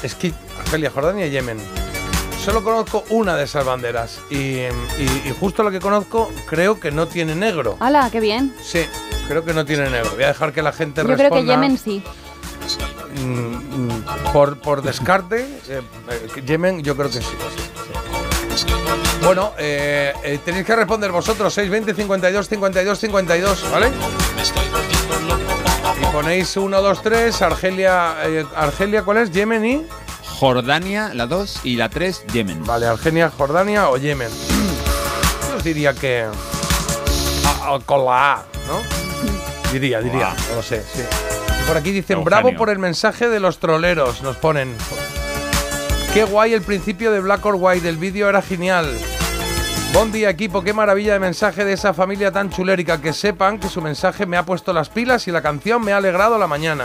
[0.02, 1.58] es que Argelia, Jordania y Yemen.
[2.44, 4.68] Solo conozco una de esas banderas y, y-
[5.26, 7.76] y justo la que conozco creo que no tiene negro.
[7.80, 8.54] ¡Hala, qué bien!
[8.62, 8.80] Sí,
[9.26, 10.10] creo que no tiene negro.
[10.14, 11.40] Voy a dejar que la gente Yo creo responda.
[11.42, 12.02] que Yemen sí.
[13.22, 15.80] Mm, mm, por, por descarte, eh,
[16.10, 17.26] eh, Yemen yo creo que sí.
[19.24, 23.88] Bueno, eh, tenéis que responder vosotros, 620 52 52 52, ¿vale?
[23.88, 25.57] Y
[26.12, 29.30] ponéis 1, 2, 3, Argelia, eh, Argelia, ¿cuál es?
[29.30, 29.86] Yemen y...
[30.38, 32.64] Jordania, la 2 y la 3, Yemen.
[32.64, 34.28] Vale, Argelia, Jordania o Yemen.
[35.50, 36.24] Yo os diría que...
[36.24, 39.72] a- a- con la A, ¿no?
[39.72, 41.02] Diría, diría, no lo sé, sí.
[41.62, 42.24] Y por aquí dicen, Eugenio.
[42.24, 44.74] bravo por el mensaje de los troleros, nos ponen.
[46.14, 48.96] Qué guay el principio de Black or White, el vídeo era genial.
[49.98, 53.02] Buen día equipo, qué maravilla de mensaje de esa familia tan chulérica.
[53.02, 55.96] Que sepan que su mensaje me ha puesto las pilas y la canción me ha
[55.96, 56.84] alegrado la mañana.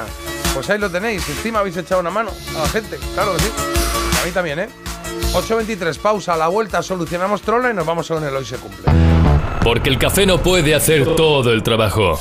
[0.56, 3.52] Pues ahí lo tenéis, encima habéis echado una mano a la gente, claro que sí.
[4.20, 4.70] A mí también, ¿eh?
[5.32, 8.92] 8.23, pausa, a la vuelta solucionamos trola y nos vamos con el hoy se cumple.
[9.64, 12.20] Porque el café no puede hacer todo el trabajo.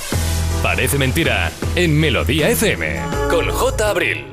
[0.63, 3.01] Parece mentira en Melodía FM
[3.31, 3.89] con J.
[3.89, 4.32] Abril.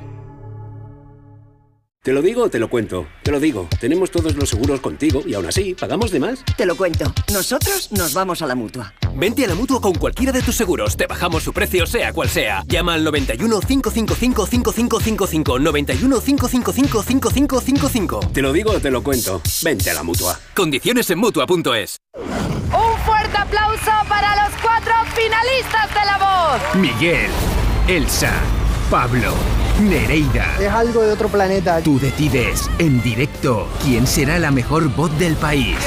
[2.09, 3.05] ¿Te lo digo o te lo cuento?
[3.21, 3.67] Te lo digo.
[3.79, 6.43] Tenemos todos los seguros contigo y aún así, ¿pagamos de más?
[6.57, 7.13] Te lo cuento.
[7.31, 8.95] Nosotros nos vamos a la mutua.
[9.13, 10.97] Vente a la mutua con cualquiera de tus seguros.
[10.97, 12.63] Te bajamos su precio, sea cual sea.
[12.65, 15.59] Llama al 91 555 5555.
[15.59, 18.19] 91 555 5555.
[18.33, 19.39] Te lo digo o te lo cuento.
[19.61, 20.39] Vente a la mutua.
[20.55, 21.97] Condiciones en mutua.es.
[22.15, 26.81] Un fuerte aplauso para los cuatro finalistas de la voz.
[26.81, 27.29] Miguel,
[27.87, 28.33] Elsa,
[28.89, 29.35] Pablo,
[29.79, 30.57] Nereida.
[30.59, 31.79] Es algo de otro planeta.
[31.81, 35.77] Tú decides en directo quién será la mejor voz del país.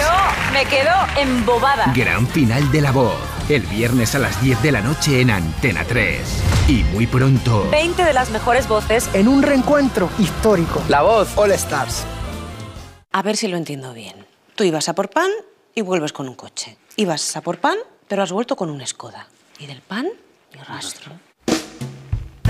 [0.53, 1.93] Me quedo embobada.
[1.97, 3.17] Gran final de La Voz.
[3.49, 6.21] El viernes a las 10 de la noche en Antena 3.
[6.69, 7.69] Y muy pronto.
[7.73, 9.11] 20 de las mejores voces.
[9.15, 10.81] En un reencuentro histórico.
[10.89, 12.05] La Voz All Stars.
[13.11, 14.27] A ver si lo entiendo bien.
[14.55, 15.31] Tú ibas a por pan
[15.75, 16.79] y vuelves con un coche.
[16.95, 19.27] Ibas a por pan, pero has vuelto con un Skoda.
[19.59, 20.07] Y del pan,
[20.55, 21.11] ni rastro.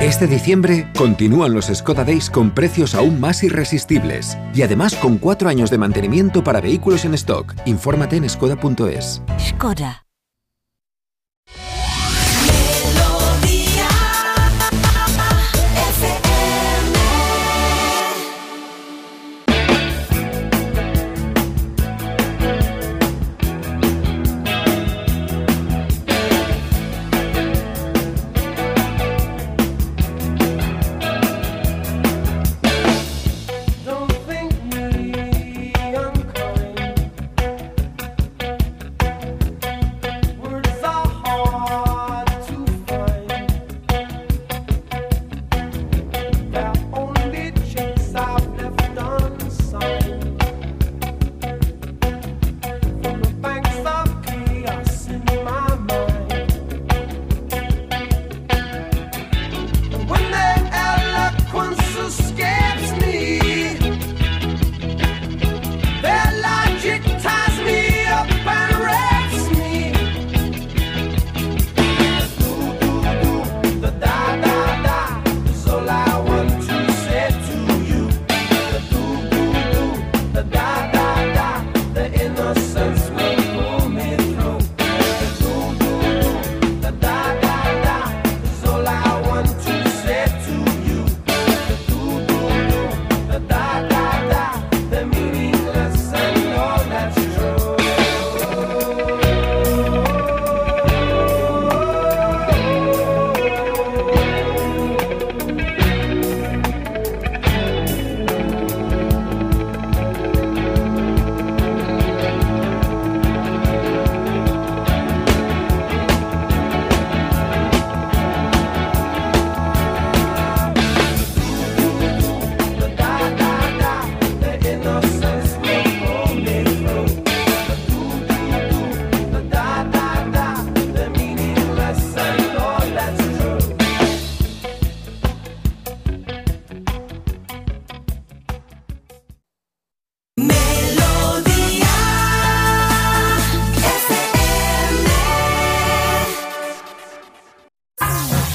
[0.02, 5.48] Este diciembre continúan los Skoda Days con precios aún más irresistibles y además con cuatro
[5.48, 7.54] años de mantenimiento para vehículos en stock.
[7.66, 9.22] Infórmate en skoda.es.
[9.38, 10.02] Skoda.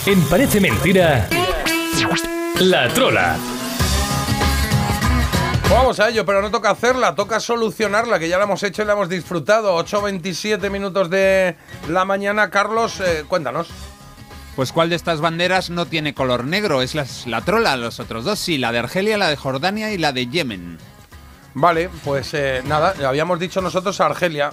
[0.07, 1.27] En Parece Mentira,
[2.61, 3.35] La Trola.
[5.69, 8.85] Vamos a ello, pero no toca hacerla, toca solucionarla, que ya la hemos hecho y
[8.85, 9.77] la hemos disfrutado.
[9.77, 11.57] 8.27 minutos de
[11.89, 12.49] la mañana.
[12.49, 13.67] Carlos, eh, cuéntanos.
[14.55, 16.81] Pues cuál de estas banderas no tiene color negro?
[16.81, 20.13] Es la trola, los otros dos sí, la de Argelia, la de Jordania y la
[20.13, 20.77] de Yemen.
[21.53, 24.51] Vale, pues eh, nada, habíamos dicho nosotros Argelia.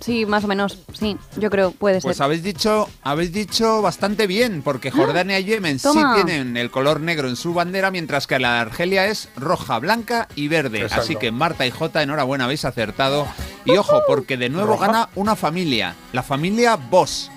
[0.00, 0.78] Sí, más o menos.
[1.02, 2.24] Sí, yo creo, puede Pues ser.
[2.24, 6.14] habéis dicho, habéis dicho bastante bien, porque Jordania y Yemen Toma.
[6.16, 9.80] sí tienen el color negro en su bandera, mientras que la de Argelia es roja,
[9.80, 10.82] blanca y verde.
[10.82, 11.02] Exacto.
[11.02, 13.26] Así que Marta y Jota, enhorabuena, habéis acertado.
[13.64, 14.86] Y ojo, porque de nuevo ¿Roja?
[14.86, 17.28] gana una familia, la familia Bosch,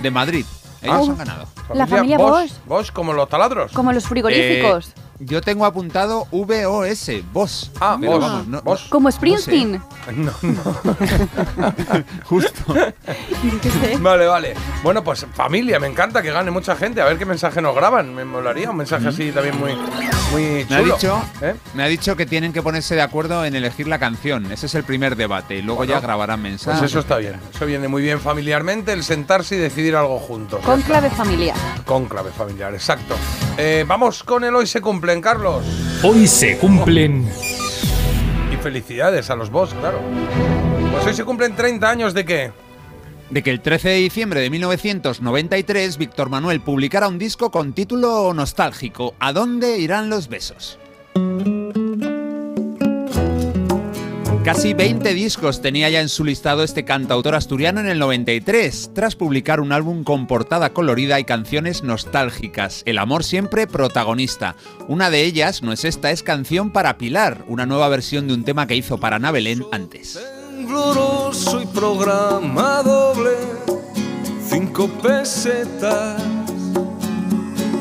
[0.00, 0.44] de Madrid.
[0.80, 1.10] Ellos Ah.
[1.12, 1.46] han ganado.
[1.74, 2.52] La familia Bosch.
[2.66, 3.72] Bosch, como los taladros.
[3.72, 4.88] Como los frigoríficos.
[4.88, 4.92] Eh,
[5.24, 7.68] yo tengo apuntado VOS, Bosch.
[7.80, 8.88] Ah, Pero Bosch, vamos, no- Bosch.
[8.88, 9.16] Como no sé.
[9.16, 9.82] Springsteen.
[10.16, 10.62] No, no.
[12.24, 12.74] Justo.
[14.00, 14.54] Vale, vale.
[14.82, 17.00] Bueno, pues familia, me encanta que gane mucha gente.
[17.00, 18.14] A ver qué mensaje nos graban.
[18.14, 19.74] Me molaría un mensaje así también muy,
[20.32, 20.94] muy Me ha, chulo.
[20.94, 21.54] dicho, ¿Eh?
[21.74, 24.50] me ha dicho que tienen que ponerse de acuerdo en elegir la canción.
[24.52, 25.56] Ese es el primer debate.
[25.56, 26.80] Y luego Bueno, ya grabarán mensajes.
[26.80, 27.36] Pues eso está bien.
[27.54, 30.60] Eso viene muy bien familiarmente, el sentarse y decidir algo juntos.
[30.64, 31.56] Con clave familiar.
[31.84, 33.14] Con clave familiar, exacto.
[33.56, 34.80] Eh, vamos con el hoy se
[35.12, 35.64] cumplen, Carlos.
[36.02, 37.28] Hoy se cumplen
[38.52, 40.00] Y felicidades a los Boss, claro.
[40.92, 42.52] Pues hoy se cumplen 30 años de qué?
[43.30, 48.32] De que el 13 de diciembre de 1993 Víctor Manuel publicara un disco con título
[48.34, 50.78] nostálgico ¿A dónde irán los besos?
[54.44, 59.14] Casi 20 discos tenía ya en su listado este cantautor asturiano en el 93, tras
[59.14, 62.82] publicar un álbum con portada colorida y canciones nostálgicas.
[62.84, 64.56] El amor siempre protagonista.
[64.88, 68.42] Una de ellas, no es esta, es Canción para Pilar, una nueva versión de un
[68.42, 69.32] tema que hizo para Ana
[69.70, 70.20] antes.
[70.66, 73.36] Gloroso y programa doble,
[74.48, 76.20] cinco pesetas.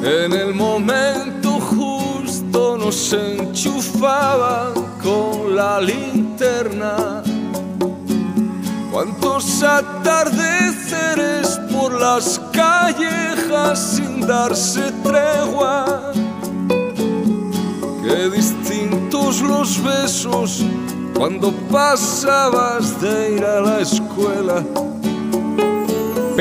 [0.03, 5.79] En el momento justo nos enchufaban con la
[8.91, 16.11] Cuántos atardeceres por las callejas sin darse tregua.
[18.03, 20.63] Qué distintos los besos
[21.15, 24.63] cuando pasabas de ir a la escuela.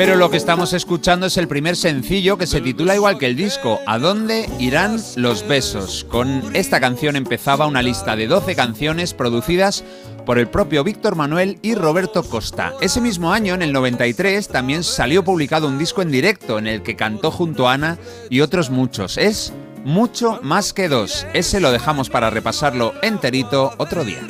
[0.03, 3.35] Pero lo que estamos escuchando es el primer sencillo que se titula igual que el
[3.35, 6.07] disco, ¿A dónde irán los besos?
[6.09, 9.83] Con esta canción empezaba una lista de 12 canciones producidas
[10.25, 12.73] por el propio Víctor Manuel y Roberto Costa.
[12.81, 16.81] Ese mismo año, en el 93, también salió publicado un disco en directo en el
[16.81, 19.19] que cantó junto a Ana y otros muchos.
[19.19, 19.53] Es
[19.85, 21.27] mucho más que dos.
[21.35, 24.27] Ese lo dejamos para repasarlo enterito otro día.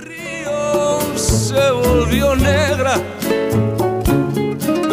[1.15, 3.01] se volvió negra.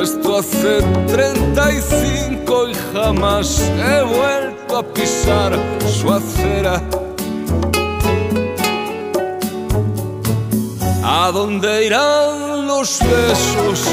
[0.03, 5.59] Esto hace 35 y jamás he vuelto a pisar
[5.89, 6.81] su acera.
[11.03, 13.89] ¿A dónde irán los besos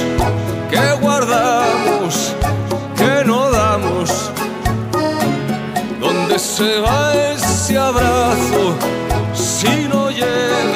[0.69, 2.35] que guardamos,
[2.95, 4.29] que no damos?
[5.99, 8.75] ¿Dónde se va ese abrazo
[9.33, 10.74] si no llegas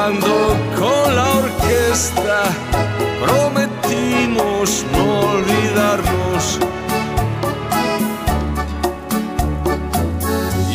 [0.00, 2.42] Con la orquesta,
[3.20, 6.58] prometimos no olvidarnos.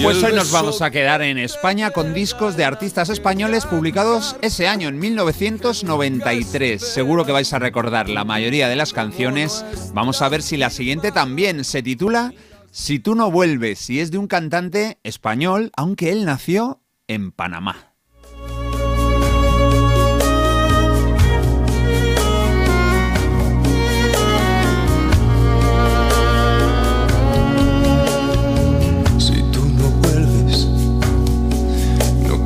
[0.03, 4.67] Pues hoy nos vamos a quedar en España con discos de artistas españoles publicados ese
[4.67, 6.79] año, en 1993.
[6.79, 9.65] Seguro que vais a recordar la mayoría de las canciones.
[9.95, 12.31] Vamos a ver si la siguiente también se titula
[12.69, 17.94] Si tú no vuelves y es de un cantante español, aunque él nació en Panamá.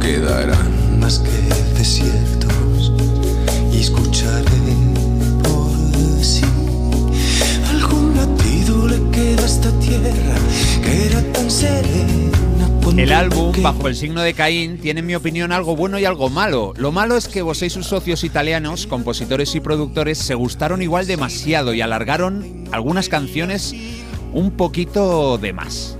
[0.10, 2.92] Quedarán más que desiertos
[3.72, 4.42] y escucharé
[5.44, 6.42] por sí.
[7.70, 10.36] Algún latido le queda a esta tierra
[10.82, 12.32] que era tan serena.
[12.98, 16.30] El álbum, bajo el signo de Caín, tiene en mi opinión algo bueno y algo
[16.30, 16.74] malo.
[16.76, 21.06] Lo malo es que vos y sus socios italianos, compositores y productores, se gustaron igual
[21.06, 23.76] demasiado y alargaron algunas canciones
[24.34, 26.00] un poquito de más.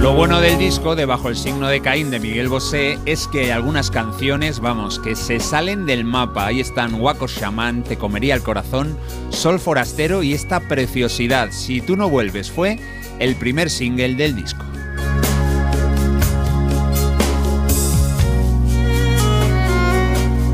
[0.00, 3.52] Lo bueno del disco de Bajo el signo de Caín de Miguel Bosé es que
[3.52, 6.46] algunas canciones, vamos, que se salen del mapa.
[6.46, 8.96] Ahí están Waco Shaman, Te comería el corazón,
[9.28, 12.78] Sol Forastero y esta preciosidad, Si tú no vuelves, fue
[13.18, 14.64] el primer single del disco.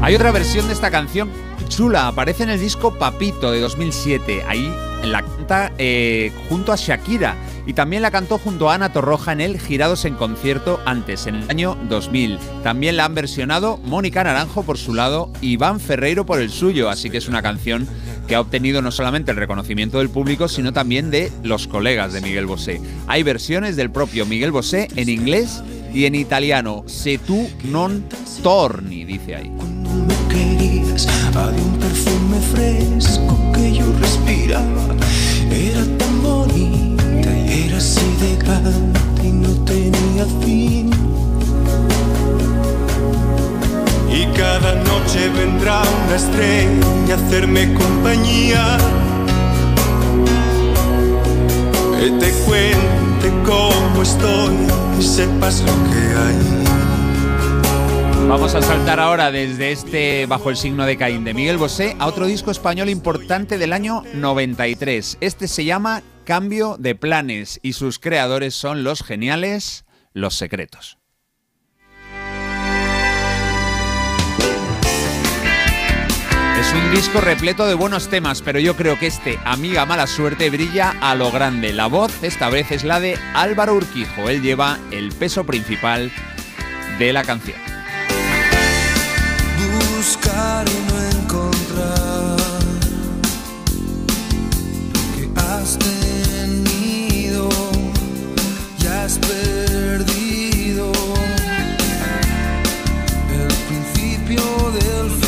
[0.02, 1.31] Hay otra versión de esta canción
[1.68, 4.44] chula, aparece en el disco Papito de 2007.
[4.48, 4.73] Ahí
[5.05, 7.36] la canta eh, junto a Shakira
[7.66, 11.34] y también la cantó junto a Ana Torroja en el Girados en concierto antes, en
[11.36, 12.38] el año 2000.
[12.62, 16.88] También la han versionado Mónica Naranjo por su lado y Iván Ferreiro por el suyo,
[16.88, 17.88] así que es una canción
[18.28, 22.20] que ha obtenido no solamente el reconocimiento del público, sino también de los colegas de
[22.20, 22.80] Miguel Bosé.
[23.06, 25.62] Hay versiones del propio Miguel Bosé en inglés
[25.93, 26.84] y en italiano.
[26.86, 28.05] Se tu non
[28.43, 29.51] torni, dice ahí.
[30.28, 34.95] querías Había un perfume fresco que yo respiraba
[44.10, 48.78] Y cada noche vendrá una estrella a hacerme compañía.
[51.98, 54.55] Que te cuente cómo estoy
[54.98, 56.66] y sepas lo que hay.
[58.26, 62.06] Vamos a saltar ahora desde este Bajo el signo de Caín de Miguel Bosé a
[62.06, 65.18] otro disco español importante del año 93.
[65.20, 69.85] Este se llama Cambio de Planes y sus creadores son los geniales
[70.16, 70.97] Los Secretos.
[76.59, 80.48] Es un disco repleto de buenos temas, pero yo creo que este Amiga Mala Suerte
[80.48, 81.74] brilla a lo grande.
[81.74, 84.30] La voz esta vez es la de Álvaro Urquijo.
[84.30, 86.10] Él lleva el peso principal
[86.98, 87.59] de la canción.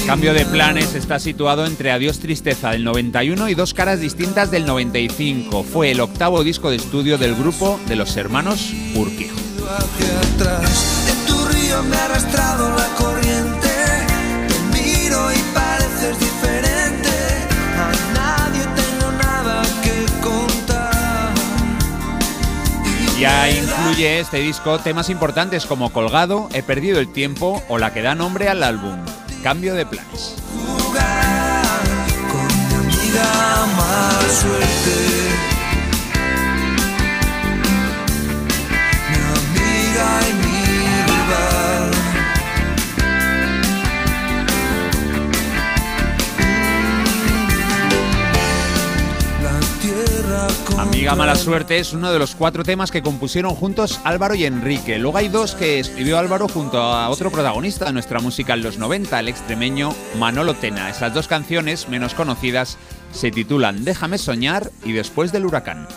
[0.08, 4.64] Cambio de planes está situado entre Adiós Tristeza del 91 y Dos Caras Distintas del
[4.64, 5.62] 95.
[5.64, 9.36] Fue el octavo disco de estudio del grupo de los hermanos Urquijo.
[23.20, 28.00] Ya incluye este disco temas importantes como Colgado, He perdido el tiempo o la que
[28.00, 28.96] da nombre al álbum,
[29.42, 30.34] Cambio de planes.
[32.78, 35.27] Amiga, mala suerte.
[50.78, 54.96] Amiga Mala Suerte es uno de los cuatro temas que compusieron juntos Álvaro y Enrique.
[55.00, 58.78] Luego hay dos que escribió Álvaro junto a otro protagonista de nuestra música en los
[58.78, 60.88] 90, el extremeño Manolo Tena.
[60.88, 62.78] Esas dos canciones, menos conocidas,
[63.10, 65.88] se titulan Déjame soñar y Después del huracán.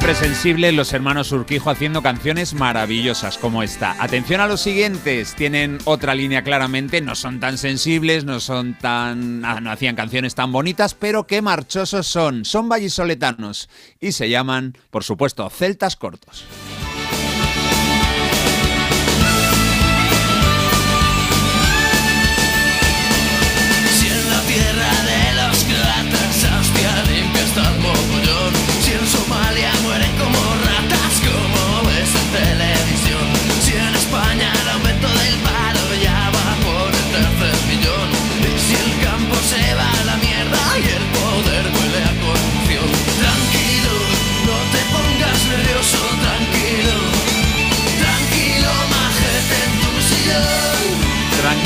[0.00, 4.02] Siempre los hermanos Urquijo haciendo canciones maravillosas como esta.
[4.02, 9.44] Atención a los siguientes, tienen otra línea claramente, no son tan sensibles, no son tan...
[9.44, 12.44] ah, no hacían canciones tan bonitas, pero qué marchosos son.
[12.44, 13.68] Son vallisoletanos
[14.00, 16.44] y se llaman, por supuesto, Celtas Cortos.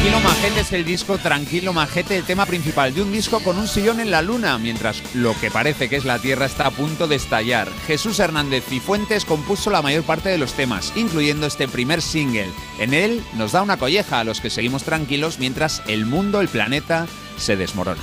[0.05, 3.67] Tranquilo Majete es el disco Tranquilo Majete, el tema principal de un disco con un
[3.67, 7.07] sillón en la luna, mientras lo que parece que es la Tierra está a punto
[7.07, 7.71] de estallar.
[7.87, 12.51] Jesús Hernández y Fuentes compuso la mayor parte de los temas, incluyendo este primer single.
[12.79, 16.49] En él nos da una colleja a los que seguimos tranquilos mientras el mundo, el
[16.49, 17.07] planeta,
[17.39, 18.03] se desmorona.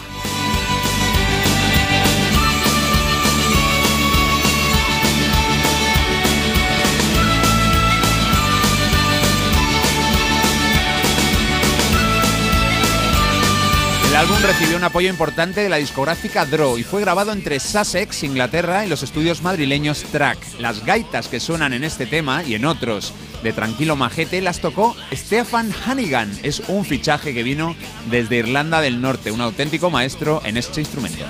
[14.41, 18.89] Recibió un apoyo importante de la discográfica Draw y fue grabado entre Sussex, Inglaterra, y
[18.89, 20.37] los estudios madrileños Track.
[20.59, 23.13] Las gaitas que suenan en este tema y en otros
[23.43, 26.31] de Tranquilo Majete las tocó Stefan Hannigan.
[26.43, 27.75] Es un fichaje que vino
[28.09, 31.25] desde Irlanda del Norte, un auténtico maestro en este instrumento.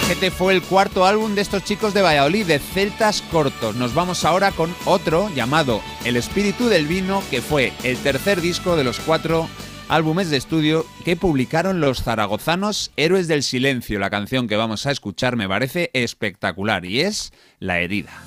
[0.00, 3.74] Majete fue el cuarto álbum de estos chicos de Valladolid, de Celtas Cortos.
[3.74, 8.76] Nos vamos ahora con otro llamado El Espíritu del Vino, que fue el tercer disco
[8.76, 9.48] de los cuatro
[9.88, 13.98] álbumes de estudio que publicaron los zaragozanos Héroes del Silencio.
[13.98, 18.22] La canción que vamos a escuchar me parece espectacular y es La herida.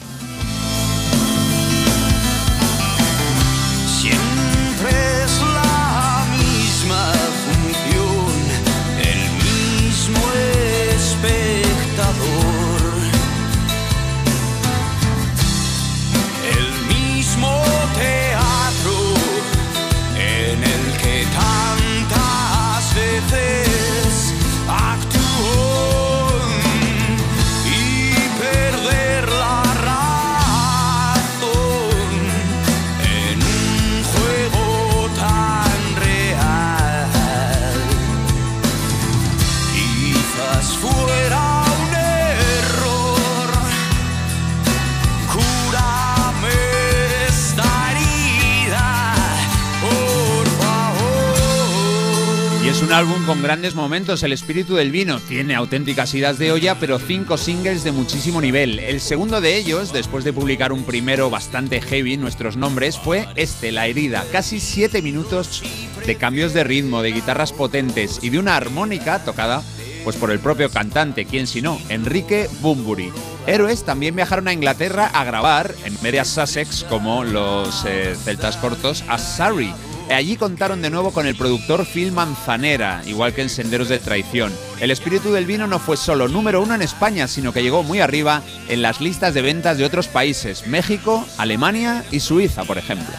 [52.92, 54.22] Un álbum con grandes momentos.
[54.22, 58.80] El espíritu del vino tiene auténticas idas de olla, pero cinco singles de muchísimo nivel.
[58.80, 63.72] El segundo de ellos, después de publicar un primero bastante heavy, nuestros nombres, fue este,
[63.72, 64.26] La herida.
[64.34, 65.64] Casi siete minutos
[66.06, 69.64] de cambios de ritmo, de guitarras potentes y de una armónica tocada
[70.04, 73.14] pues por el propio cantante, quién si no, Enrique Bunbury.
[73.48, 79.06] Héroes también viajaron a Inglaterra a grabar en medias Sussex como los eh, celtas cortos
[79.08, 79.74] a Surrey.
[80.10, 84.54] Allí contaron de nuevo con el productor Phil Manzanera, igual que en Senderos de Traición.
[84.80, 88.00] El espíritu del vino no fue solo número uno en España, sino que llegó muy
[88.00, 93.14] arriba en las listas de ventas de otros países, México, Alemania y Suiza, por ejemplo.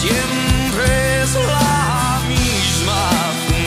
[0.00, 3.10] Siempre es la misma
[3.46, 3.66] función.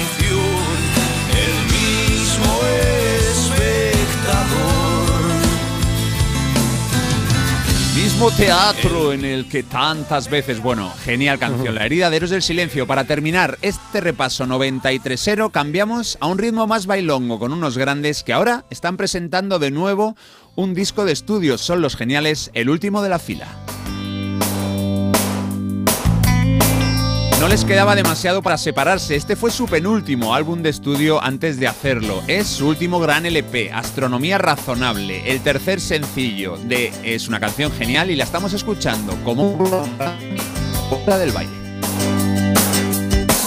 [8.19, 12.41] Mismo teatro en el que tantas veces, bueno, genial canción, La herida de Héroes del
[12.41, 12.85] Silencio.
[12.85, 18.33] Para terminar este repaso 93ero, cambiamos a un ritmo más bailongo con unos grandes que
[18.33, 20.17] ahora están presentando de nuevo
[20.57, 21.61] un disco de estudios.
[21.61, 23.47] Son los geniales El último de la fila.
[27.39, 29.15] No les quedaba demasiado para separarse.
[29.15, 32.21] Este fue su penúltimo álbum de estudio antes de hacerlo.
[32.27, 38.11] Es su último gran LP, Astronomía Razonable, el tercer sencillo de es una canción genial
[38.11, 39.57] y la estamos escuchando como
[41.07, 41.53] la del baile.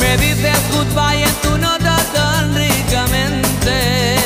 [0.00, 4.21] Me dices goodbye en tu nota tan ricamente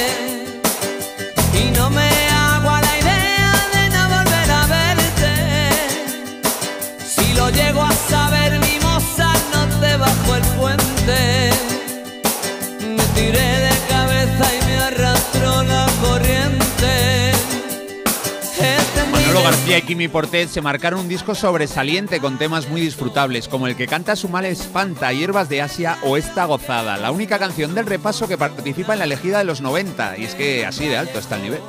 [19.67, 23.75] García y Kimi Portet se marcaron un disco sobresaliente con temas muy disfrutables, como el
[23.75, 27.87] que canta Su mal espanta, Hierbas de Asia o Esta gozada, la única canción del
[27.87, 31.19] repaso que participa en la elegida de los 90, y es que así de alto
[31.19, 31.61] está el nivel.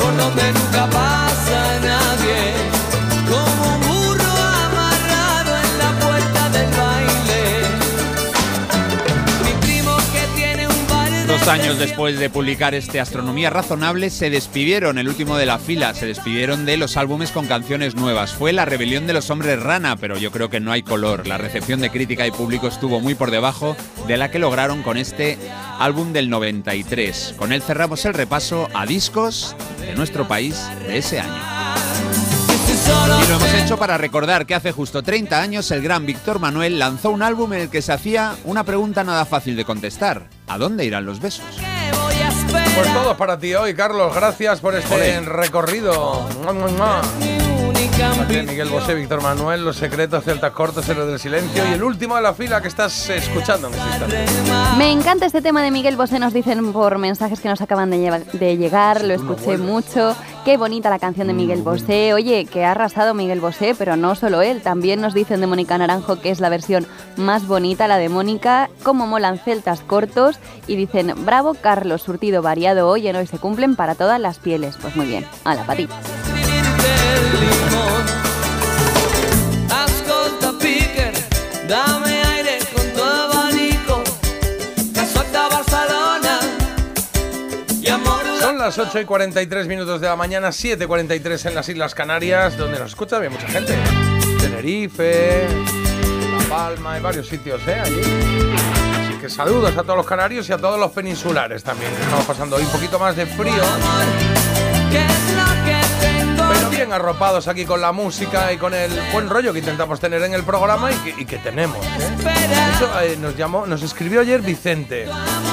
[0.00, 2.54] por donde nunca pasa nadie,
[3.30, 3.69] como
[11.30, 15.94] Dos años después de publicar este Astronomía Razonable, se despidieron, el último de la fila,
[15.94, 18.32] se despidieron de los álbumes con canciones nuevas.
[18.32, 21.28] Fue la rebelión de los hombres rana, pero yo creo que no hay color.
[21.28, 23.76] La recepción de crítica y público estuvo muy por debajo
[24.08, 25.38] de la que lograron con este
[25.78, 27.36] álbum del 93.
[27.38, 31.40] Con él cerramos el repaso a discos de nuestro país de ese año.
[33.22, 36.80] Y lo hemos hecho para recordar que hace justo 30 años el gran Víctor Manuel
[36.80, 40.39] lanzó un álbum en el que se hacía una pregunta nada fácil de contestar.
[40.50, 41.44] ¿A dónde irán los besos?
[42.74, 44.12] Pues todo para ti hoy, Carlos.
[44.12, 46.28] Gracias por este recorrido.
[46.42, 47.49] Mua, mua, mua.
[48.46, 52.22] Miguel Bosé, Víctor Manuel, Los Secretos, Celtas Cortos, Héroes del Silencio y el último de
[52.22, 54.26] la fila que estás escuchando en este.
[54.78, 58.24] Me encanta este tema de Miguel Bosé, nos dicen por mensajes que nos acaban de,
[58.32, 60.16] de llegar, lo escuché mucho.
[60.44, 62.14] Qué bonita la canción de Miguel Bosé.
[62.14, 65.76] Oye, que ha arrasado Miguel Bosé, pero no solo él, también nos dicen de Mónica
[65.76, 66.86] Naranjo que es la versión
[67.16, 72.88] más bonita, la de Mónica, cómo molan celtas cortos y dicen, bravo Carlos, surtido variado
[72.88, 74.76] hoy en hoy se cumplen para todas las pieles.
[74.80, 75.96] Pues muy bien, a la patita.
[81.70, 84.02] Dame aire con tu abanico.
[84.92, 86.40] Que suelta Barcelona
[87.80, 88.22] y amor.
[88.40, 91.94] Son las 8 y 43 minutos de la mañana, 7 y 43 en las Islas
[91.94, 93.74] Canarias, donde nos escucha bien mucha gente.
[94.40, 95.46] Tenerife,
[96.32, 97.80] La Palma, hay varios sitios, ¿eh?
[97.80, 98.00] Allí.
[99.06, 101.92] Así que saludos a todos los canarios y a todos los peninsulares también.
[102.02, 103.62] Estamos pasando hoy un poquito más de frío.
[106.70, 110.34] Bien arropados aquí con la música y con el buen rollo que intentamos tener en
[110.34, 111.84] el programa y que, tenemos.
[111.84, 112.16] ¿eh?
[113.02, 115.06] Eh, nos llamó, nos escribió ayer Vicente.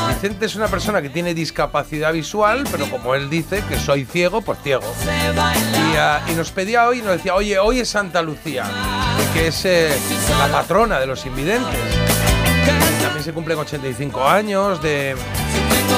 [0.10, 4.41] Vicente es una persona que tiene discapacidad visual, pero como él dice que soy ciego,
[4.41, 4.85] pues ciego.
[5.03, 8.65] Y, ah, nos pedía hoy, nos decía, oye, hoy es Santa Lucía,
[9.34, 9.89] que es eh,
[10.39, 12.26] la patrona de los invidentes.
[13.02, 15.15] También se cumplen 85 años de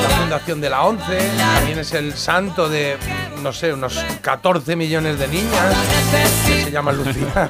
[0.03, 1.17] la fundación de la ONCE.
[1.37, 2.97] También es el santo de,
[3.41, 5.75] no sé, unos 14 millones de niñas
[6.45, 7.49] que se llaman Lucía.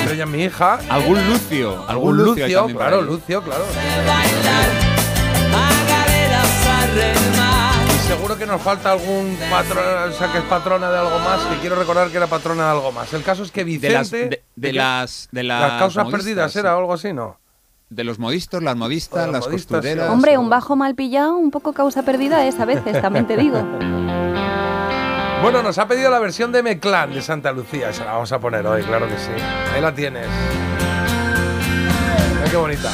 [0.00, 0.78] Entre ellas mi hija.
[0.88, 3.02] Algún Lucio, Algún algún Lucio Lucio, claro.
[3.02, 3.64] Lucio, claro.
[7.94, 11.42] Y seguro que nos falta algún patrón, o sea, que es patrona de algo más,
[11.44, 13.12] que quiero recordar que era patrona de algo más.
[13.12, 13.92] El caso es que De Vicente...
[13.94, 17.38] las, de, de ¿de las, de las, Las causas perdidas era o algo así, ¿no?
[17.90, 20.10] de los modistos, las modistas, las, modistas, costureras.
[20.10, 23.58] Hombre, un bajo mal pillado, un poco causa perdida es a veces, también te digo.
[25.44, 27.92] Bueno, nos ha pedido la versión de Meclán de Santa Lucía.
[27.92, 29.30] Se la vamos a poner hoy, claro que sí.
[29.74, 30.26] Ahí la tienes.
[32.50, 32.88] Qué bonita.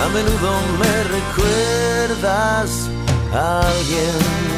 [0.00, 2.88] A menudo me recuerdas
[3.34, 4.55] a alguien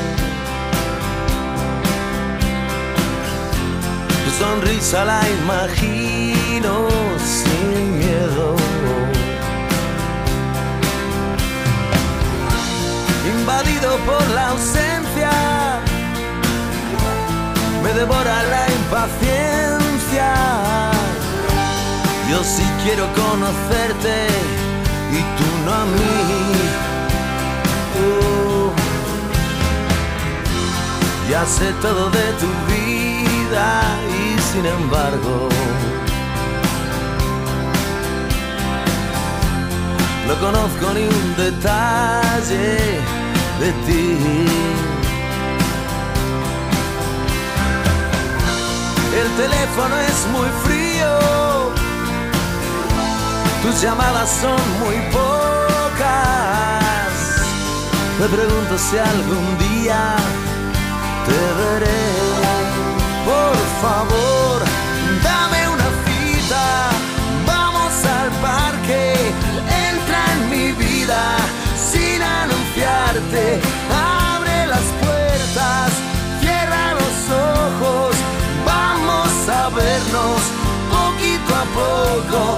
[4.28, 6.86] Tu sonrisa la imagino
[7.18, 8.56] sin miedo.
[13.34, 15.30] Invadido por la ausencia,
[17.82, 20.34] me devora la impaciencia.
[22.30, 24.26] Yo sí quiero conocerte
[25.10, 26.12] y tú no a mí.
[28.04, 28.72] Oh.
[31.30, 34.17] Ya sé todo de tu vida
[34.58, 35.48] sin embargo
[40.26, 42.76] no conozco ni un detalle
[43.60, 44.18] de ti.
[49.20, 51.12] El teléfono es muy frío,
[53.62, 56.08] tus llamadas son muy pocas.
[58.20, 60.16] Me pregunto si algún día
[61.26, 62.08] te veré.
[63.28, 64.37] Por favor,
[73.30, 75.92] Abre las puertas,
[76.40, 78.16] cierra los ojos,
[78.64, 80.40] vamos a vernos
[80.90, 82.57] poquito a poco.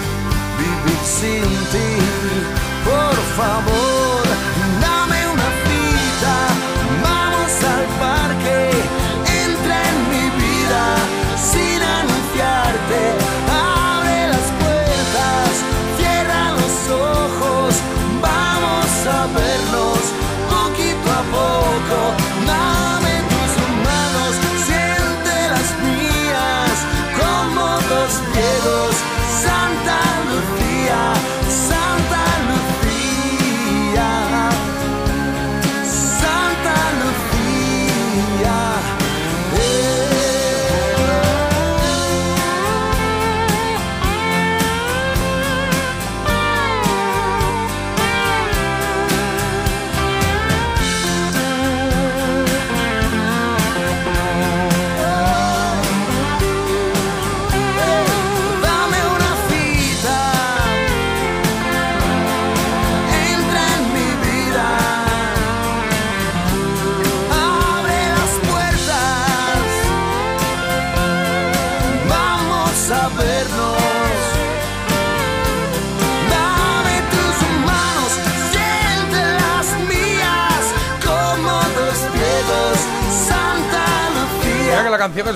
[1.03, 1.89] sin ti.
[2.85, 4.20] Por favor,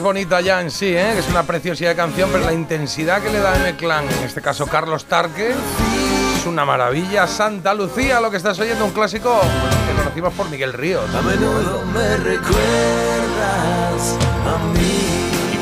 [0.05, 1.17] bonita ya en sí, ¿eh?
[1.17, 4.67] es una preciosidad de canción, pero la intensidad que le da M-Clan, en este caso
[4.67, 7.25] Carlos Tarque, es una maravilla.
[7.25, 11.09] Santa Lucía, lo que estás oyendo, un clásico que conocimos por Miguel Ríos.
[11.15, 12.55] A menudo me recuerdas
[14.45, 14.94] a mí.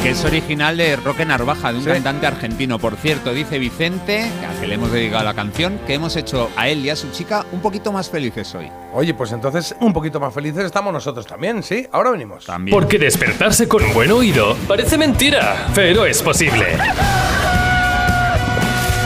[0.04, 2.78] Que es original de Roque Narvaja, de un cantante argentino.
[2.78, 6.68] Por cierto, dice Vicente, a que le hemos dedicado la canción, que hemos hecho a
[6.68, 8.70] él y a su chica un poquito más felices hoy.
[8.94, 11.88] Oye, pues entonces un poquito más felices estamos nosotros también, ¿sí?
[11.90, 12.46] Ahora venimos.
[12.46, 12.78] También.
[12.78, 16.66] Porque despertarse con un buen oído parece mentira, pero es posible.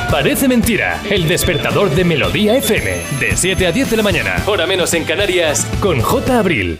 [0.09, 4.65] Parece mentira, el despertador de Melodía FM, de 7 a 10 de la mañana, hora
[4.65, 6.39] menos en Canarias, con J.
[6.39, 6.79] Abril.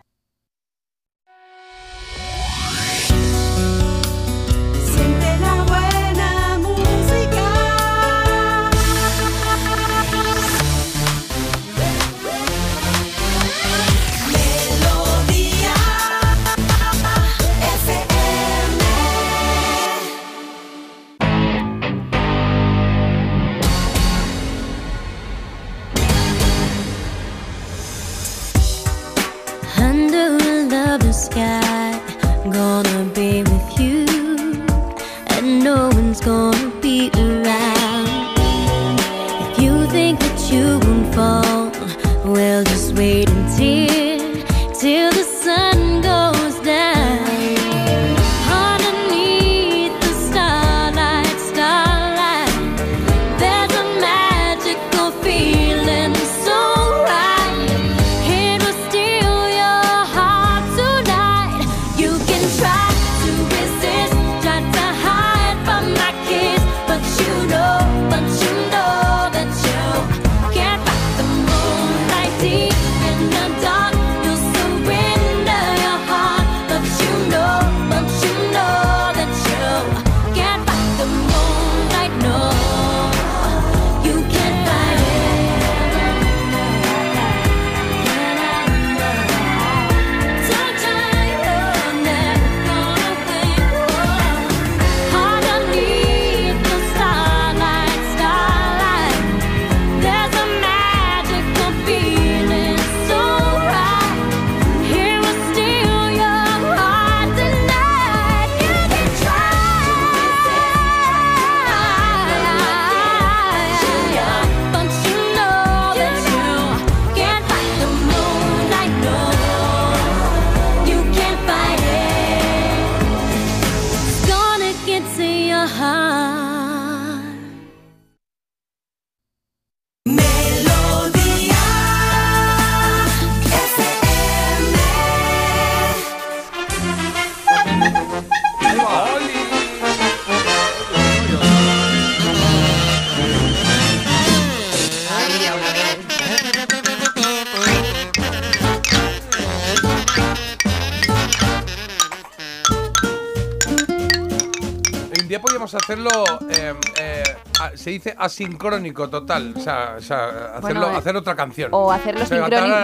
[158.03, 161.69] Dice asincrónico total, o sea, o sea, hacerlo, Bueno, hacer otra canción.
[161.73, 162.75] o hacerlo O sea, sincrónico.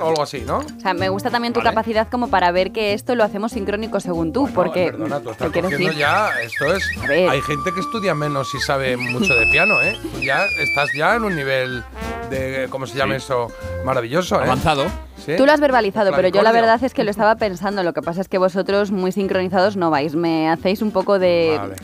[0.00, 0.58] O algo así, ¿no?
[0.58, 3.98] O sea, me gusta también tu capacidad como para ver que esto lo hacemos sincrónico
[4.00, 6.84] según tú, porque Perdona, tú estás te quiero cogiendo decir- ya, esto es...
[7.28, 9.96] Hay gente que estudia menos y sabe mucho de piano, ¿eh?
[10.14, 11.82] Tú ya estás ya en un nivel
[12.30, 13.48] de, ¿cómo se llama eso?
[13.84, 14.44] Maravilloso, ¿eh?
[14.44, 14.86] Avanzado.
[15.24, 15.34] Sí.
[15.36, 17.82] Tú lo has verbalizado, pero yo la verdad es que lo estaba pensando.
[17.82, 20.14] Lo que pasa es que vosotros muy sincronizados no vais.
[20.14, 21.56] Me hacéis un poco de...
[21.58, 21.74] Vale.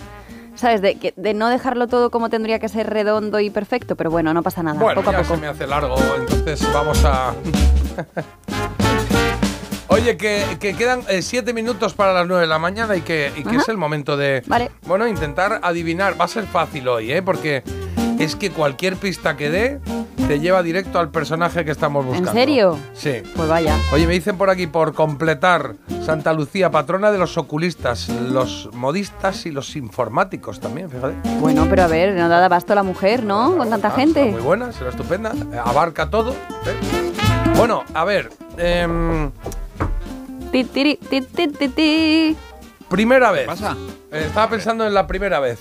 [0.57, 0.81] ¿Sabes?
[0.83, 4.33] De, que- de no dejarlo todo como tendría que ser redondo y perfecto, pero bueno,
[4.35, 4.79] no pasa nada.
[4.81, 5.35] Bueno, poco a ya poco.
[5.35, 7.35] se me hace largo, entonces vamos a...
[9.89, 13.31] Oye, que, que quedan eh, siete minutos para las nueve de la mañana y que,
[13.37, 14.43] y que es el momento de...
[14.47, 14.71] Vale.
[14.87, 16.19] Bueno, intentar adivinar.
[16.21, 17.23] Va a ser fácil hoy, ¿eh?
[17.23, 17.63] Porque
[18.25, 19.81] es que cualquier pista que dé
[20.27, 22.33] te lleva directo al personaje que estamos buscando.
[22.33, 22.79] serio?
[22.95, 23.23] Sí.
[23.37, 23.77] Pues vaya.
[23.93, 25.75] Oye, me dicen por aquí, por completar,
[26.05, 31.15] Santa Lucía, patrona de los oculistas, los modistas y los informáticos también, fíjate.
[31.41, 33.57] Bueno, pero a ver, no da abasto la mujer, ¿no?
[33.57, 34.25] Con tanta gente.
[34.31, 35.33] Muy buena, será estupenda.
[35.53, 36.33] eh, Abarca todo.
[36.33, 37.13] ¿eh?
[37.57, 38.31] Bueno, a ver.
[38.57, 39.31] em,
[40.53, 42.37] Ti, ti,
[42.89, 43.49] primera vez.
[44.13, 45.59] Eh, estaba pensando en la primera vez.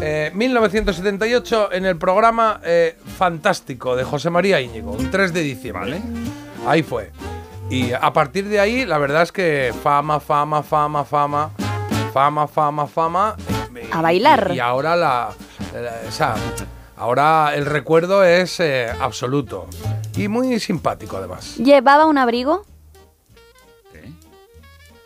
[0.00, 6.00] Eh, 1978 en el programa eh, Fantástico de José María Íñigo, un 3 de diciembre.
[6.66, 7.10] Ahí fue.
[7.68, 11.50] Y a partir de ahí, la verdad es que fama, fama, fama, fama,
[12.12, 13.36] fama, fama, fama.
[13.74, 14.50] eh, A bailar.
[14.52, 15.30] Y, y ahora la,
[15.74, 16.36] la- o sea,
[16.96, 19.66] ahora el recuerdo es eh, absoluto.
[20.16, 21.56] Y muy simpático además.
[21.56, 22.64] ¿Llevaba un abrigo?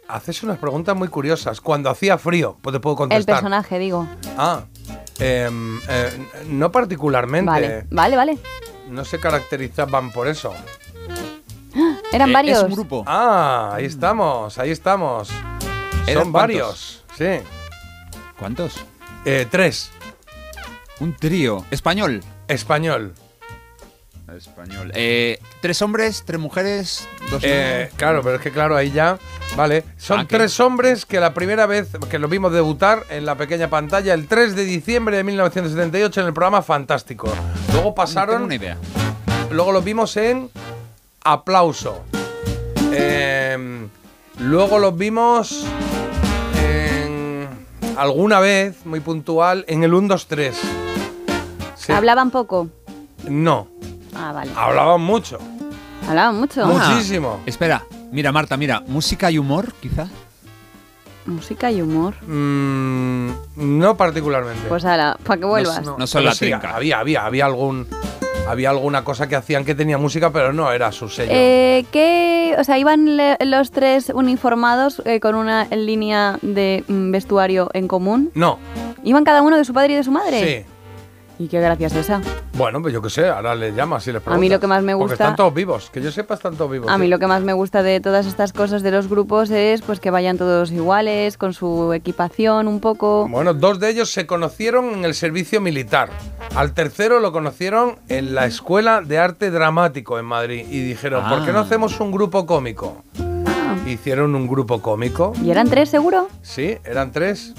[0.09, 1.63] Haces unas preguntas muy curiosas.
[1.63, 3.37] Cuando hacía frío, pues te puedo El contestar.
[3.37, 4.07] personaje, digo.
[4.37, 4.65] Ah,
[5.19, 6.11] em, eh,
[6.49, 7.51] no particularmente.
[7.51, 8.39] Vale, vale, vale.
[8.89, 10.53] No se caracterizaban por eso.
[12.13, 12.59] Eran Eh, varios.
[12.59, 13.05] es un grupo.
[13.07, 15.31] Ah, ahí estamos, ahí estamos.
[16.07, 16.33] ¿Eran Son cuántos?
[16.33, 17.47] varios, sí.
[18.39, 18.75] ¿Cuántos?
[19.25, 19.91] Eh, tres.
[21.01, 21.65] Un trío.
[21.71, 22.23] ¿Español?
[22.49, 23.15] Español.
[24.37, 24.91] Español.
[24.95, 29.19] Eh, ¿Tres hombres, tres mujeres, dos Eh, claro, pero es que claro, ahí ya,
[29.57, 29.85] vale.
[29.97, 30.37] Son Ah, ¿qué?
[30.37, 34.27] tres hombres que la primera vez que los vimos debutar en la pequeña pantalla el
[34.27, 37.33] 3 de diciembre de 1978 en el programa Fantástico.
[37.73, 38.35] Luego pasaron...
[38.37, 38.77] tengo una idea.
[39.51, 40.51] Luego los vimos en
[41.25, 42.03] Aplauso.
[42.93, 43.89] Em,
[44.39, 45.65] luego los vimos
[46.63, 47.49] en
[47.97, 50.57] alguna vez, muy puntual, en el 1, 2, 3.
[51.77, 51.93] Sí.
[51.93, 52.69] ¿Hablaban poco?
[53.29, 53.69] No,
[54.15, 54.51] Ah, vale.
[54.57, 55.39] hablaban mucho.
[56.09, 56.67] ¿Hablaban mucho?
[56.67, 57.41] Muchísimo.
[57.47, 60.07] Espera, mira, Marta, mira, música y humor, quizá.
[61.27, 62.15] Música y humor.
[62.27, 64.69] Mm, no particularmente.
[64.69, 65.83] Pues ahora, para que vuelvas.
[65.97, 66.75] No son la sí, trinca.
[66.75, 67.87] Había, había, había algún.
[68.49, 71.31] Había alguna cosa que hacían que tenía música, pero no era su sello.
[71.33, 77.13] Eh, ¿qué, o sea, iban le- los tres uniformados eh, con una línea de mm,
[77.13, 78.33] vestuario en común?
[78.35, 78.59] No,
[79.05, 80.65] ¿Iban cada uno de su padre y de su madre?
[80.67, 80.72] sí.
[81.39, 82.21] ¿Y qué gracia es esa?
[82.55, 84.37] Bueno, pues yo qué sé, ahora le llamas y les preguntas.
[84.39, 86.55] A mí lo que más me Porque gusta- están todos vivos, que yo sepa, están
[86.57, 86.89] todos vivos.
[86.91, 87.01] A sí.
[87.01, 89.99] mí lo que más me gusta de todas estas cosas de los grupos es pues
[89.99, 93.27] que vayan todos iguales, con su equipación un poco.
[93.29, 96.11] Bueno, dos de ellos se conocieron en el servicio militar.
[96.55, 100.67] Al tercero lo conocieron en la Escuela de Arte Dramático en Madrid.
[100.71, 101.63] Y dijeron, ¿por qué no Ah.
[101.63, 103.03] hacemos un grupo cómico?
[103.87, 105.33] Hicieron un grupo cómico.
[105.43, 106.29] ¿Y eran tres seguro?
[106.43, 107.55] Sí, eran tres.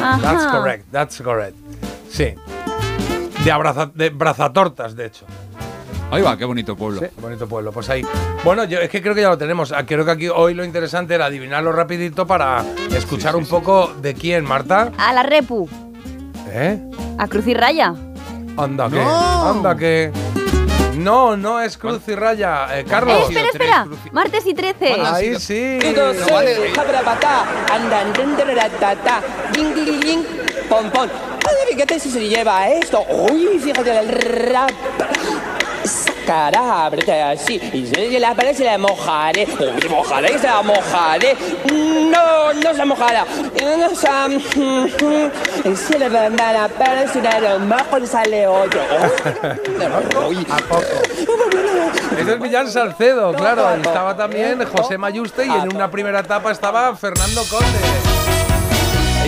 [0.00, 0.50] That's Ajá.
[0.58, 1.56] correct, that's correct.
[2.10, 2.34] Sí.
[3.44, 5.26] De, abraza, de brazatortas, de hecho.
[6.10, 7.00] Ahí va, qué bonito pueblo.
[7.00, 7.70] Sí, bonito pueblo.
[7.70, 8.02] Pues ahí.
[8.42, 9.72] Bueno, yo es que creo que ya lo tenemos.
[9.72, 14.14] Ah, Creo que aquí hoy lo interesante era adivinarlo rapidito para escuchar un poco de
[14.14, 14.90] quién, Marta.
[14.96, 15.68] A la Repu.
[16.50, 16.80] ¿Eh?
[17.18, 17.92] A Cruz y Raya.
[18.56, 19.00] Anda que.
[19.00, 20.10] Anda que.
[20.96, 22.78] No, no es Cruz y Raya.
[22.78, 23.14] Eh, Carlos.
[23.14, 23.86] Eh, espera, espera.
[24.12, 24.94] Martes y 13.
[25.02, 25.78] Ahí sí.
[30.68, 31.08] Pom pom.
[31.46, 33.04] Ay, fíjate si se lleva esto.
[33.30, 34.70] Uy, fíjate el rap.
[36.28, 37.58] Sacará, abrete así.
[37.72, 39.46] Y si la pared se la mojaré.
[39.46, 41.34] Uy, mojaré, se la mojaré.
[41.72, 43.24] No, no se mojará.
[43.24, 45.70] No se.
[45.70, 48.78] Y si le van a la pared, si lo mejor sale otro.
[50.28, 50.82] Uy, ¿A poco?
[52.20, 53.66] Ese es Millán Salcedo, claro.
[53.66, 58.07] Ahí estaba también José Mayuste y en una primera etapa estaba Fernando Conde.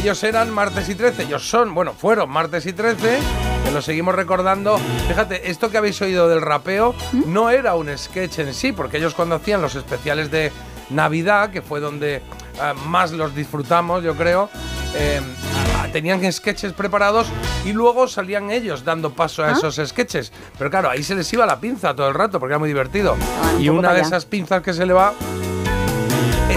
[0.01, 3.18] Ellos eran martes y 13, ellos son, bueno, fueron martes y 13,
[3.66, 4.81] que lo seguimos recordando.
[5.06, 6.94] Fíjate, esto que habéis oído del rapeo
[7.27, 10.52] no era un sketch en sí, porque ellos cuando hacían los especiales de
[10.89, 12.22] Navidad, que fue donde eh,
[12.86, 14.48] más los disfrutamos, yo creo,
[14.94, 15.20] eh,
[15.93, 17.27] tenían sketches preparados
[17.66, 19.52] y luego salían ellos dando paso a ¿Ah?
[19.52, 20.32] esos sketches.
[20.56, 23.18] Pero claro, ahí se les iba la pinza todo el rato, porque era muy divertido.
[23.55, 25.12] un Y una de esas pinzas que se le va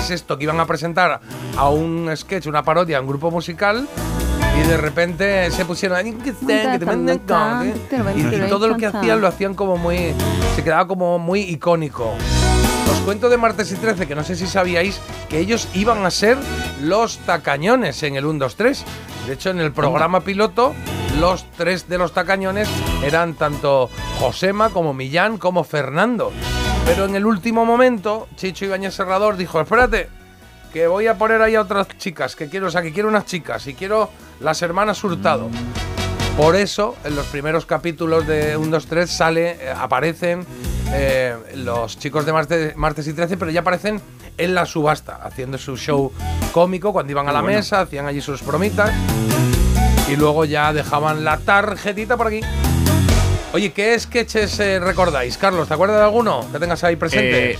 [0.03, 1.21] es esto, que iban a presentar
[1.57, 3.87] a un sketch, una parodia, a un grupo musical.
[4.55, 6.13] Y de repente se pusieron y
[8.49, 10.13] todo lo que hacían lo hacían como muy
[10.55, 12.13] se quedaba como muy icónico.
[12.91, 14.99] Os cuento de martes y 13 que no sé si sabíais
[15.29, 16.37] que ellos iban a ser
[16.81, 18.85] los tacañones en el 1 2 3.
[19.25, 20.75] De hecho en el programa piloto
[21.19, 22.67] los tres de los tacañones
[23.03, 23.89] eran tanto
[24.19, 26.31] Josema como Millán como Fernando.
[26.85, 30.09] Pero en el último momento Chicho Ibáñez Serrador dijo, "Espérate,
[30.73, 33.25] que voy a poner ahí a otras chicas, que quiero, o sea, que quiero unas
[33.27, 35.49] chicas y quiero las hermanas Hurtado.
[36.35, 40.43] Por eso, en los primeros capítulos de 1, 2, 3 sale, eh, aparecen
[40.91, 44.01] eh, los chicos de martes, martes y 13, pero ya aparecen
[44.35, 46.11] en la subasta, haciendo su show
[46.51, 47.57] cómico cuando iban a la bueno.
[47.57, 48.91] mesa, hacían allí sus bromitas
[50.09, 52.41] y luego ya dejaban la tarjetita por aquí.
[53.53, 55.37] Oye, ¿qué sketches eh, recordáis?
[55.37, 57.51] Carlos, ¿te acuerdas de alguno que tengas ahí presente?
[57.51, 57.59] Eh,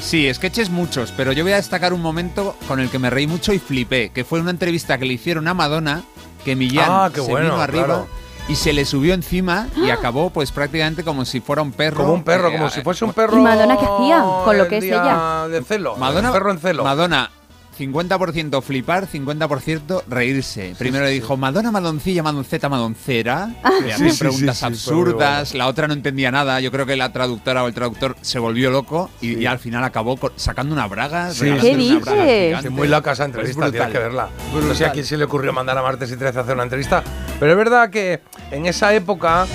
[0.00, 3.26] sí, sketches muchos, pero yo voy a destacar un momento con el que me reí
[3.26, 6.02] mucho y flipé, que fue una entrevista que le hicieron a Madonna,
[6.44, 8.08] que Millán Ah, qué se bueno, vino arriba claro.
[8.48, 11.98] y se le subió encima y acabó pues prácticamente como si fuera un perro.
[11.98, 13.36] Como un perro, Eh, como si fuese un perro.
[13.36, 15.48] ¿Y Madonna qué hacía con lo el que es día ella?
[15.48, 15.96] De celo.
[15.96, 16.84] Madonna, el perro en celo.
[16.84, 17.30] Madonna,
[17.78, 20.74] 50% flipar, 50% reírse.
[20.78, 23.50] Primero le dijo Madonna, Madoncilla, Madonceta, Madoncera.
[23.82, 25.54] Le Sí, hacían preguntas absurdas.
[25.54, 26.60] La otra no entendía nada.
[26.60, 29.84] Yo creo que la traductora o el traductor se volvió loco y, y al final
[29.84, 31.30] acabó sacando una braga.
[31.38, 31.98] ¿Qué una braga dices?
[31.98, 32.58] gigante.
[32.62, 34.28] Sí, muy loca esa Es entrevista, tienes que verla.
[34.52, 36.64] No sé a quién se le ocurrió mandar a Martes y 13 a hacer una
[36.64, 37.02] entrevista.
[37.38, 39.46] Pero es verdad que en esa época,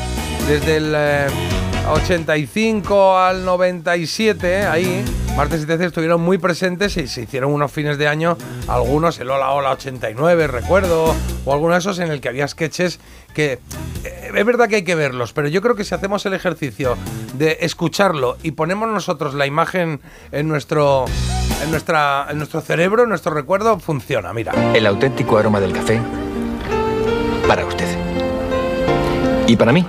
[0.48, 1.28] desde el eh,
[1.90, 5.04] 85 al 97, ahí,
[5.36, 8.38] Martes y 13 estuvieron muy presentes y se hicieron unos fines de año,
[8.68, 11.14] algunos, el Hola Hola 89, recuerdo,
[11.46, 13.00] o alguno de esos en el que había sketches
[13.34, 13.60] que
[14.04, 16.96] eh, es verdad que hay que verlos, pero yo creo que si hacemos el ejercicio
[17.34, 20.00] de escucharlo y ponemos nosotros la imagen
[20.32, 21.06] en nuestro,
[21.64, 24.34] en nuestra, en nuestro cerebro, en nuestro recuerdo, funciona.
[24.34, 24.54] Mira.
[24.74, 26.00] El auténtico aroma del café
[27.48, 27.88] para usted.
[29.48, 29.86] Y para mí,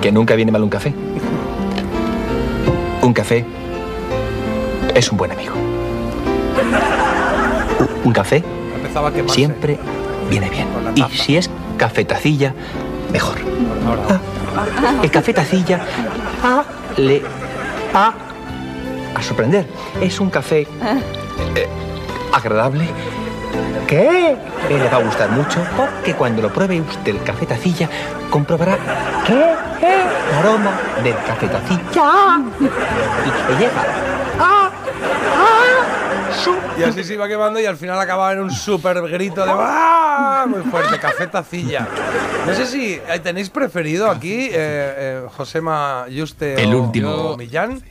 [0.00, 0.92] que nunca viene mal un café.
[3.02, 3.44] Un café
[4.94, 5.54] es un buen amigo.
[8.04, 8.44] Un café
[9.28, 9.78] siempre
[10.28, 10.68] viene bien.
[10.94, 12.54] Y si es cafetacilla,
[13.12, 13.38] mejor.
[14.08, 15.80] Ah, el cafetacilla
[16.42, 16.62] ah,
[16.96, 17.22] le
[17.94, 18.14] va
[19.14, 19.66] a sorprender.
[20.00, 20.66] Es un café
[21.56, 21.68] eh,
[22.32, 22.84] agradable
[23.86, 24.36] que
[24.68, 27.88] le va a gustar mucho porque cuando lo pruebe usted el café tacilla
[28.30, 28.76] comprobará
[29.26, 30.72] que el aroma
[31.02, 33.82] del café tacilla y que llega
[34.38, 39.00] a, a su Y así se iba quemando y al final acababa en un súper
[39.08, 40.46] grito de ¡Ah!
[40.48, 41.86] Muy fuerte, café tacilla.
[42.46, 47.10] No sé si eh, tenéis preferido aquí, eh, eh, Josema Yuste El o, último.
[47.10, 47.82] o Millán.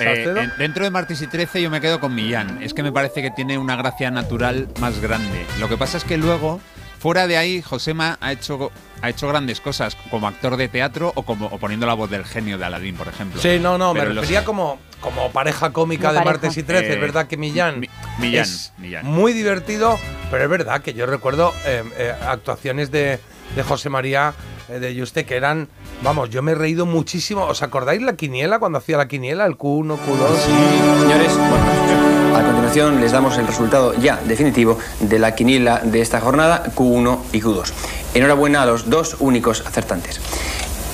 [0.00, 2.62] Eh, dentro de Martes y 13 yo me quedo con Millán.
[2.62, 5.44] Es que me parece que tiene una gracia natural más grande.
[5.58, 6.60] Lo que pasa es que luego,
[6.98, 8.70] fuera de ahí, Josema ha hecho,
[9.02, 12.24] ha hecho grandes cosas como actor de teatro o, como, o poniendo la voz del
[12.24, 13.40] genio de Aladín, por ejemplo.
[13.40, 16.32] Sí, no, no, me Pero los- refería como, como pareja cómica Como de pareja.
[16.44, 16.86] Martes y 13.
[16.86, 19.06] Eh, es verdad que Millán, Mi- Millán, es Millán.
[19.06, 19.98] muy divertido,
[20.30, 23.18] pero es verdad que yo recuerdo eh, eh, actuaciones de,
[23.54, 24.34] de José María
[24.68, 25.68] eh, de Yuste que eran,
[26.02, 27.44] vamos, yo me he reído muchísimo.
[27.44, 31.00] ¿Os acordáis la quiniela cuando hacía la quiniela, el Q1, Q2?
[31.00, 36.20] Señores, bueno, a continuación les damos el resultado ya definitivo de la quiniela de esta
[36.20, 37.72] jornada Q1 y Q2.
[38.14, 40.20] Enhorabuena a los dos únicos acertantes.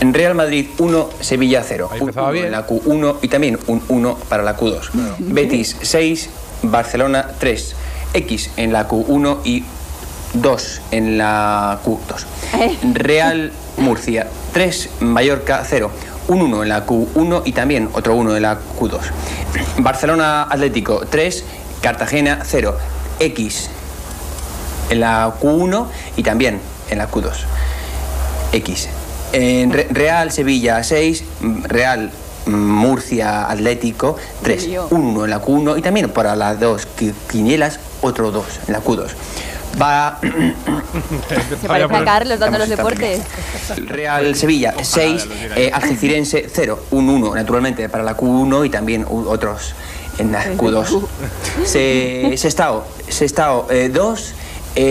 [0.01, 1.91] En Real Madrid 1, Sevilla 0.
[2.01, 4.91] Un 1 en la Q1 y también un 1 para la Q2.
[5.19, 6.31] Betis 6,
[6.63, 7.77] Barcelona 3.
[8.13, 9.65] X en la Q1 y
[10.35, 12.25] 2 en la Q2.
[12.95, 15.91] Real Murcia 3, Mallorca 0.
[16.29, 18.99] Un 1 en la Q1 y también otro 1 en la Q2.
[19.79, 21.45] Barcelona Atlético 3,
[21.81, 22.77] Cartagena 0.
[23.21, 23.71] X
[24.91, 25.87] en la Q1
[26.17, 27.33] y también en la Q2.
[28.53, 28.89] X.
[29.33, 31.25] En Re- Real Sevilla 6,
[31.65, 32.11] Real
[32.47, 34.69] Murcia Atlético 3.
[34.91, 38.73] Un 1 en la Q1 y también para las dos qui- quinielas otro 2 en
[38.73, 39.09] la Q2.
[39.81, 40.19] Va
[41.61, 43.21] Se parece a Carlos dando los deportes.
[43.87, 49.75] Real Sevilla 6, eh, Algecirense 0, un 1 naturalmente para la Q1 y también otros
[50.19, 51.07] en la Q2.
[51.65, 54.35] Se, Sestao, Sestao 2,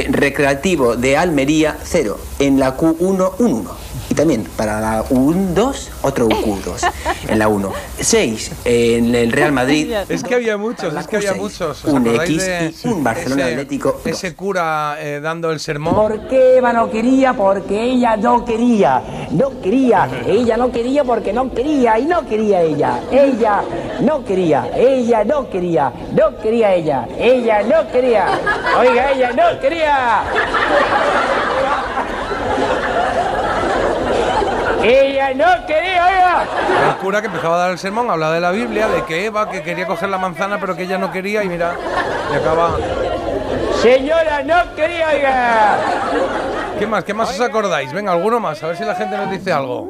[0.09, 3.84] Recreativo de Almería 0, en la Q1 un 1.
[4.09, 6.91] Y también para la U2 otro Q2
[7.27, 7.71] en la 1.
[7.99, 9.91] 6 en el Real Madrid.
[10.09, 11.83] Es que había muchos, es que había muchos.
[11.85, 15.95] ¿Os Un X de y un Barcelona ese- Atlético Ese cura eh, dando el sermón.
[15.95, 17.33] ¿Por qué Eva no quería?
[17.33, 19.01] Porque ella no quería.
[19.31, 20.07] No quería.
[20.27, 21.97] Ella no quería porque no quería.
[21.99, 22.99] Y no quería ella.
[23.11, 23.61] Ella
[24.01, 24.69] no quería.
[24.75, 25.91] Ella no quería.
[26.13, 27.07] No quería ella.
[27.17, 28.39] Ella no quería.
[28.79, 30.21] Oiga, ella no quería.
[34.87, 36.45] Ella no quería, oiga.
[36.89, 39.49] El cura que empezaba a dar el sermón hablaba de la Biblia, de que Eva,
[39.49, 41.73] que quería coger la manzana, pero que ella no quería, y mira,
[42.31, 42.77] y acaba.
[43.81, 45.77] Señora, no quería, oiga.
[46.77, 47.03] ¿Qué más?
[47.03, 47.91] ¿Qué más os acordáis?
[47.93, 49.89] Venga, alguno más, a ver si la gente nos dice algo.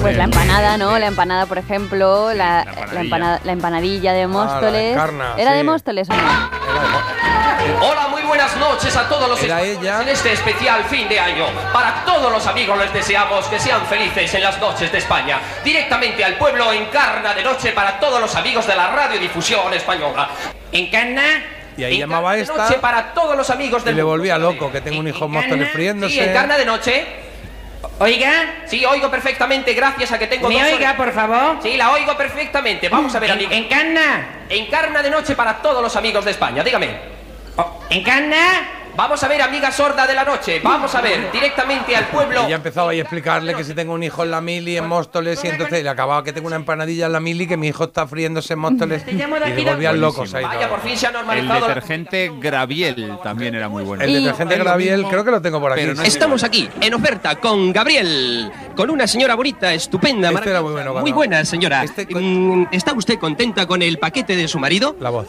[0.00, 0.96] Pues la empanada, ¿no?
[0.98, 4.96] La empanada, por ejemplo, la, la, empanada- la empanadilla de Móstoles.
[4.96, 5.64] carna, ¿Era de.
[5.64, 6.20] Móstoles o no?
[7.80, 10.02] Hola, muy buenas noches a todos los ella.
[10.02, 11.46] en este especial fin de año.
[11.72, 15.40] Para todos los amigos les deseamos que sean felices en las noches de España.
[15.64, 20.28] Directamente al pueblo Encarna de noche para todos los amigos de la radiodifusión española.
[20.72, 21.22] Encarna.
[21.76, 24.16] Y ahí llamaba de esta noche para todos los amigos y del le mundo.
[24.16, 26.14] volvía loco, que tengo un hijo Móstoles friéndose.
[26.14, 27.06] Sí, Encarna de noche.
[28.00, 28.62] Oiga.
[28.66, 31.58] Sí, oigo perfectamente, gracias a que tengo ¿Me dos oiga, por favor?
[31.62, 32.88] Sí, la oigo perfectamente.
[32.88, 33.52] Vamos a ver, En- amigo.
[33.52, 34.28] Encarna.
[34.48, 37.17] Encarna de noche para todos los amigos de España, dígame.
[37.90, 38.77] Encarna.
[38.98, 40.58] Vamos a ver, amiga sorda de la noche.
[40.60, 42.44] Vamos a ver, directamente al pueblo.
[42.46, 44.88] Y ya empezaba ahí a explicarle que si tengo un hijo en la mili, en
[44.88, 47.84] Móstoles, y entonces le acababa que tengo una empanadilla en la mili, que mi hijo
[47.84, 49.26] está friéndose en Móstoles, y le
[49.70, 50.42] volvían locos ahí.
[50.42, 51.60] Vaya, por fin se ha El normalizado.
[51.60, 54.02] la- detergente Graviel también era muy bueno.
[54.02, 55.82] El detergente Graviel, creo que lo tengo por aquí.
[55.82, 60.50] Pero no es Estamos aquí en oferta con Gabriel, con una señora bonita, estupenda, Este
[60.50, 61.84] era muy bueno, buena, señora.
[62.10, 64.96] Mm, ¿Está usted contenta con el paquete de su marido?
[64.98, 65.28] La voz.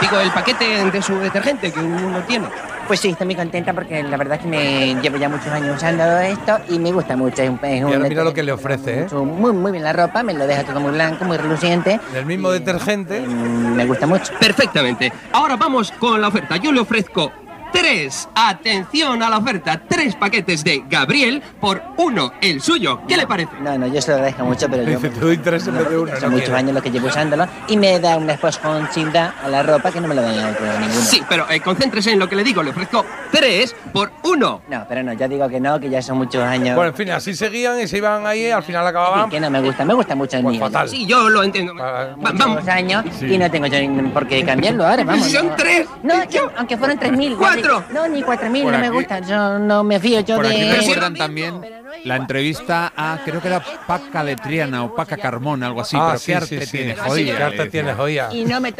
[0.00, 2.46] Digo, el paquete de su detergente que uno tiene.
[2.90, 5.76] Pues sí, estoy muy contenta porque la verdad es que me llevo ya muchos años
[5.76, 7.40] usando esto y me gusta mucho.
[7.40, 9.06] Es un, es Y un ahora mira lo que le ofrece, ¿eh?
[9.14, 12.00] muy, muy bien la ropa, me lo deja todo muy blanco, muy reluciente.
[12.12, 13.20] El mismo detergente.
[13.20, 14.32] Me gusta mucho.
[14.40, 15.12] Perfectamente.
[15.30, 16.56] Ahora vamos con la oferta.
[16.56, 17.30] Yo le ofrezco
[17.72, 23.00] tres, atención a la oferta, tres paquetes de Gabriel por uno, el suyo.
[23.08, 23.50] ¿Qué le parece?
[23.60, 24.98] No, no, yo se lo agradezco mucho, pero yo...
[25.00, 26.12] Dice, tres en vez de uno.
[26.18, 29.62] Son no muchos años los que llevo usándolo y me da una esponjita a la
[29.62, 31.00] ropa que no me lo da otro ninguno.
[31.02, 32.62] Sí, pero eh, concéntrese en lo que le digo.
[32.62, 34.62] Le ofrezco tres por uno.
[34.68, 36.76] No, pero no, ya digo que no, que ya son muchos años.
[36.76, 39.30] Bueno, en fin, así seguían y se iban ahí, al final acababan.
[39.30, 40.64] que no me gusta, me gusta mucho el Pues mío.
[40.64, 40.88] fatal.
[40.88, 41.74] Sí, yo lo entiendo.
[42.16, 43.26] Muchos años Sí.
[43.34, 45.26] y no tengo yo ni por qué cambiarlo ahora, vamos.
[45.30, 45.54] Son no.
[45.56, 45.86] tres.
[46.02, 47.36] No, yo, aunque fueran tres mil.
[47.36, 47.59] Cuatro.
[47.92, 49.18] No, ni cuatro mil, Por no me aquí- gusta.
[49.20, 50.76] Yo no me fío yo Por aquí de.
[50.76, 51.60] recuerdan también
[52.04, 55.96] la entrevista a, creo que era Paca de Triana o Paca Carmona, algo así.
[55.98, 56.76] Ah, pero sí, qué arte sí, sí.
[56.78, 57.46] tiene, ¿Qué joya.
[57.46, 58.28] arte tiene, joya?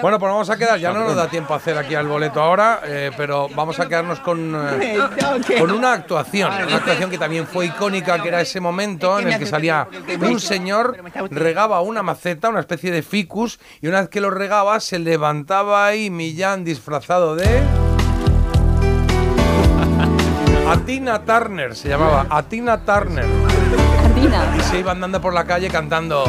[0.00, 2.40] Bueno, pues vamos a quedar, ya no nos da tiempo a hacer aquí al boleto
[2.40, 4.98] ahora, eh, pero vamos a quedarnos con, eh,
[5.58, 9.38] con una actuación, una actuación que también fue icónica, que era ese momento en el
[9.38, 9.86] que salía
[10.20, 10.96] un señor,
[11.30, 15.86] regaba una maceta, una especie de ficus, y una vez que lo regaba, se levantaba
[15.86, 17.89] ahí Millán disfrazado de...
[20.70, 23.24] Atina Turner se llamaba, Atina Turner.
[23.24, 24.54] Atina.
[24.56, 26.22] Y se iba andando por la calle cantando...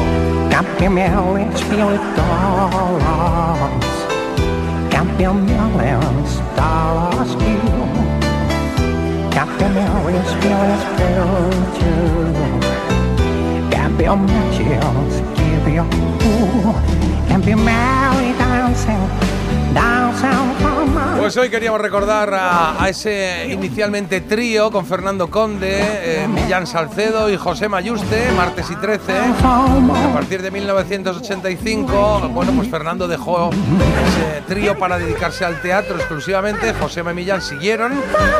[21.22, 27.36] Pues hoy queríamos recordar a, ese inicialmente trío con Fernando Conde, eh, Millán Salcedo y
[27.36, 29.12] José Mayuste, martes y 13.
[29.16, 36.74] A partir de 1985, bueno, pues Fernando dejó ese trío para dedicarse al teatro exclusivamente.
[36.74, 37.92] José y Millán siguieron,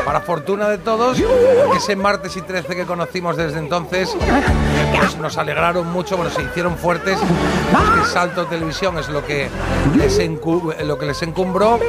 [0.03, 1.23] para fortuna de todos.
[1.77, 6.43] Ese martes y 13 que conocimos desde entonces, eh, pues nos alegraron mucho, bueno, se
[6.43, 7.17] hicieron fuertes.
[7.17, 9.47] Es que Salto Televisión es lo que
[9.95, 11.79] les, encumbró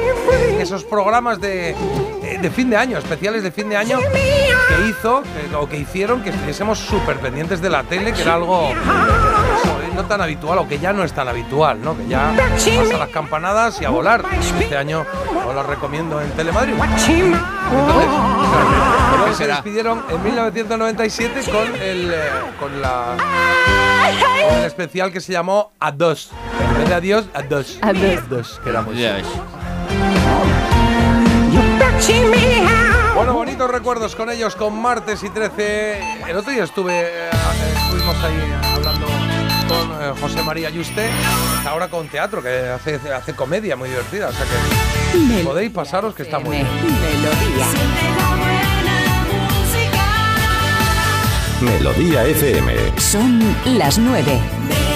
[0.49, 4.87] en esos programas de, eh, de fin de año, especiales de fin de año, que
[4.89, 8.69] hizo, que- o que hicieron que estuviésemos súper pendientes de la tele, que era algo
[8.69, 8.75] eh,
[9.93, 11.95] no tan habitual, o que ya no es tan habitual, ¿no?
[11.97, 14.23] Que ya hasta las campanadas y a volar.
[14.59, 15.05] Este año
[15.47, 16.73] os lo recomiendo en Telemadrid.
[19.13, 22.17] Entonces, se despidieron en 1997 con el, eh,
[22.59, 23.15] con la
[24.49, 26.31] con el especial que se llamó A dos.
[26.71, 27.79] En vez de adiós, a dos.
[27.81, 28.29] A dos.
[28.29, 30.54] dos, que era muy Ya chulo.
[33.15, 36.01] Bueno, bonitos recuerdos con ellos, con martes y 13.
[36.27, 37.29] El otro día estuve, eh,
[37.83, 39.07] estuvimos ahí hablando
[39.67, 41.09] con eh, José María Yuste,
[41.65, 44.29] ahora con teatro, que hace, hace comedia muy divertida.
[44.29, 46.67] O sea que podéis pasaros que está muy bien.
[51.61, 52.99] Melodía FM.
[52.99, 54.94] Son las 9.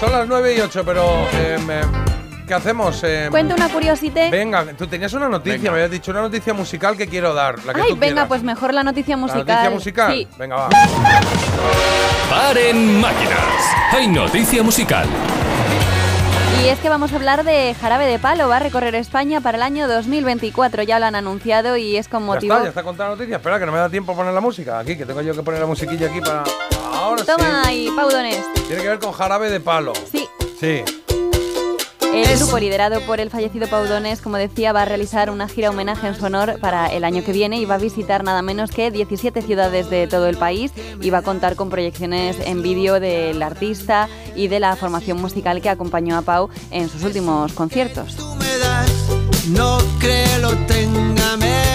[0.00, 1.80] Son las 9 y 8, pero eh, me-
[2.46, 3.02] ¿qué hacemos?
[3.02, 4.30] Eh, Cuento una curiosité.
[4.30, 7.64] Venga, tú tenías una noticia, me habías dicho una noticia musical que quiero dar.
[7.64, 8.28] La que Ay, tú venga, quieras.
[8.28, 9.46] pues mejor la noticia ¿La musical.
[9.46, 10.12] noticia musical?
[10.14, 10.28] Sí.
[10.38, 10.68] Venga, va.
[12.28, 13.38] Paren máquinas.
[13.92, 15.06] Hay noticia musical.
[16.62, 18.48] Y es que vamos a hablar de Jarabe de Palo.
[18.48, 20.82] Va a recorrer España para el año 2024.
[20.82, 22.54] Ya lo han anunciado y es con Ya motivo.
[22.54, 23.36] está, ya está contada la noticia.
[23.36, 24.78] Espera, que no me da tiempo a poner la música.
[24.78, 26.44] Aquí, que tengo yo que poner la musiquilla aquí para.
[26.96, 27.68] Ahora Toma sí.
[27.68, 28.40] ahí, Paudones.
[28.66, 29.92] Tiene que ver con jarabe de palo.
[30.10, 30.26] Sí.
[30.58, 30.82] Sí.
[32.14, 35.68] El grupo liderado por el fallecido Pau Donés, como decía, va a realizar una gira
[35.68, 38.70] homenaje en su honor para el año que viene y va a visitar nada menos
[38.70, 43.00] que 17 ciudades de todo el país y va a contar con proyecciones en vídeo
[43.00, 48.16] del artista y de la formación musical que acompañó a Pau en sus últimos conciertos.
[49.48, 51.65] No creo lo tenga merecido.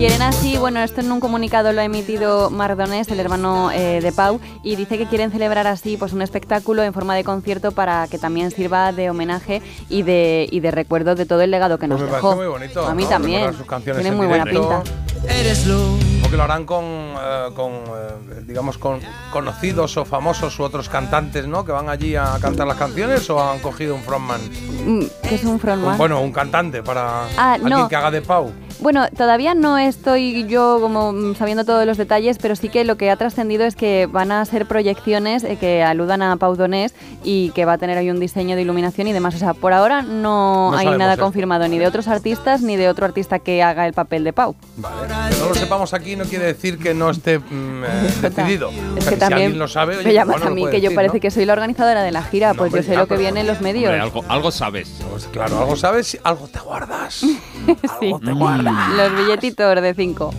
[0.00, 4.12] Quieren así, bueno, esto en un comunicado lo ha emitido Mardonés, el hermano eh, de
[4.12, 8.08] Pau, y dice que quieren celebrar así pues un espectáculo en forma de concierto para
[8.08, 9.60] que también sirva de homenaje
[9.90, 12.28] y de, y de recuerdo de todo el legado que nos Pues me dejó.
[12.30, 12.86] parece muy bonito.
[12.86, 13.08] A mí ¿no?
[13.10, 13.40] también.
[13.40, 14.82] Recordar sus canciones Tiene en muy buena pinta.
[15.28, 15.92] Eres lo.
[15.92, 19.00] O que lo harán con, eh, con eh, digamos, con
[19.30, 21.66] conocidos o famosos u otros cantantes, ¿no?
[21.66, 24.40] Que van allí a cantar las canciones o han cogido un frontman.
[24.86, 25.92] Mm, ¿Qué es un frontman?
[25.92, 27.86] Un- bueno, un cantante para Ah, alguien no.
[27.88, 28.50] que haga de Pau.
[28.80, 33.10] Bueno, todavía no estoy yo como sabiendo todos los detalles, pero sí que lo que
[33.10, 37.50] ha trascendido es que van a ser proyecciones eh, que aludan a Pau Donés y
[37.50, 39.34] que va a tener ahí un diseño de iluminación y demás.
[39.34, 41.24] O sea, por ahora no, No hay nada esto.
[41.24, 44.54] confirmado ni de otros artistas ni de otro artista que haga el papel de Pau.
[44.76, 47.88] Que no lo sepamos aquí no quiere decir que no esté mm, eh,
[48.22, 48.68] decidido.
[48.70, 50.80] O Es sea, que si también alguien lo sabe, oye, me llamas a mí, que
[50.80, 51.20] yo parece ¿no?
[51.20, 53.40] que soy la organizadora de la gira, pues hombre, yo sé ya, lo que viene
[53.40, 53.90] en los medios.
[53.90, 54.90] Hombre, algo, algo sabes.
[55.10, 57.14] Pues claro, algo sabes, algo te guardas.
[58.00, 58.14] sí.
[58.24, 58.69] te guardas.
[58.96, 60.34] Los billetitos de 5.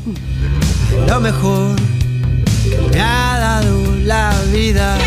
[1.07, 1.75] Lo mejor
[2.63, 4.97] que me ha dado la vida.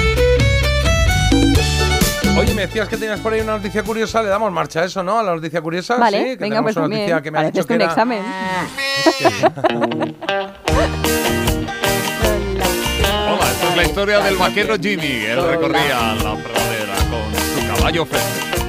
[2.36, 5.02] Oye, me decías que tenías por ahí una noticia curiosa, le damos marcha a eso,
[5.04, 5.18] ¿no?
[5.20, 5.96] A la noticia curiosa.
[5.96, 7.00] Vale, sí, que venga, tenemos pues una también.
[7.02, 7.90] noticia que me ha Parece dicho que un era...
[7.90, 8.22] examen.
[13.26, 15.24] Hola, esta es la historia del vaquero Jimmy.
[15.26, 18.63] Él recorría la pradera con su caballo Fester.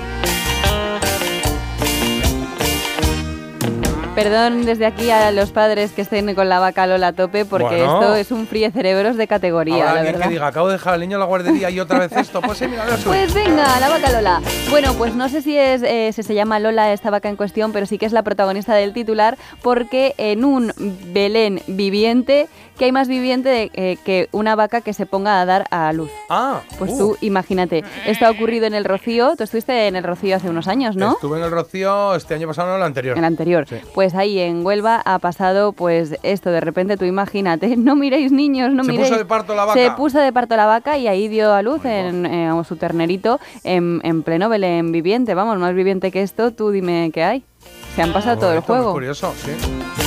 [4.15, 7.83] Perdón desde aquí a los padres que estén con la vaca Lola a tope, porque
[7.83, 7.99] Bueno.
[7.99, 10.27] esto es un fríe cerebros de categoría, Habrá la alguien verdad.
[10.27, 12.41] que diga, acabo de dejar al niño en la guardería y otra vez esto.
[12.41, 13.07] Pues sí, mira, lo suyo.
[13.09, 14.41] Pues venga, la vaca Lola.
[14.69, 17.73] Bueno, pues no sé si es eh, si se llama Lola esta vaca en cuestión,
[17.73, 20.71] pero sí que es la protagonista del titular, porque en un
[21.11, 22.47] Belén viviente,
[22.77, 25.91] que hay más viviente de- eh, que una vaca que se ponga a dar a
[25.93, 26.09] luz.
[26.29, 26.97] Ah, Pues uh.
[26.97, 30.67] tú imagínate, esto ha ocurrido en el Rocío, tú estuviste en el Rocío hace unos
[30.67, 31.13] años, ¿no?
[31.13, 33.17] Estuve en el Rocío este año pasado, no el anterior.
[33.17, 33.65] El anterior.
[33.93, 38.71] Pues ahí en Huelva ha pasado pues esto, de repente tú imagínate, no miréis niños,
[38.73, 39.09] no Se miréis.
[39.09, 39.79] puso de parto la vaca.
[39.79, 43.39] Se puso de parto la vaca y ahí dio a luz en, eh, su ternerito
[43.63, 45.33] en, en pleno Belén viviente.
[45.33, 47.43] Vamos, más viviente que esto, tú dime qué hay.
[47.95, 48.91] Se han pasado todo el muy juego.
[48.93, 50.04] curioso, sí.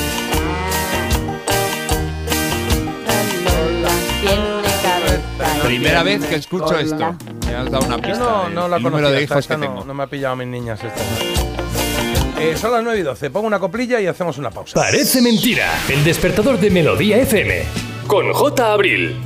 [5.64, 6.80] Primera vez que escucho Hola.
[6.80, 7.16] esto.
[7.46, 8.18] Me has dado una Yo pista.
[8.18, 9.84] no, del- no la conocía, de hijos que no, tengo.
[9.84, 11.00] no me ha pillado a mis niñas esta.
[12.40, 13.30] Eh, son las 9 y 12.
[13.30, 14.74] Pongo una coplilla y hacemos una pausa.
[14.80, 15.66] Parece mentira.
[15.88, 17.62] El despertador de Melodía FM.
[18.06, 18.72] Con J.
[18.72, 19.16] Abril.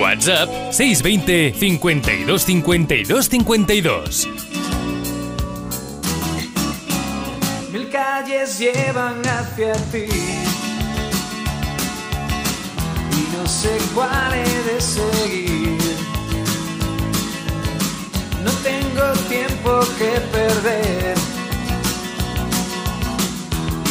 [0.00, 4.28] WhatsApp 620 52 52 52.
[8.22, 10.06] Calles llevan hacia ti.
[13.18, 15.96] Y no sé cuál he de seguir.
[18.44, 21.14] No tengo tiempo que perder.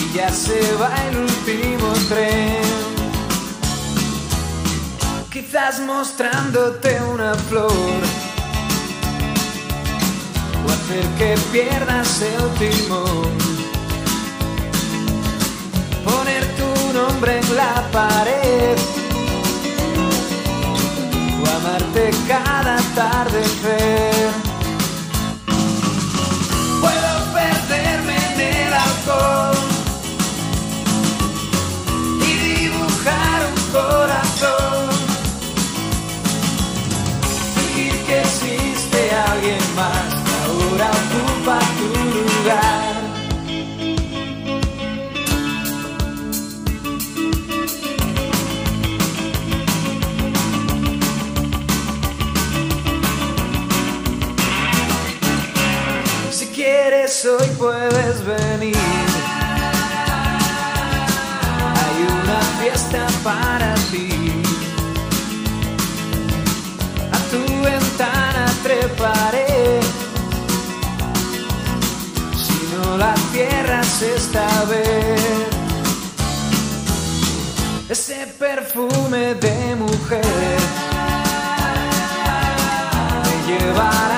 [0.01, 2.61] Y ya se va el último tren.
[5.31, 8.01] Quizás mostrándote una flor.
[10.65, 13.60] O hacer que pierdas el timón.
[16.03, 18.77] Poner tu nombre en la pared.
[21.39, 24.50] O amarte cada atardecer.
[57.25, 58.75] Hoy puedes venir.
[61.77, 64.41] Hay una fiesta para ti.
[67.11, 69.81] A tu ventana treparé.
[72.35, 75.21] Si no la cierras esta vez.
[77.89, 80.59] Ese perfume de mujer
[83.25, 84.10] me llevará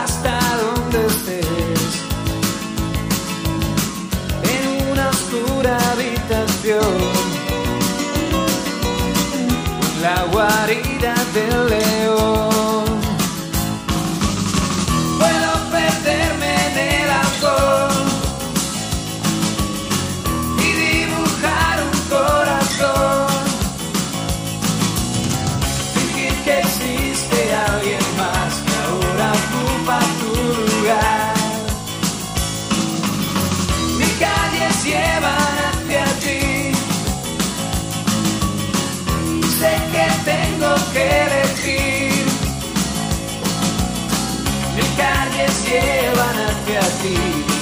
[45.74, 47.16] llevan hacia ti,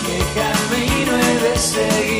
[0.05, 2.10] qué camino he de seguir.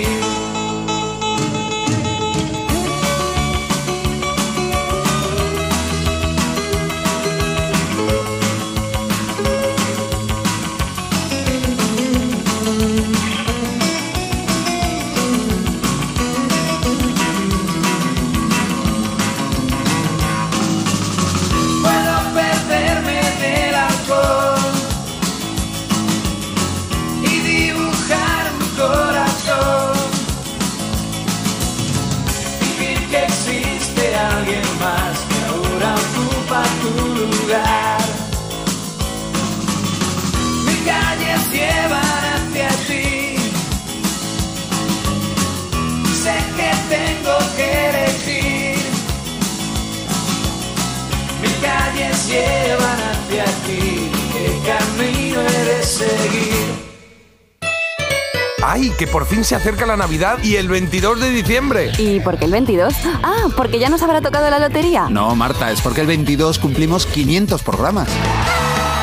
[59.92, 61.92] La Navidad y el 22 de diciembre!
[61.98, 62.94] ¿Y por qué el 22?
[63.24, 65.10] Ah, porque ya nos habrá tocado la lotería.
[65.10, 68.08] No, Marta, es porque el 22 cumplimos 500 programas.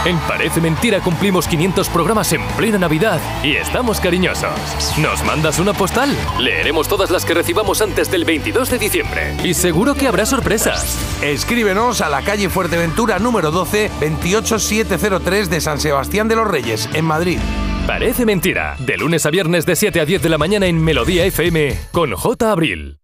[0.06, 4.51] En Parece Mentira cumplimos 500 programas en plena Navidad y estamos cariñosos.
[4.97, 6.16] ¿Nos mandas una postal?
[6.39, 9.36] Leeremos todas las que recibamos antes del 22 de diciembre.
[9.44, 10.97] Y seguro que habrá sorpresas.
[11.20, 17.05] Escríbenos a la calle Fuerteventura número 12, 28703 de San Sebastián de los Reyes, en
[17.05, 17.40] Madrid.
[17.89, 18.77] Parece Mentira.
[18.81, 22.12] De lunes a viernes de 7 a 10 de la mañana en Melodía FM con
[22.12, 22.52] J.
[22.52, 22.98] Abril.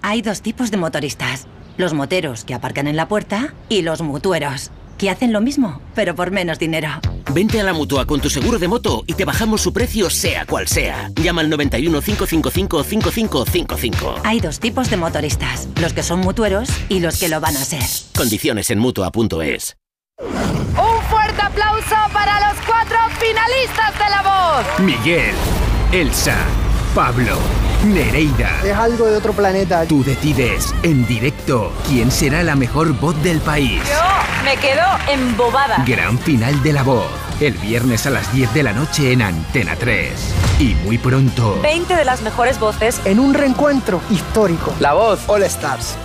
[0.00, 1.48] Hay dos tipos de motoristas.
[1.76, 6.14] Los moteros que aparcan en la puerta y los mutueros, que hacen lo mismo, pero
[6.14, 6.88] por menos dinero.
[7.32, 10.46] Vente a la mutua con tu seguro de moto y te bajamos su precio, sea
[10.46, 11.10] cual sea.
[11.20, 14.20] Llama al 91 555 5555.
[14.22, 17.64] Hay dos tipos de motoristas, los que son mutueros y los que lo van a
[17.64, 17.82] ser.
[18.16, 19.76] Condiciones en mutua.es.
[20.20, 22.65] Un fuerte aplauso para los
[23.28, 24.80] finalistas de La Voz.
[24.80, 25.34] Miguel,
[25.92, 26.36] Elsa,
[26.94, 27.36] Pablo,
[27.84, 28.60] Nereida.
[28.64, 29.84] Es algo de otro planeta.
[29.86, 33.82] Tú decides en directo quién será la mejor voz del país.
[33.84, 35.82] Yo me quedo embobada.
[35.86, 37.06] Gran final de la voz.
[37.40, 40.12] El viernes a las 10 de la noche en Antena 3.
[40.60, 41.58] Y muy pronto.
[41.62, 43.00] 20 de las mejores voces.
[43.04, 44.72] En un reencuentro histórico.
[44.80, 45.96] La voz All Stars.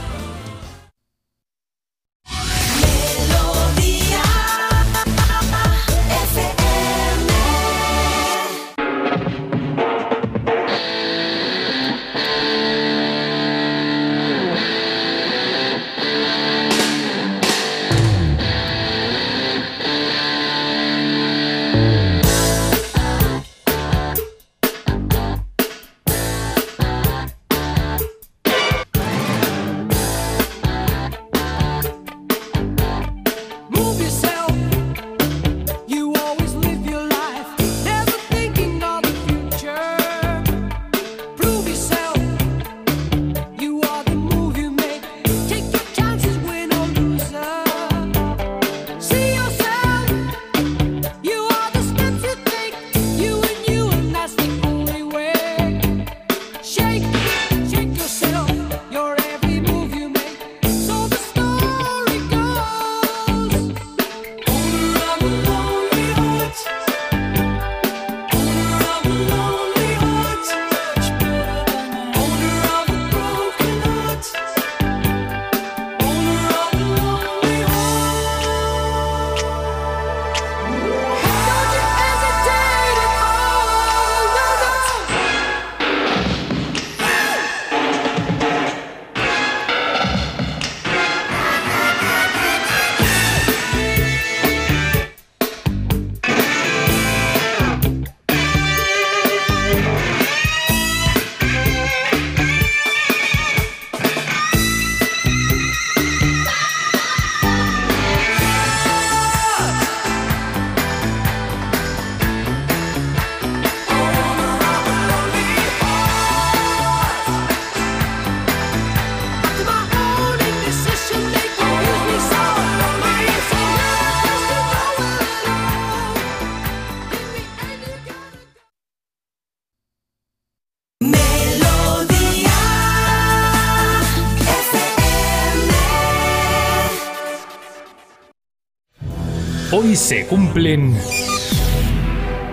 [139.82, 140.96] Hoy se cumplen...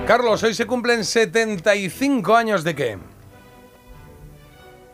[0.06, 2.96] Carlos, hoy se cumplen 75 años de qué?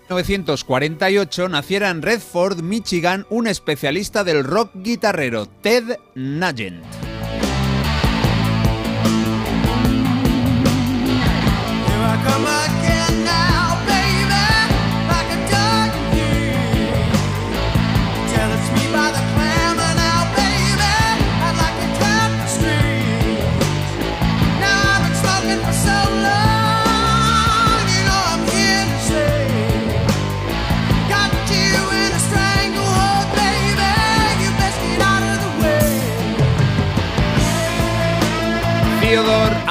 [0.09, 6.85] 1948 naciera en Redford, Michigan, un especialista del rock guitarrero, Ted Nugent.
[12.25, 12.74] Come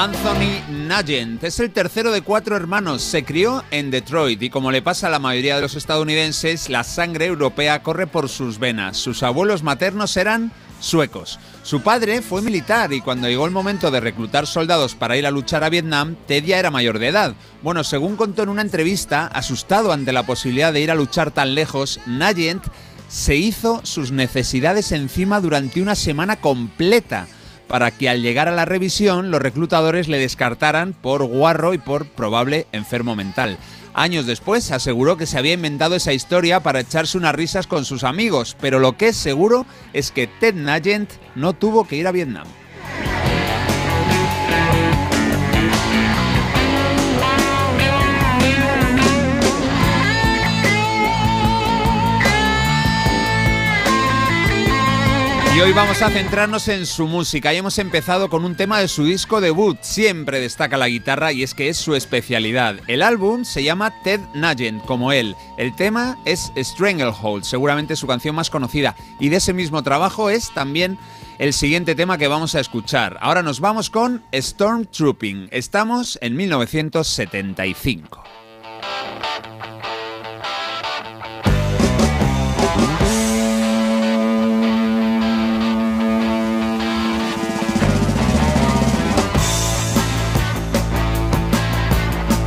[0.04, 3.02] Anthony Nugent es el tercero de cuatro hermanos.
[3.02, 6.84] Se crió en Detroit y como le pasa a la mayoría de los estadounidenses, la
[6.84, 8.98] sangre europea corre por sus venas.
[8.98, 10.52] Sus abuelos maternos eran
[10.82, 11.40] suecos.
[11.64, 15.32] Su padre fue militar y cuando llegó el momento de reclutar soldados para ir a
[15.32, 17.34] luchar a Vietnam, Ted ya era mayor de edad.
[17.62, 21.56] Bueno, según contó en una entrevista, asustado ante la posibilidad de ir a luchar tan
[21.56, 22.66] lejos, Nugent
[23.08, 27.26] se hizo sus necesidades encima durante una semana completa
[27.68, 32.06] para que al llegar a la revisión los reclutadores le descartaran por guarro y por
[32.08, 33.58] probable enfermo mental.
[33.94, 38.04] Años después aseguró que se había inventado esa historia para echarse unas risas con sus
[38.04, 42.12] amigos, pero lo que es seguro es que Ted Nugent no tuvo que ir a
[42.12, 42.48] Vietnam.
[55.56, 58.88] Y hoy vamos a centrarnos en su música y hemos empezado con un tema de
[58.88, 59.78] su disco debut.
[59.82, 62.78] Siempre destaca la guitarra y es que es su especialidad.
[62.88, 65.36] El álbum se llama Ted Nugent, como él.
[65.60, 68.96] El tema es Stranglehold, seguramente su canción más conocida.
[69.20, 70.98] Y de ese mismo trabajo es también
[71.38, 73.20] el siguiente tema que vamos a escuchar.
[73.22, 75.50] Ahora nos vamos con Stormtrooping.
[75.52, 78.24] Estamos en 1975.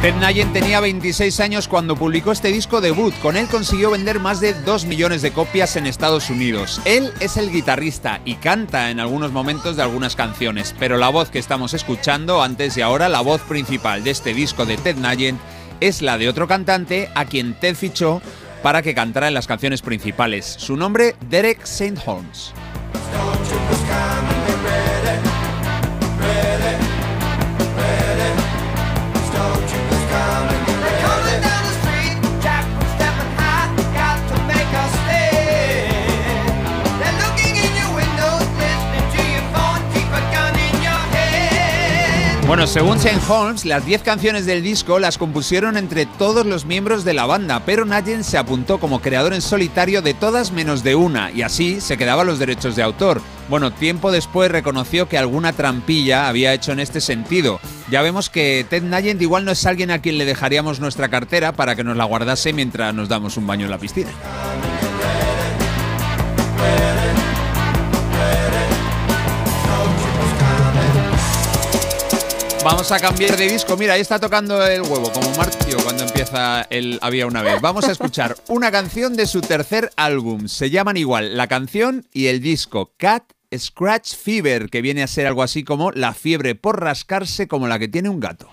[0.06, 3.12] Ted Nugent tenía 26 años cuando publicó este disco debut.
[3.20, 6.80] Con él consiguió vender más de 2 millones de copias en Estados Unidos.
[6.84, 11.30] Él es el guitarrista y canta en algunos momentos de algunas canciones, pero la voz
[11.30, 15.40] que estamos escuchando antes y ahora, la voz principal de este disco de Ted Nugent,
[15.80, 18.22] es la de otro cantante a quien Ted fichó
[18.62, 20.46] para que cantara en las canciones principales.
[20.46, 22.00] Su nombre, Derek St.
[22.06, 22.52] Holmes.
[42.46, 43.20] Bueno, según St.
[43.28, 47.62] Holmes, las 10 canciones del disco las compusieron entre todos los miembros de la banda,
[47.66, 51.80] pero Nugent se apuntó como creador en solitario de todas menos de una, y así
[51.80, 53.20] se quedaba los derechos de autor.
[53.48, 57.58] Bueno, tiempo después reconoció que alguna trampilla había hecho en este sentido.
[57.90, 61.50] Ya vemos que Ted Nugent igual no es alguien a quien le dejaríamos nuestra cartera
[61.50, 64.10] para que nos la guardase mientras nos damos un baño en la piscina.
[72.66, 73.76] Vamos a cambiar de disco.
[73.76, 77.60] Mira, ahí está tocando el huevo, como Martio cuando empieza el Había una vez.
[77.60, 80.48] Vamos a escuchar una canción de su tercer álbum.
[80.48, 83.22] Se llaman igual la canción y el disco Cat
[83.56, 87.78] Scratch Fever, que viene a ser algo así como la fiebre por rascarse como la
[87.78, 88.48] que tiene un gato.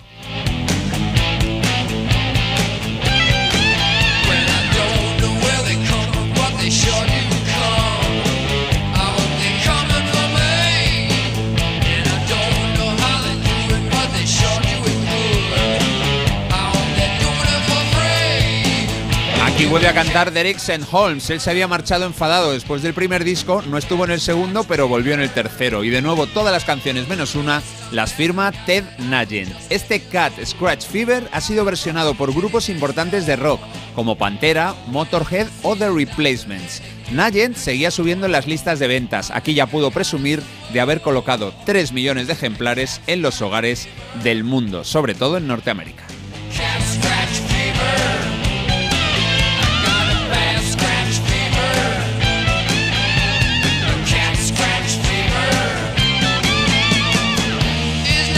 [19.63, 20.85] Aquí vuelve a cantar Derek St.
[20.91, 21.29] Holmes.
[21.29, 24.89] Él se había marchado enfadado después del primer disco, no estuvo en el segundo, pero
[24.89, 25.85] volvió en el tercero.
[25.85, 29.55] Y de nuevo, todas las canciones menos una las firma Ted Nugent.
[29.69, 33.61] Este Cat Scratch Fever ha sido versionado por grupos importantes de rock,
[33.95, 36.81] como Pantera, Motorhead o The Replacements.
[37.13, 39.31] Nugent seguía subiendo en las listas de ventas.
[39.31, 40.43] Aquí ya pudo presumir
[40.73, 43.87] de haber colocado 3 millones de ejemplares en los hogares
[44.23, 46.03] del mundo, sobre todo en Norteamérica.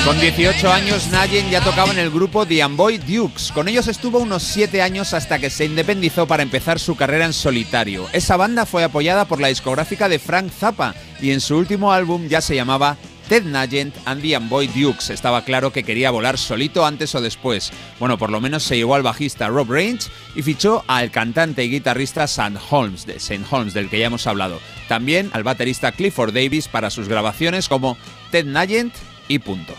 [0.06, 3.52] Con 18 años, Nugent ya tocaba en el grupo The Amboy Dukes.
[3.52, 7.34] Con ellos estuvo unos 7 años hasta que se independizó para empezar su carrera en
[7.34, 8.06] solitario.
[8.14, 12.28] Esa banda fue apoyada por la discográfica de Frank Zappa y en su último álbum
[12.28, 15.10] ya se llamaba Ted Nugent and the Amboy Dukes.
[15.10, 17.72] Estaba claro que quería volar solito antes o después.
[18.00, 21.72] Bueno, por lo menos se llevó al bajista Rob Range y fichó al cantante y
[21.72, 22.60] guitarrista St.
[22.70, 23.44] Holmes, de St.
[23.50, 24.60] Holmes, del que ya hemos hablado.
[24.88, 27.98] También al baterista Clifford Davis para sus grabaciones como
[28.30, 28.94] Ted Nugent
[29.28, 29.74] y punto.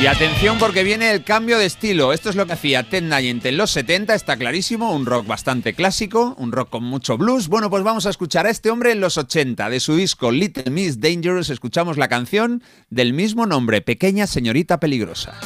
[0.00, 2.14] Y atención porque viene el cambio de estilo.
[2.14, 5.74] Esto es lo que hacía Ted Nugent en los 70, está clarísimo, un rock bastante
[5.74, 7.48] clásico, un rock con mucho blues.
[7.48, 9.68] Bueno, pues vamos a escuchar a este hombre en los 80.
[9.68, 15.38] De su disco Little Miss Dangerous escuchamos la canción del mismo nombre, Pequeña Señorita Peligrosa.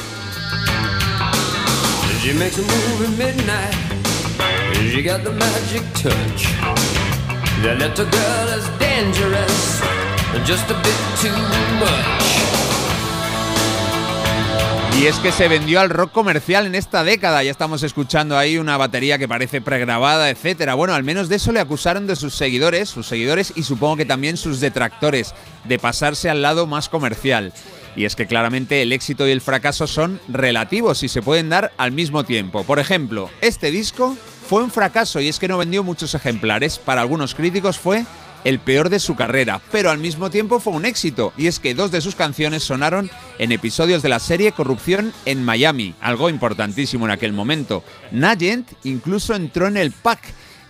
[14.97, 17.43] Y es que se vendió al rock comercial en esta década.
[17.43, 20.73] Ya estamos escuchando ahí una batería que parece pregrabada, etcétera.
[20.73, 24.05] Bueno, al menos de eso le acusaron de sus seguidores, sus seguidores y supongo que
[24.05, 27.51] también sus detractores, de pasarse al lado más comercial.
[27.97, 31.73] Y es que claramente el éxito y el fracaso son relativos y se pueden dar
[31.77, 32.63] al mismo tiempo.
[32.63, 34.15] Por ejemplo, este disco
[34.47, 36.77] fue un fracaso y es que no vendió muchos ejemplares.
[36.77, 38.05] Para algunos críticos fue
[38.45, 41.73] el peor de su carrera, pero al mismo tiempo fue un éxito, y es que
[41.73, 43.09] dos de sus canciones sonaron
[43.39, 47.83] en episodios de la serie Corrupción en Miami, algo importantísimo en aquel momento.
[48.11, 50.21] Nagent incluso entró en el pack,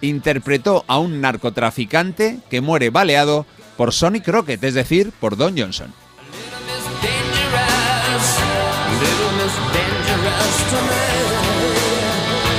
[0.01, 3.45] interpretó a un narcotraficante que muere baleado
[3.75, 5.93] por Sonny Crockett, es decir, por Don Johnson.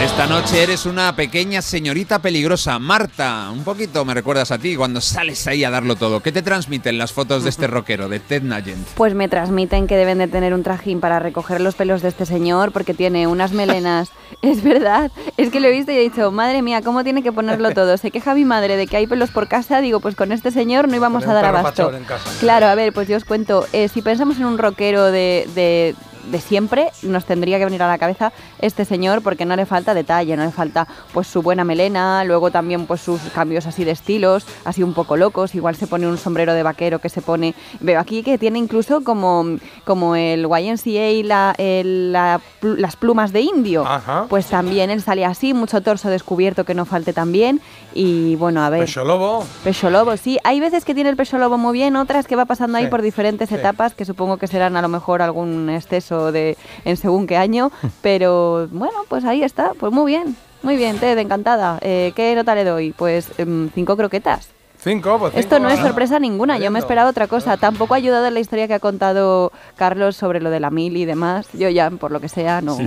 [0.02, 2.78] Esta noche eres una pequeña señorita peligrosa.
[2.78, 6.20] Marta, un poquito me recuerdas a ti cuando sales ahí a darlo todo.
[6.20, 8.86] ¿Qué te transmiten las fotos de este rockero, de Ted Nugent?
[8.94, 12.26] Pues me transmiten que deben de tener un trajín para recoger los pelos de este
[12.26, 14.10] señor porque tiene unas melenas.
[14.42, 17.32] es verdad, es que lo he visto y he dicho, madre mía, ¿cómo tiene que
[17.32, 17.96] ponerlo todo?
[17.96, 20.88] Se queja mi madre de que hay pelos por casa, digo, pues con este señor
[20.88, 21.84] no íbamos a dar abasto.
[21.86, 22.30] pachón en casa.
[22.40, 25.94] Claro, a ver, pues yo os cuento, eh, si pensamos en un rockero de, de-
[26.30, 29.94] de siempre, nos tendría que venir a la cabeza este señor porque no le falta
[29.94, 33.92] detalle, no le falta pues su buena melena, luego también pues sus cambios así de
[33.92, 37.54] estilos, así un poco locos, igual se pone un sombrero de vaquero que se pone,
[37.80, 39.44] veo aquí que tiene incluso como,
[39.84, 43.84] como el YMCA y la, el- la las plumas de indio,
[44.28, 47.60] pues también él sale así, mucho torso descubierto que no falte también
[47.94, 48.80] y bueno, a ver...
[48.86, 49.44] Pecho lobo.
[49.62, 50.38] Pecho lobo, sí.
[50.44, 53.02] Hay veces que tiene el pecho lobo muy bien, otras que va pasando ahí por
[53.02, 53.54] diferentes sí.
[53.54, 57.70] etapas, que supongo que serán a lo mejor algún exceso de en según qué año.
[58.02, 61.78] pero bueno, pues ahí está, pues muy bien, muy bien, Ted, encantada.
[61.82, 62.92] Eh, ¿Qué nota le doy?
[62.92, 64.48] Pues em, cinco croquetas.
[64.78, 67.56] Cinco, pues Esto no es sorpresa ninguna, yo me esperaba otra cosa.
[67.56, 70.96] Tampoco ha ayudado en la historia que ha contado Carlos sobre lo de la mil
[70.96, 71.46] y demás.
[71.54, 72.78] Yo ya, por lo que sea, no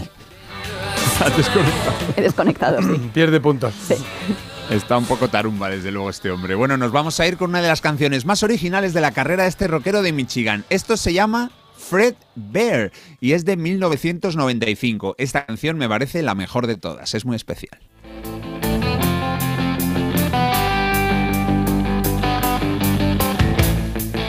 [2.15, 3.09] he desconectado, sí.
[3.13, 3.73] Pierde puntos.
[4.69, 6.55] Está un poco tarumba, desde luego, este hombre.
[6.55, 9.43] Bueno, nos vamos a ir con una de las canciones más originales de la carrera
[9.43, 10.63] de este rockero de Michigan.
[10.69, 11.51] Esto se llama
[11.89, 15.15] Fred Bear y es de 1995.
[15.17, 17.79] Esta canción me parece la mejor de todas, es muy especial.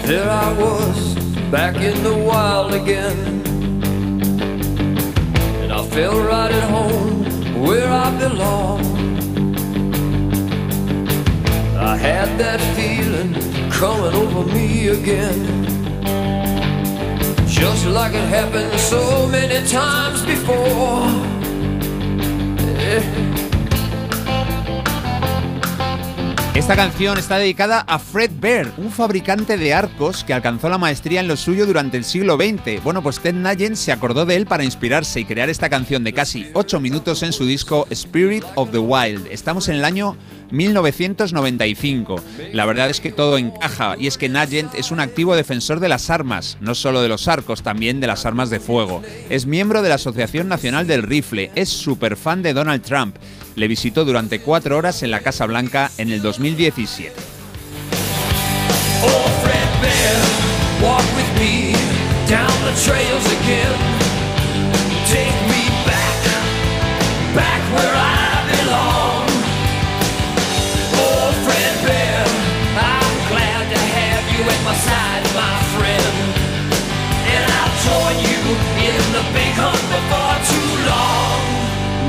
[0.07, 1.15] There I was,
[1.51, 3.43] back in the wild again.
[5.63, 7.25] And I felt right at home,
[7.63, 8.81] where I belong.
[11.77, 13.35] I had that feeling
[13.71, 15.80] coming over me again.
[26.55, 31.21] Esta canción está dedicada a Fred Bear, un fabricante de arcos que alcanzó la maestría
[31.21, 32.83] en lo suyo durante el siglo XX.
[32.83, 36.15] Bueno, pues Ted Nugent se acordó de él para inspirarse y crear esta canción de
[36.15, 39.27] casi 8 minutos en su disco Spirit of the Wild.
[39.31, 40.17] Estamos en el año
[40.51, 42.23] 1995.
[42.53, 45.89] La verdad es que todo encaja y es que Nugent es un activo defensor de
[45.89, 49.03] las armas, no solo de los arcos, también de las armas de fuego.
[49.29, 53.17] Es miembro de la Asociación Nacional del Rifle, es súper fan de Donald Trump.
[53.57, 57.15] Le visitó durante cuatro horas en la Casa Blanca en el 2017.
[60.83, 61.73] Walk with me
[62.27, 63.77] down the trails again.
[65.07, 66.25] Take me back,
[67.35, 68.10] back where I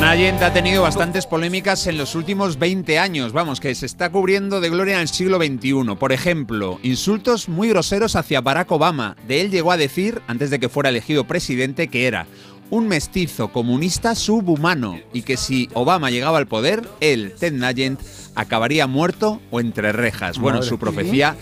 [0.02, 4.60] Nayent ha tenido bastantes polémicas en los últimos 20 años, vamos, que se está cubriendo
[4.60, 5.96] de gloria en el siglo XXI.
[6.00, 9.16] Por ejemplo, insultos muy groseros hacia Barack Obama.
[9.28, 12.26] De él llegó a decir, antes de que fuera elegido presidente, que era
[12.72, 18.00] un mestizo comunista subhumano y que si Obama llegaba al poder, él, Ted Nugent,
[18.36, 20.38] acabaría muerto o entre rejas.
[20.40, 21.36] Bueno, Madre su profecía,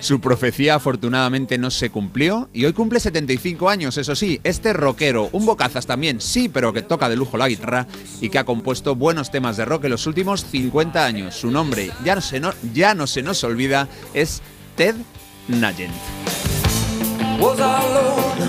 [0.00, 5.28] su profecía afortunadamente no se cumplió y hoy cumple 75 años, eso sí, este rockero,
[5.32, 7.86] un bocazas también, sí, pero que toca de lujo la guitarra
[8.20, 11.34] y que ha compuesto buenos temas de rock en los últimos 50 años.
[11.34, 14.42] Su nombre, ya no se, no- ya no se nos olvida, es
[14.76, 14.94] Ted
[15.48, 15.92] Nugent.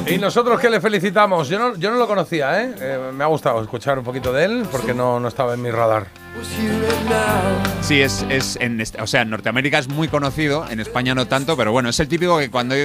[0.08, 1.50] Y nosotros que le felicitamos.
[1.50, 2.76] Yo no, yo no lo conocía, ¿eh?
[2.80, 5.72] Eh, Me ha gustado escuchar un poquito de él porque no, no estaba en mi
[5.72, 6.08] radar.
[7.82, 11.28] Sí, es, es en, este- o sea, en Norteamérica es muy conocido, en España no
[11.28, 12.76] tanto, pero bueno, es el típico que cuando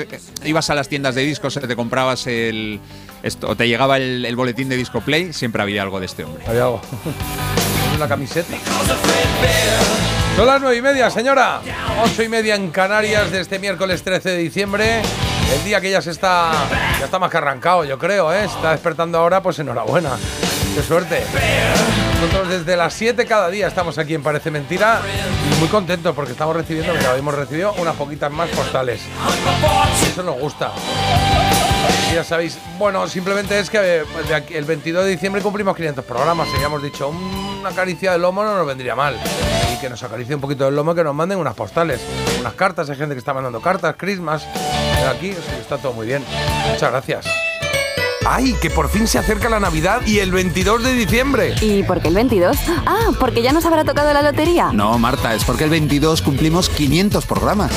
[0.45, 2.81] ibas a las tiendas de discos te comprabas el
[3.23, 6.25] esto, o te llegaba el, el boletín de Disco Play, siempre había algo de este
[6.25, 6.45] hombre.
[6.47, 6.81] Había algo.
[7.97, 8.55] Una camiseta.
[10.37, 11.61] Son las nueve y media, señora.
[12.05, 15.03] Ocho y media en Canarias de este miércoles 13 de diciembre.
[15.53, 16.53] El día que ya se está.
[16.99, 18.45] Ya está más que arrancado, yo creo, ¿eh?
[18.45, 20.11] Está despertando ahora, pues enhorabuena.
[20.75, 21.25] Qué suerte.
[22.21, 25.01] Nosotros desde las 7 cada día estamos aquí en Parece Mentira
[25.51, 29.01] y muy contentos porque estamos recibiendo, mira, hemos recibido unas poquitas más postales.
[30.07, 30.71] Eso nos gusta.
[32.15, 32.59] Ya sabéis.
[32.79, 36.49] Bueno, simplemente es que eh, de aquí- el 22 de diciembre cumplimos 500 programas.
[36.57, 39.19] Y ya hemos dicho, una caricia del lomo no nos vendría mal.
[39.73, 42.01] Y que nos acaricie un poquito del lomo que nos manden unas postales,
[42.41, 42.89] unas cartas.
[42.91, 44.43] Hay gente que está mandando cartas, Christmas.
[44.53, 46.25] De aquí, o sea, que está todo muy bien.
[46.73, 47.27] Muchas gracias.
[48.27, 51.55] ¡Ay, que por fin se acerca la Navidad y el 22 de diciembre!
[51.63, 52.55] ¿Y por qué el 22?
[52.87, 54.71] Ah, porque ya nos habrá tocado la lotería.
[54.73, 57.73] No, Marta, es porque el 22 cumplimos 500 programas.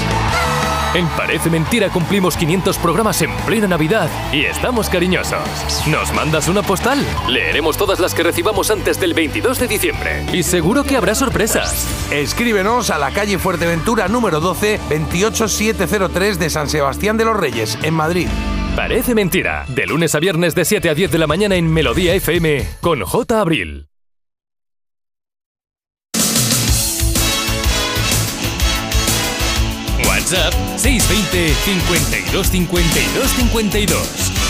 [0.96, 5.88] En Parece Mentira cumplimos 500 programas en plena Navidad y estamos cariñosos.
[5.88, 7.04] ¿Nos mandas una postal?
[7.28, 10.24] Leeremos todas las que recibamos antes del 22 de diciembre.
[10.32, 11.88] Y seguro que habrá sorpresas.
[12.12, 17.96] Escríbenos a la calle Fuerteventura número 12, 28703 de San Sebastián de los Reyes, en
[17.96, 18.28] Madrid.
[18.76, 19.66] Parece Mentira.
[19.70, 23.02] De lunes a viernes de 7 a 10 de la mañana en Melodía FM con
[23.02, 23.40] J.
[23.40, 23.88] Abril.
[30.34, 34.43] WhatsApp 620 52 52 52.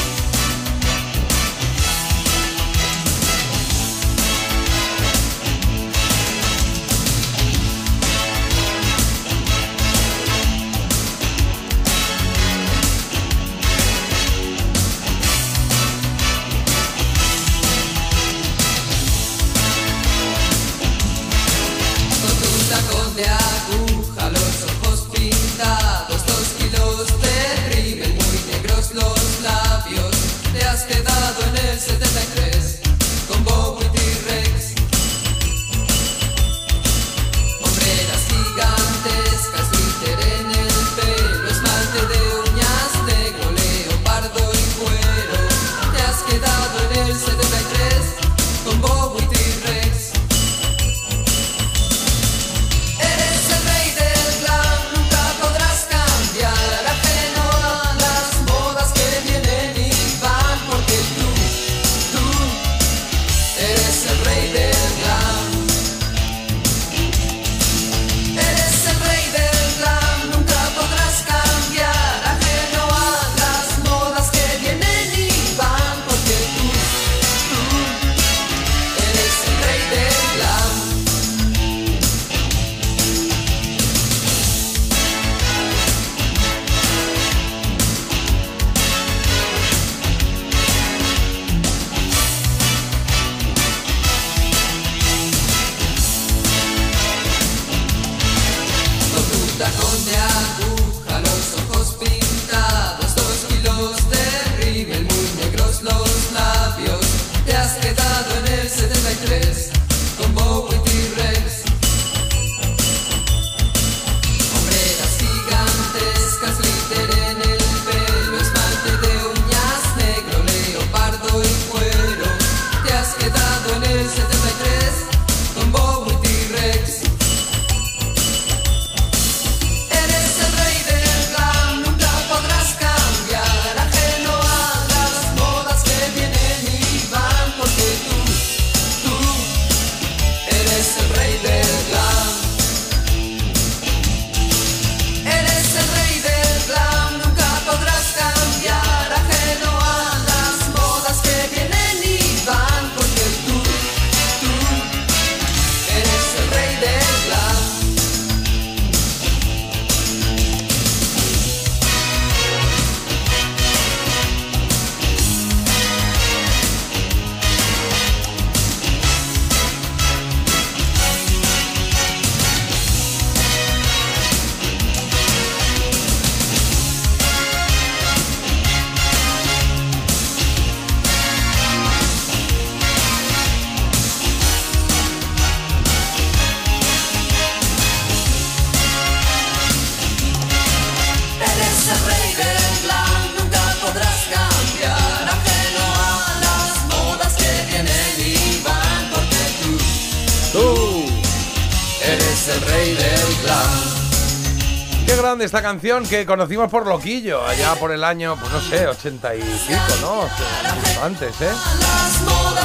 [205.56, 209.40] Esta canción que conocimos por Loquillo, allá por el año, pues no sé, 80 y
[209.40, 210.22] pico, ¿no?
[210.22, 211.52] O sea, mucho antes, ¿eh?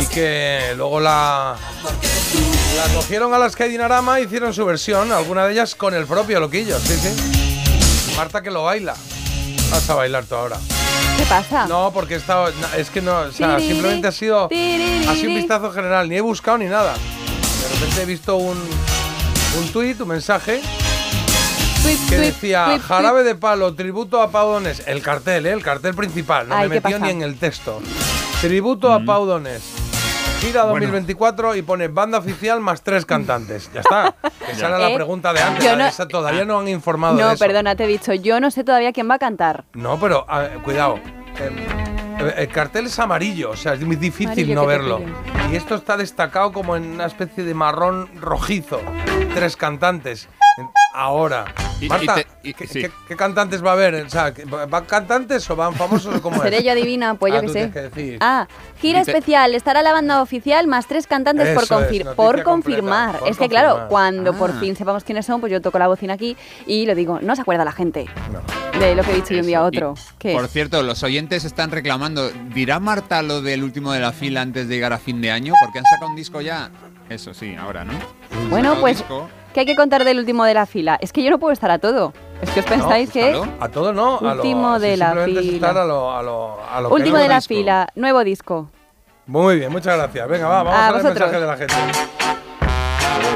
[0.00, 1.54] Y que luego la,
[2.76, 6.06] la cogieron a las que Dinarama e hicieron su versión, alguna de ellas con el
[6.06, 8.14] propio Loquillo, sí, sí.
[8.16, 8.94] Marta que lo baila.
[9.70, 10.56] Vas a bailar tú ahora.
[11.18, 11.66] ¿Qué pasa?
[11.66, 15.06] No, porque he estado, no, es que no, o sea, Tiriri, simplemente ha sido tiriri.
[15.08, 16.94] así un vistazo general, ni he buscado ni nada.
[16.94, 18.56] De repente he visto un,
[19.58, 20.62] un tuit, un mensaje
[22.08, 24.82] que decía jarabe de palo, tributo a Pau Donés.
[24.86, 25.52] El cartel, ¿eh?
[25.52, 26.48] el cartel principal.
[26.48, 27.04] No Ay, me ¿qué metió pasa?
[27.04, 27.80] ni en el texto.
[28.40, 29.62] Tributo a Pau Donés.
[30.40, 33.70] Gira 2024 y pone banda oficial más tres cantantes.
[33.74, 34.14] Ya está.
[34.50, 35.64] Esa era la Eh, pregunta de antes.
[35.64, 37.38] la de no- esa todavía no han informado de No, eso.
[37.44, 39.64] perdona, te he dicho, yo no sé todavía quién va a cantar.
[39.74, 40.98] No, pero a ver, cuidado.
[41.40, 45.00] Eh, el cartel es amarillo, o sea, es muy difícil Amarillo no verlo.
[45.52, 48.80] Y esto está destacado como en una especie de marrón rojizo.
[49.34, 50.28] Tres cantantes.
[50.94, 51.44] Ahora.
[51.80, 52.80] Y- y Marta, te- y- ¿qué, sí.
[52.82, 53.94] qué- qué cantantes va a haber?
[53.94, 57.42] O sea, ¿que- ¿van cantantes o van famosos o cómo yo adivina, pues Ah, yo
[57.42, 57.52] que sé.
[57.54, 58.18] tienes que decir.
[58.20, 58.48] Ah,
[58.80, 59.54] gira te- especial.
[59.54, 63.18] Estará la banda oficial más tres cantantes por, es, completa, confirmar.
[63.20, 64.56] por es que claro, cuando por Ah.
[64.60, 67.42] fin sepamos quiénes son, pues yo toco la bocina aquí y lo digo, no se
[67.42, 68.06] acuerda la gente
[68.80, 69.94] de lo que he dicho de un día a otro.
[70.18, 70.32] ¿Qué?
[70.32, 72.30] Por cierto, los oyentes están reclamando.
[72.54, 75.54] ¿Dirá Marta lo del último de la fila antes de llegar a fin de año?
[75.62, 76.70] Porque han sacado un disco ya.
[77.08, 77.92] Eso sí, ahora, ¿no?
[78.50, 79.28] Bueno, pues, disco.
[79.58, 80.96] ¿Qué hay que contar del último de la fila?
[81.00, 82.12] Es que yo no puedo estar a todo.
[82.40, 83.36] Es que os pensáis que...
[83.58, 85.40] A todo no, a lo, Último de la fila.
[85.40, 87.48] estar a lo, a lo, a lo que Último no de la disco.
[87.54, 88.70] fila, nuevo disco.
[89.26, 90.28] Muy bien, muchas gracias.
[90.28, 91.74] Venga, va, vamos A a, ver el mensaje de la gente.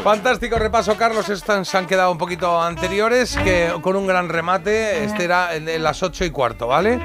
[0.05, 1.29] Fantástico repaso, Carlos.
[1.29, 5.03] Estos se han quedado un poquito anteriores, que con un gran remate.
[5.03, 7.01] Este era de las 8 y cuarto, ¿vale?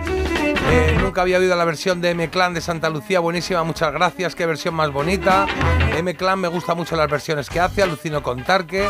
[0.69, 4.45] Eh, nunca había oído la versión de M-Clan de Santa Lucía, buenísima, muchas gracias, qué
[4.45, 5.45] versión más bonita.
[5.97, 8.87] M-Clan me gusta mucho las versiones que hace, alucino con Tarque.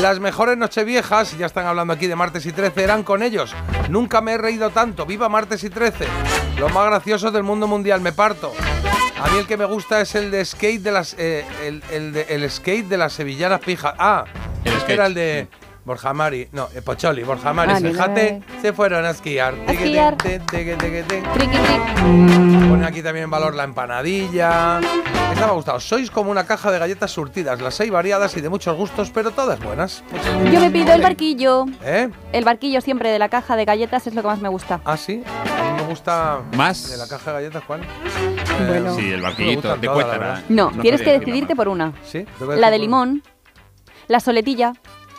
[0.00, 3.54] Las mejores nocheviejas, ya están hablando aquí de martes y 13, eran con ellos.
[3.88, 6.06] Nunca me he reído tanto, viva martes y 13.
[6.58, 8.52] Los más graciosos del mundo mundial, me parto.
[9.20, 11.14] A mí el que me gusta es el de skate de las.
[11.18, 13.94] eh, el, el de- el skate de las sevillanas pijas.
[13.98, 14.24] Ah,
[14.64, 15.48] El este skate, era el de.
[15.84, 19.54] Borja Mari, no, eh, Pocholi, Borja Mari, Ah, fíjate, se fueron a esquiar.
[19.66, 20.16] A esquiar.
[22.68, 24.80] Pone aquí también en valor la empanadilla.
[25.32, 25.80] Esta me ha gustado.
[25.80, 27.60] Sois como una caja de galletas surtidas.
[27.60, 30.02] Las hay variadas y de muchos gustos, pero todas buenas.
[30.50, 31.66] Yo me pido el barquillo.
[31.82, 32.08] ¿Eh?
[32.32, 34.80] El barquillo siempre de la caja de galletas es lo que más me gusta.
[34.84, 35.22] Ah, sí.
[35.26, 36.40] A mí me gusta.
[36.56, 36.90] Más.
[36.90, 37.82] De la caja de galletas, Juan.
[38.66, 38.94] Bueno.
[38.94, 40.18] Sí, el barquillito todas, la cuétara.
[40.18, 40.42] verdad.
[40.48, 41.92] No, tienes que decidirte por una.
[42.04, 42.24] Sí.
[42.56, 43.22] La de limón,
[44.08, 44.72] la soletilla.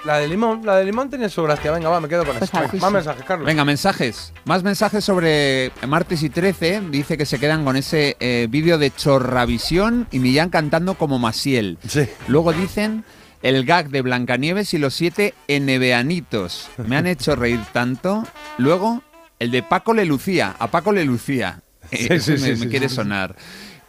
[0.06, 0.62] La de limón.
[0.66, 1.72] La de limón tiene su gracia.
[1.72, 2.60] Venga, va, me quedo con Pues eso.
[2.60, 3.46] así Más mensajes, Carlos.
[3.46, 4.34] Venga, mensajes.
[4.46, 6.82] Más mensajes sobre martes y 13.
[6.92, 11.78] Dice que se quedan con ese eh, vídeo de Chorravisión y Millán cantando como Masiel.
[11.88, 12.08] Sí.
[12.28, 13.04] Luego dicen
[13.42, 16.70] el gag de Blancanieves y los siete eneveanitos.
[16.88, 18.24] Me han hecho reír tanto.
[18.58, 19.02] Luego
[19.40, 20.56] el de Paco le lucía.
[20.60, 21.62] A Paco le lucía.
[21.92, 22.96] Sí, Ese sí, me, sí, me quiere sí, sí.
[22.96, 23.36] sonar.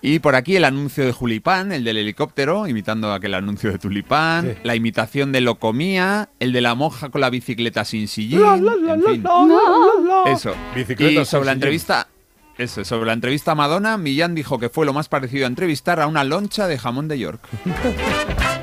[0.03, 4.45] Y por aquí el anuncio de Julipán, el del helicóptero, imitando aquel anuncio de Tulipán,
[4.53, 4.59] Sí.
[4.63, 8.75] la imitación de Locomía, el de la monja con la bicicleta sin sillín, La, la,
[8.77, 9.23] la, en la, fin.
[9.25, 10.33] la, la, la.
[10.33, 10.55] Eso.
[10.75, 12.09] Bicicleta y sin sobre la entrevista,
[12.59, 15.99] eso, sobre la entrevista a Madonna, Millán dijo que fue lo más parecido a entrevistar
[16.01, 17.41] a una loncha de jamón de York.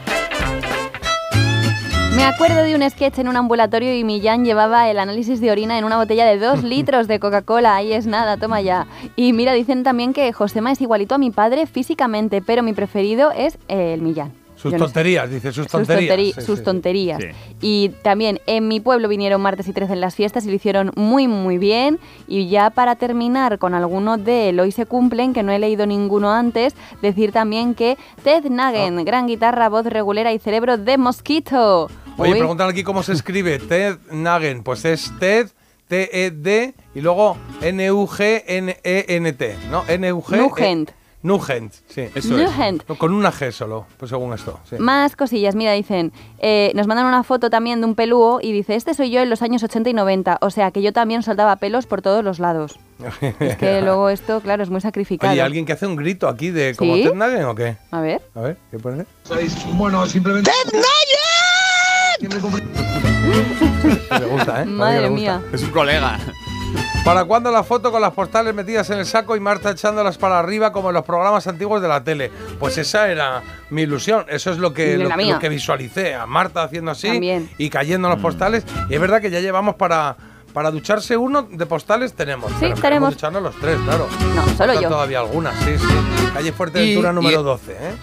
[2.16, 5.78] Me acuerdo de un sketch en un ambulatorio y Millán llevaba el análisis de orina
[5.78, 7.76] en una botella de dos litros de Coca-Cola.
[7.76, 8.88] Ahí es nada, toma ya.
[9.16, 13.32] Y mira, dicen también que Josema es igualito a mi padre físicamente, pero mi preferido
[13.32, 14.32] es el Millán.
[14.56, 14.78] Sus sé.
[14.78, 16.16] tonterías, dice, sus Sus, tonterías.
[16.16, 16.64] Sí, sus sí.
[16.64, 17.22] tonterías.
[17.22, 17.28] Sí.
[17.60, 20.92] Y también en mi pueblo vinieron martes y 13 en las fiestas y lo hicieron
[20.96, 22.00] muy, muy bien.
[22.30, 25.86] Y ya para terminar con alguno de el Hoy se cumplen, que no he leído
[25.86, 29.04] ninguno antes, decir también que Ted Nagen, Ah.
[29.04, 31.90] gran guitarra, voz regulera y cerebro de Mosquito.
[32.18, 34.64] Oye, preguntan aquí cómo se escribe Ted Nagen.
[34.64, 35.50] Pues es Ted,
[35.88, 39.58] T-E-D y luego N-U-G-N-E-N-T.
[39.70, 39.84] ¿No?
[39.88, 40.38] N-U-G.
[40.38, 40.92] Nugent.
[41.24, 42.02] Nugent, sí.
[42.14, 42.52] Eso es.
[42.52, 42.84] Nugent.
[42.88, 44.60] No, Con una G solo, pues según esto.
[44.70, 44.76] sí.
[44.78, 48.76] Más cosillas, mira, dicen, eh, nos mandan una foto también de un pelúo y dice,
[48.76, 51.56] este soy yo en los años 80 y 90, o sea que yo también soltaba
[51.56, 52.78] pelos por todos los lados.
[53.40, 55.32] Es que luego esto, claro, es muy sacrificado.
[55.32, 57.04] Oye, ¿alguien que hace un grito aquí de como ¿Sí?
[57.04, 57.78] Ted Nagen o qué?
[57.92, 58.22] A ver.
[58.36, 59.06] A ver, ¿qué puede
[59.78, 60.52] Bueno, simplemente.
[64.20, 64.66] Me gusta, ¿eh?
[64.66, 65.38] Madre A mí me mía.
[65.42, 65.56] gusta.
[65.56, 66.20] Es un colega.
[67.06, 70.40] ¿Para cuándo la foto con las postales metidas en el saco y Marta echándolas para
[70.40, 72.32] arriba como en los programas antiguos de la tele?
[72.60, 74.26] Pues esa era mi ilusión.
[74.30, 76.16] Eso es lo que, lo, lo que visualicé.
[76.16, 77.50] A Marta haciendo así También.
[77.58, 78.64] y cayendo en los postales.
[78.90, 80.16] Y es verdad que ya llevamos para,
[80.54, 82.50] para ducharse uno de postales, tenemos.
[82.54, 83.14] Sí, pero tenemos.
[83.16, 84.08] ducharnos los tres, claro.
[84.34, 84.90] No, solo Faltan yo.
[84.90, 86.30] todavía algunas, sí, sí.
[86.34, 87.96] Calle Fuerteventura Y- número y- 12, ¿eh?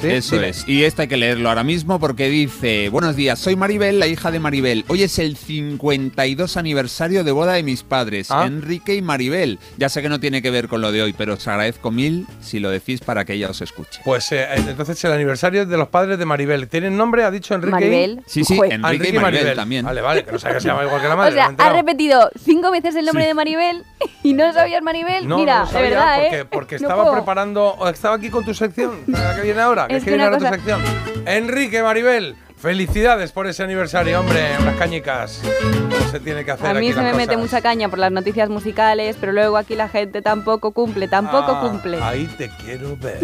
[0.00, 0.48] Sí, Eso dime.
[0.50, 0.68] es.
[0.68, 4.30] Y esta hay que leerlo ahora mismo porque dice, buenos días, soy Maribel, la hija
[4.30, 4.84] de Maribel.
[4.88, 8.44] Hoy es el 52 aniversario de boda de mis padres, Ah.
[8.46, 9.58] Enrique y Maribel.
[9.78, 12.26] Ya sé que no tiene que ver con lo de hoy, pero os agradezco mil
[12.42, 14.00] si lo decís para que ella os escuche.
[14.04, 16.68] Pues eh, entonces el aniversario de los padres de Maribel.
[16.68, 17.24] ¿Tienen nombre?
[17.24, 17.70] ¿Ha dicho Enrique?
[17.70, 18.22] y- Maribel.
[18.26, 19.84] Sí, sí, Ah, Enrique, y Maribel, también.
[19.86, 21.32] Vale, vale, que no sabía que se llama igual que la O madre.
[21.34, 21.70] sea, no he enterado.
[21.74, 23.28] has repetido cinco veces el nombre Sí.
[23.28, 23.82] de Maribel
[24.22, 25.26] y no sabías Maribel.
[25.26, 26.44] No, Mira, no sabía, de verdad, porque, ¿eh?
[26.44, 27.14] porque No estaba puedo.
[27.16, 30.30] preparando, o estaba aquí con tu sección, la que viene ahora, que Es que viene
[30.30, 30.80] cosa- sección.
[31.26, 35.42] Enrique, Maribel, Felicidades por ese aniversario, hombre, unas cañicas.
[35.90, 37.42] No se tiene que hacer A mí aquí se las me mete cosas.
[37.42, 41.60] mucha caña por las noticias musicales, pero luego aquí la gente tampoco cumple, tampoco Ah,
[41.60, 41.98] cumple.
[42.02, 43.20] Ahí te quiero ver.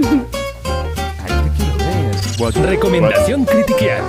[2.66, 4.02] Recomendación critiquear.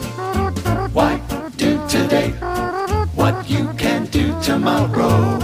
[0.93, 1.19] Why
[1.57, 2.33] do today
[3.15, 5.39] what you can do tomorrow?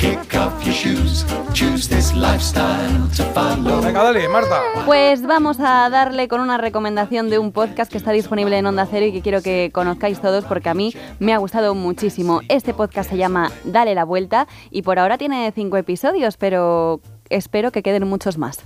[0.00, 3.82] Kick off your shoes, choose this lifestyle to follow.
[3.82, 4.62] Venga, dale, Marta.
[4.86, 8.86] Pues vamos a darle con una recomendación de un podcast que está disponible en Onda
[8.90, 12.40] Cero y que quiero que conozcáis todos porque a mí me ha gustado muchísimo.
[12.48, 17.70] Este podcast se llama Dale la Vuelta y por ahora tiene cinco episodios, pero espero
[17.70, 18.64] que queden muchos más.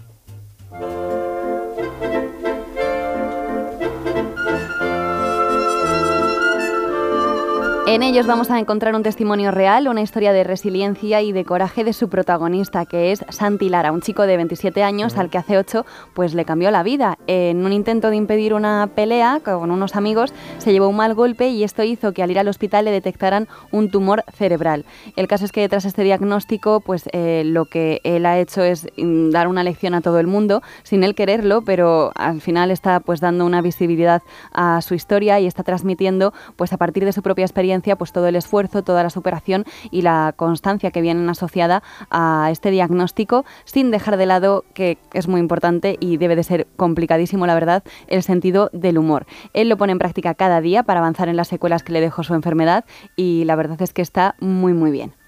[7.86, 11.84] En ellos vamos a encontrar un testimonio real, una historia de resiliencia y de coraje
[11.84, 15.58] de su protagonista, que es Santi Lara, un chico de 27 años al que hace
[15.58, 17.18] 8 pues le cambió la vida.
[17.26, 21.48] En un intento de impedir una pelea con unos amigos, se llevó un mal golpe
[21.48, 24.86] y esto hizo que al ir al hospital le detectaran un tumor cerebral.
[25.14, 28.88] El caso es que tras este diagnóstico, pues eh, lo que él ha hecho es
[28.96, 33.00] mm, dar una lección a todo el mundo, sin él quererlo, pero al final está
[33.00, 34.22] pues dando una visibilidad
[34.54, 38.26] a su historia y está transmitiendo pues a partir de su propia experiencia pues todo
[38.28, 43.90] el esfuerzo, toda la superación y la constancia que vienen asociada a este diagnóstico, sin
[43.90, 48.22] dejar de lado que es muy importante y debe de ser complicadísimo, la verdad, el
[48.22, 49.26] sentido del humor.
[49.52, 52.22] Él lo pone en práctica cada día para avanzar en las secuelas que le dejó
[52.22, 52.84] su enfermedad
[53.16, 55.23] y la verdad es que está muy muy bien.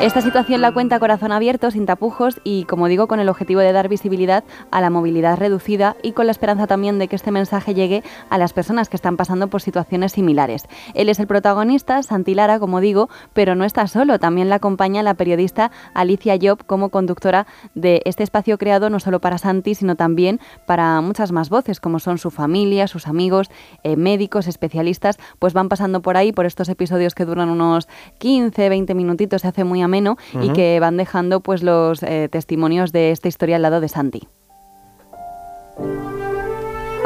[0.00, 3.70] Esta situación la cuenta corazón abierto, sin tapujos y, como digo, con el objetivo de
[3.72, 7.74] dar visibilidad a la movilidad reducida y con la esperanza también de que este mensaje
[7.74, 10.64] llegue a las personas que están pasando por situaciones similares.
[10.94, 14.18] Él es el protagonista, Santi Lara, como digo, pero no está solo.
[14.18, 19.20] También la acompaña la periodista Alicia Job como conductora de este espacio creado no solo
[19.20, 23.50] para Santi, sino también para muchas más voces, como son su familia, sus amigos,
[23.82, 28.70] eh, médicos, especialistas, pues van pasando por ahí, por estos episodios que duran unos 15,
[28.70, 33.10] 20 minutitos, se hace muy ameno y que van dejando pues los eh, testimonios de
[33.10, 34.28] esta historia al lado de Santi.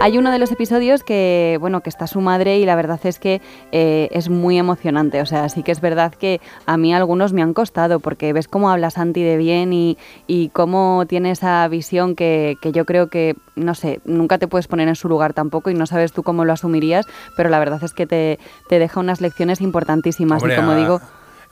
[0.01, 3.19] Hay uno de los episodios que, bueno, que está su madre y la verdad es
[3.19, 3.41] que
[3.73, 5.23] eh, es muy emocionante.
[5.23, 8.47] O sea, sí que es verdad que a mí algunos me han costado porque ves
[8.47, 9.97] cómo habla Santi de bien y,
[10.27, 14.69] y cómo tiene esa visión que, que yo creo que, no sé, nunca te puedes
[14.69, 17.83] poner en su lugar tampoco y no sabes tú cómo lo asumirías, pero la verdad
[17.83, 18.39] es que te,
[18.69, 21.01] te deja unas lecciones importantísimas Hombre, y como digo...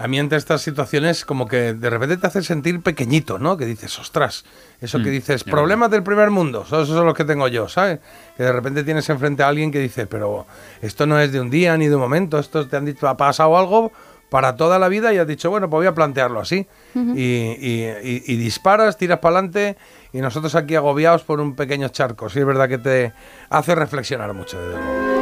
[0.02, 3.56] A mí ante estas situaciones como que de repente te hace sentir pequeñito, ¿no?
[3.56, 4.44] Que dices, ostras,
[4.80, 8.00] eso que Mm, dices, problemas del primer mundo, esos son los que tengo yo, ¿sabes?
[8.36, 10.44] Que de repente tienes enfrente a alguien que dice, pero
[10.80, 13.16] esto no es de un día ni de un momento, esto te han dicho, ha
[13.16, 13.92] pasado algo
[14.28, 16.66] para toda la vida y has dicho, bueno, pues voy a plantearlo así.
[16.96, 17.14] Ujú.
[17.16, 19.76] y, y- y- y disparas, tiras para adelante
[20.12, 22.28] y nosotros aquí agobiados por un pequeño charco.
[22.28, 23.12] Sí, es verdad que te
[23.50, 25.21] hace reflexionar mucho, desde luego.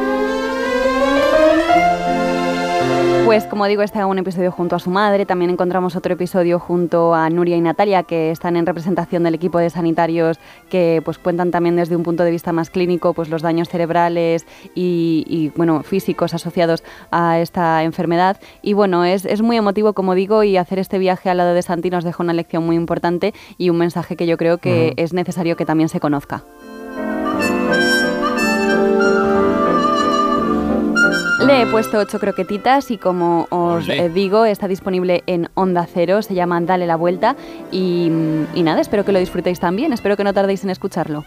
[3.30, 7.14] Pues como digo, está un episodio junto a su madre, también encontramos otro episodio junto
[7.14, 11.52] a Nuria y Natalia que están en representación del equipo de sanitarios que pues cuentan
[11.52, 15.84] también desde un punto de vista más clínico pues los daños cerebrales y, y, bueno
[15.84, 20.80] físicos asociados a esta enfermedad y bueno es, es muy emotivo como digo y hacer
[20.80, 24.16] este viaje al lado de Santi nos deja una lección muy importante y un mensaje
[24.16, 26.42] que yo creo que es necesario que también se conozca.
[31.50, 34.04] Le he puesto ocho croquetitas y como os Olé.
[34.04, 37.34] eh, digo, está disponible en Onda Cero, se llama Dale la Vuelta
[37.72, 38.08] y,
[38.54, 41.24] y nada, espero que lo disfrutéis también, espero que no tardéis en escucharlo.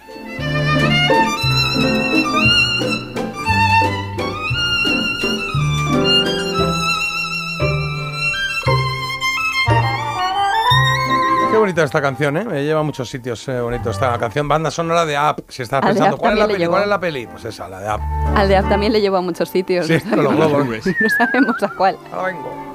[11.63, 12.43] Bonita esta canción, ¿eh?
[12.43, 14.49] Me lleva a muchos sitios eh, bonito esta canción.
[14.49, 15.39] Banda sonora de App.
[15.47, 16.65] Si estás Al de pensando, Up ¿cuál es la peli?
[16.67, 17.27] ¿Cuál es la peli?
[17.27, 18.01] Pues esa, la de App.
[18.35, 19.87] Al de App también le llevo a muchos sitios.
[19.87, 20.67] Sí, no, los globos.
[20.67, 21.97] no sabemos a cuál.
[22.11, 22.73] Ahora vengo.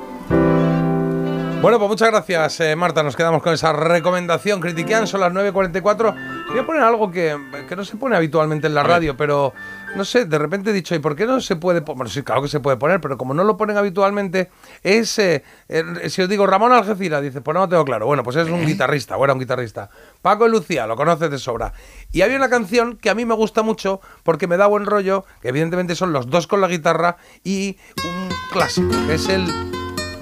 [1.60, 3.02] Bueno, pues muchas gracias, eh, Marta.
[3.02, 4.58] Nos quedamos con esa recomendación.
[4.58, 6.14] Critiquean, son las 9.44.
[6.48, 7.36] Voy a poner algo que,
[7.68, 9.52] que no se pone habitualmente en la radio, pero
[9.98, 11.96] no sé, de repente he dicho, ¿y por qué no se puede poner?
[11.98, 14.48] Bueno, sí, claro que se puede poner, pero como no lo ponen habitualmente,
[14.82, 15.18] es.
[15.18, 18.06] eh, eh, si os digo Ramón Algeciras, dice, pues no lo tengo claro.
[18.06, 19.90] Bueno, pues es un guitarrista, o era un guitarrista.
[20.22, 21.72] Paco y Lucía, lo conoces de sobra.
[22.12, 25.24] Y había una canción que a mí me gusta mucho porque me da buen rollo,
[25.42, 29.44] que evidentemente son los dos con la guitarra y un clásico, que es el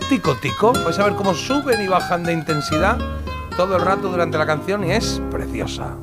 [0.08, 0.72] tico tico.
[0.72, 2.98] Vais a ver cómo suben y bajan de intensidad
[3.56, 5.94] todo el rato durante la canción y es preciosa.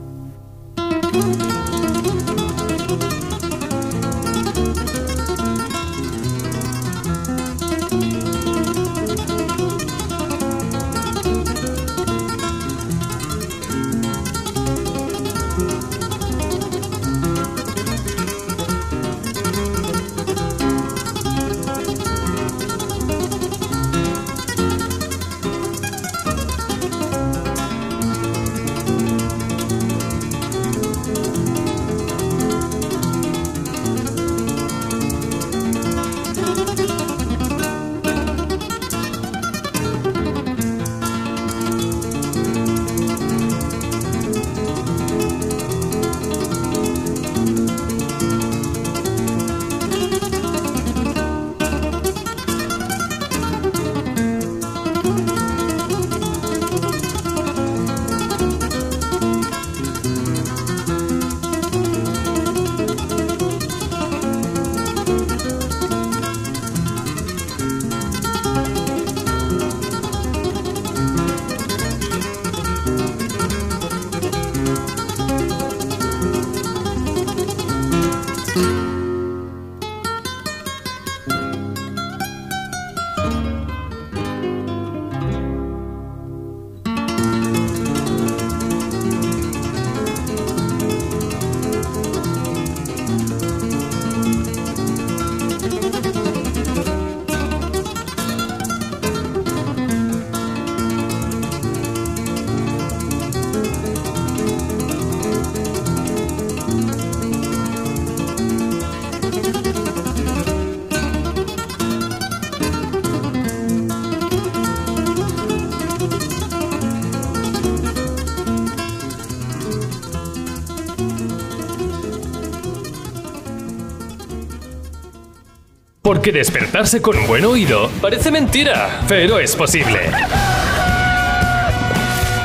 [126.24, 130.10] Porque despertarse con buen oído parece mentira, pero es posible.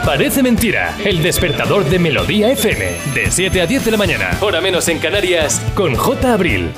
[0.04, 2.84] Parece mentira, el despertador de Melodía FM,
[3.14, 6.32] de 7 a 10 de la mañana, hora menos en Canarias, con J.
[6.32, 6.72] Abril.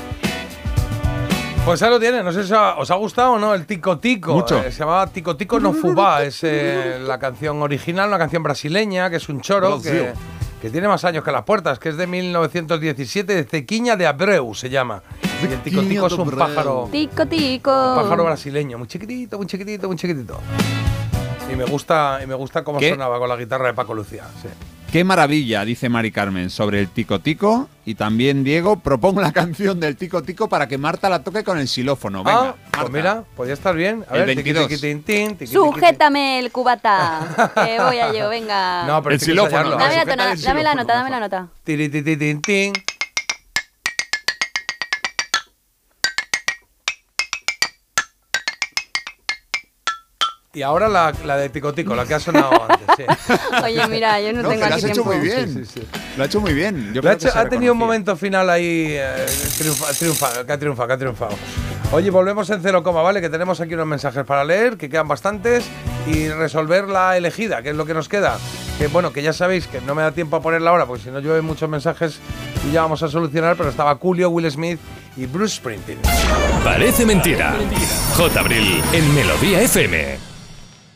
[1.65, 4.35] Pues ahí lo tiene, no sé si os ha gustado o no, el Tico Tico.
[4.35, 4.59] Mucho.
[4.59, 9.09] Eh, se llamaba Tico Tico no Fubá, es eh, la canción original, una canción brasileña,
[9.09, 10.12] que es un choro que,
[10.61, 14.55] que tiene más años que las puertas, que es de 1917, de Cequiña de Abreu
[14.55, 15.03] se llama.
[15.43, 17.70] Y el Tico Tico es un pájaro, Tico, tico.
[17.70, 20.39] un pájaro brasileño, muy chiquitito, muy chiquitito, muy chiquitito.
[21.52, 22.91] Y me gusta, y me gusta cómo ¿Qué?
[22.91, 24.25] sonaba con la guitarra de Paco Lucía.
[24.43, 24.49] sí.
[24.93, 27.69] Qué maravilla, dice Mari Carmen, sobre el tico tico.
[27.85, 31.59] Y también Diego, propongo la canción del tico tico para que Marta la toque con
[31.59, 32.25] el xilófono.
[32.25, 34.05] Venga, ah, pues mira, podría estar bien.
[34.10, 34.67] A El ver, tiqui, 22.
[34.69, 37.52] tiqui, tin, tin, tiqui, tiqui, Sujétame el cubata.
[37.65, 38.85] que voy a yo, venga.
[38.85, 41.49] No, pero El xilófono, Dame la, dame nota, dame la nota.
[41.62, 42.73] Tin, tin.
[50.53, 52.87] Y ahora la, la de Tico Tico, la que ha sonado antes.
[52.97, 53.05] Sí.
[53.62, 55.12] Oye, mira, yo no, No, tengo que lo aquí has hecho tiempo.
[55.12, 55.49] muy bien.
[55.55, 55.89] Sí, sí, sí.
[56.17, 56.89] Lo ha hecho muy bien.
[56.89, 59.27] Yo Lo creo ha, hecho- tenido un momento final ahí eh,
[59.59, 61.37] triunfa- triunfa- que ha triunfado, que ha triunfado.
[61.93, 63.20] Oye, volvemos en cero coma, ¿vale?
[63.20, 65.65] Que tenemos aquí unos mensajes para leer, que quedan bastantes,
[66.09, 68.37] y resolver la elegida, que es lo que nos queda.
[68.77, 71.11] Que bueno, que ya sabéis que no me da tiempo a ponerla ahora, porque si
[71.11, 72.19] no llueven muchos mensajes
[72.69, 74.81] y ya vamos a solucionar, pero estaba Julio, Will Smith
[75.17, 75.99] y Bruce Springsteen.
[76.65, 77.55] Parece mentira.
[78.17, 78.41] J.
[78.41, 80.30] Abril en Melodía FM.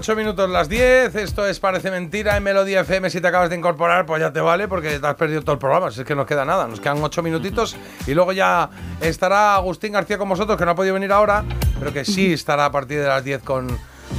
[0.03, 3.09] 8 minutos las 10, esto es Parece Mentira en Melodía FM.
[3.09, 5.61] Si te acabas de incorporar, pues ya te vale porque te has perdido todo el
[5.61, 5.93] programa.
[5.93, 8.69] Si es que nos queda nada, nos quedan 8 minutitos y luego ya
[9.01, 11.45] estará Agustín García con vosotros, que no ha podido venir ahora,
[11.79, 13.69] pero que sí estará a partir de las 10 con,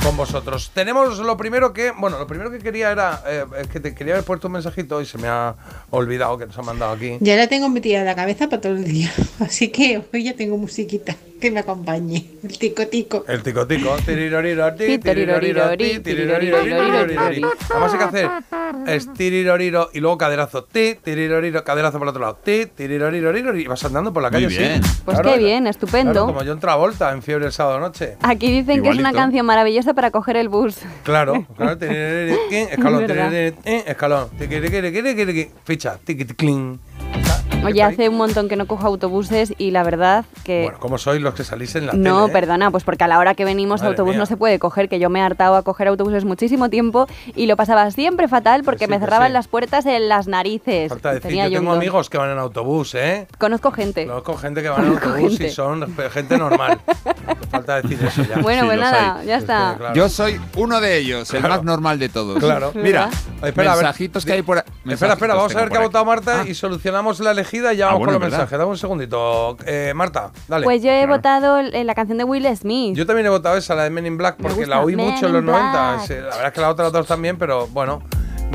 [0.01, 0.71] con vosotros.
[0.73, 4.13] Tenemos lo primero que, bueno, lo primero que quería era, eh, es que te quería
[4.13, 5.53] haber puesto un mensajito y se me ha
[5.89, 7.17] olvidado que nos ha mandado aquí.
[7.19, 9.11] Ya la tengo metida en la cabeza para todo el día.
[9.41, 12.25] Así que hoy ya tengo musiquita que me acompañe.
[12.41, 13.25] El tico tico.
[13.27, 13.93] El tico tico.
[17.69, 18.29] Además hay que hacer
[18.87, 20.63] es tiriroriro y luego caderazo.
[20.63, 22.35] Ti, tiriroriro, caderazo por el otro lado.
[22.43, 24.81] Ti, tiriroriro, y vas andando por la calle Muy bien.
[25.03, 26.13] Pues Claro, qué bien, estupendo.
[26.13, 28.17] claro, como John Travolta en Fiebre el sábado noche.
[28.21, 30.77] Aquí dicen que es una canción maravillosa para coger el bus.
[31.03, 31.77] Claro, claro.
[32.51, 33.05] Escalón,
[33.65, 34.29] escalón.
[35.65, 36.79] Ficha, tiquitiquín.
[37.65, 40.63] Oye, hace un montón que no cojo autobuses y la verdad que...
[40.63, 42.29] Bueno, ¿cómo sois los que salís en la no, tele?
[42.29, 42.33] eh?
[42.33, 44.19] perdona, pues porque a la hora que venimos Madre autobús mía.
[44.19, 47.45] no se puede coger, que yo me he hartado a coger autobuses muchísimo tiempo y
[47.47, 49.33] lo pasaba siempre fatal porque sí, me cerraban sí.
[49.33, 50.89] las puertas en las narices.
[50.89, 53.27] Falta decir, Tenía yo tengo un amigos que van en autobús, ¿eh?
[53.37, 54.05] Conozco gente.
[54.07, 55.47] Conozco gente que van en autobús gente.
[55.47, 56.79] y son gente normal.
[57.49, 58.39] Falta decir eso ya.
[58.39, 59.75] Bueno, pues nada, ya está.
[59.77, 59.95] claro.
[59.95, 61.55] Yo soy uno de ellos, el Claro.
[61.55, 62.39] más normal de todos.
[62.39, 62.71] Claro.
[62.75, 63.09] Mira,
[63.43, 66.05] espera, a ver, mensajitos que hay por Espera, espera, vamos a ver qué ha votado
[66.05, 66.47] Marta Ah.
[66.47, 68.57] y solucionamos la elegida y ya Ah, vamos bueno, con los mensajes.
[68.57, 69.57] Dame un segundito.
[69.65, 70.63] Eh, Marta, dale.
[70.63, 72.95] Pues yo he votado en la canción de Will Smith.
[72.95, 75.27] Yo también he votado esa, la de Men in Black, porque la oí Men mucho
[75.27, 75.71] en los 90.
[75.95, 76.07] Black.
[76.07, 78.01] Sí, La verdad es que la otra las dos también, pero bueno,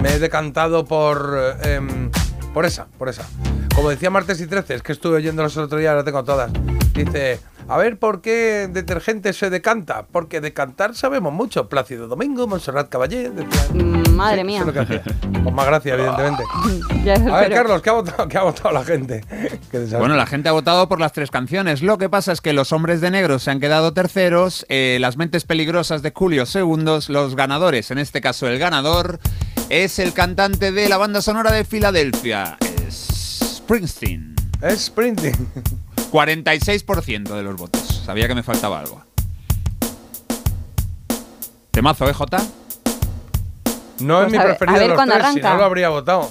[0.03, 2.11] me he decantado por, eh, em,
[2.53, 3.27] por esa, por esa.
[3.75, 6.51] Como decía Martes y 13, es que estuve oyéndolos el otro día, ahora tengo todas.
[6.95, 7.39] Dice,
[7.69, 10.07] a ver, ¿por qué detergente se decanta?
[10.11, 11.69] Porque de cantar sabemos mucho.
[11.69, 13.31] Plácido Domingo, Montserrat Caballé.
[13.31, 13.63] decía.
[13.75, 14.61] Mm, Madre Sí, mía.
[14.61, 15.43] eso es lo que hacía.
[15.45, 16.43] Con más gracia, evidentemente.
[17.05, 19.25] Ya, A ver, Carlos, ¿qué ha votado, qué ha votado la gente?
[19.99, 21.83] Bueno, la gente ha votado por las tres canciones.
[21.83, 25.17] Lo que pasa es que los hombres de negro se han quedado terceros, eh, las
[25.17, 29.21] mentes peligrosas de Julio segundos, los ganadores, en este caso el ganador,
[29.69, 32.57] es el cantante de la banda sonora de Filadelfia,
[32.87, 34.35] es Springsteen.
[34.63, 35.37] Es Springsteen.
[36.11, 38.03] 46% de los votos.
[38.05, 39.03] Sabía que me faltaba algo.
[41.71, 42.39] Temazo, ¿eh, Jota?
[44.01, 45.51] No Pues es mi a ver- preferido a ver de los cuándo tres, si arranca.
[45.53, 46.31] no lo habría votado.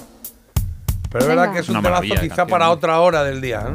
[1.10, 1.40] Pero es Venga.
[1.42, 2.70] verdad que es un Una temazo maravilla de quizá canción, para ¿eh?
[2.70, 3.64] otra hora del día.
[3.66, 3.74] ¿eh?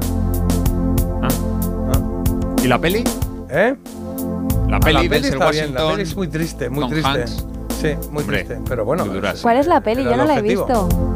[2.64, 3.04] ¿Y la peli?
[3.50, 3.76] ¿Eh?
[4.70, 6.90] La Ah, peli, la peli está bien, la Washington, peli es muy triste, muy Tom
[6.92, 7.10] triste.
[7.10, 7.46] Hanks.
[7.82, 8.62] Sí, muy Hombre, triste.
[8.68, 10.02] Pero bueno, muy dura, es- ¿Cuál es la peli?
[10.02, 10.66] era Yo no el la he objetivo.
[10.66, 11.13] visto.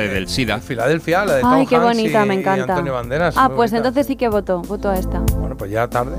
[0.00, 0.58] La de del SIDA.
[0.60, 2.72] Filadelfia, la de Ay, Tom qué Hanks bonita, y- me y encanta.
[2.72, 3.34] Antonio Banderas.
[3.36, 3.88] Ah, muy pues bonita.
[3.88, 5.20] entonces sí que voto, voto a esta.
[5.38, 6.16] Bueno, pues ya tarde.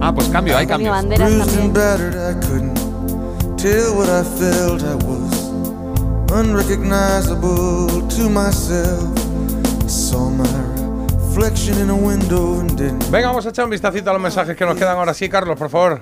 [0.00, 1.18] Ah, pues cambio, hay Antonio cambios.
[1.20, 2.10] Banderas Bruised and también.
[2.12, 4.82] battered, I couldn't tell what I felt.
[4.82, 5.50] I was
[6.32, 9.02] unrecognizable to myself.
[9.84, 10.44] I saw my
[11.28, 13.10] reflection in a window and didn't.
[13.10, 15.56] Venga, vamos a echar un vistacito a los mensajes que nos quedan ahora sí, Carlos,
[15.58, 16.00] por favor.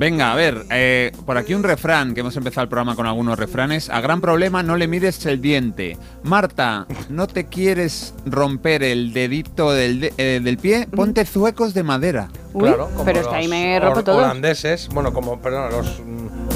[0.00, 3.38] Venga, a ver, eh, por aquí un refrán, que hemos empezado el programa con algunos
[3.38, 3.90] refranes.
[3.90, 5.98] A gran problema no le mires el diente.
[6.22, 10.88] Marta, ¿no te quieres romper el dedito del, de- eh, del pie?
[10.90, 12.30] Ponte zuecos de madera.
[12.54, 14.16] Uy, claro, como pero es que los ahí me rompo todo.
[14.16, 16.00] holandeses, bueno, como, perdón, los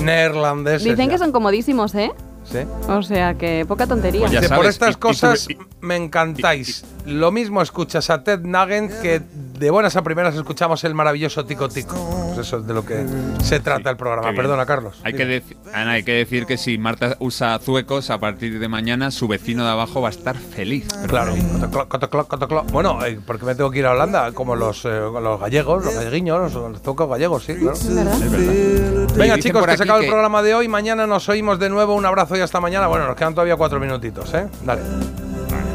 [0.02, 0.84] neerlandeses.
[0.84, 1.18] Dicen que ya.
[1.18, 2.12] son comodísimos, ¿eh?
[2.50, 2.60] Sí.
[2.88, 4.20] O sea que poca tontería.
[4.22, 5.48] Pues ya Dice, por sabes, estas y- y cosas
[5.82, 6.82] me encantáis.
[7.06, 9.20] Lo mismo escuchas a Ted Nugent que
[9.58, 11.94] de buenas a primeras escuchamos el maravilloso Tico Tico.
[12.34, 13.04] Pues eso es de lo que
[13.42, 14.32] se trata el programa.
[14.34, 15.00] Perdona, Carlos.
[15.04, 15.42] Hay que,
[15.72, 19.64] Ana, hay que decir que si Marta usa zuecos, a partir de mañana su vecino
[19.64, 20.88] de abajo va a estar feliz.
[21.06, 22.64] Claro, cotoclo, cotoclo, cotoclo.
[22.64, 25.94] Bueno, eh, porque me tengo que ir a Holanda, como los, eh, los gallegos, los
[25.94, 27.76] galleguiños, los, zuecos gallegos, sí, claro.
[27.76, 28.18] Es verdad.
[28.18, 30.68] Y Venga, chicos, que se acaba el programa de hoy.
[30.68, 31.94] Mañana nos oímos de nuevo.
[31.94, 32.88] Un abrazo y hasta mañana.
[32.88, 34.48] Bueno, nos quedan todavía cuatro minutitos, ¿eh?
[34.64, 34.82] Dale.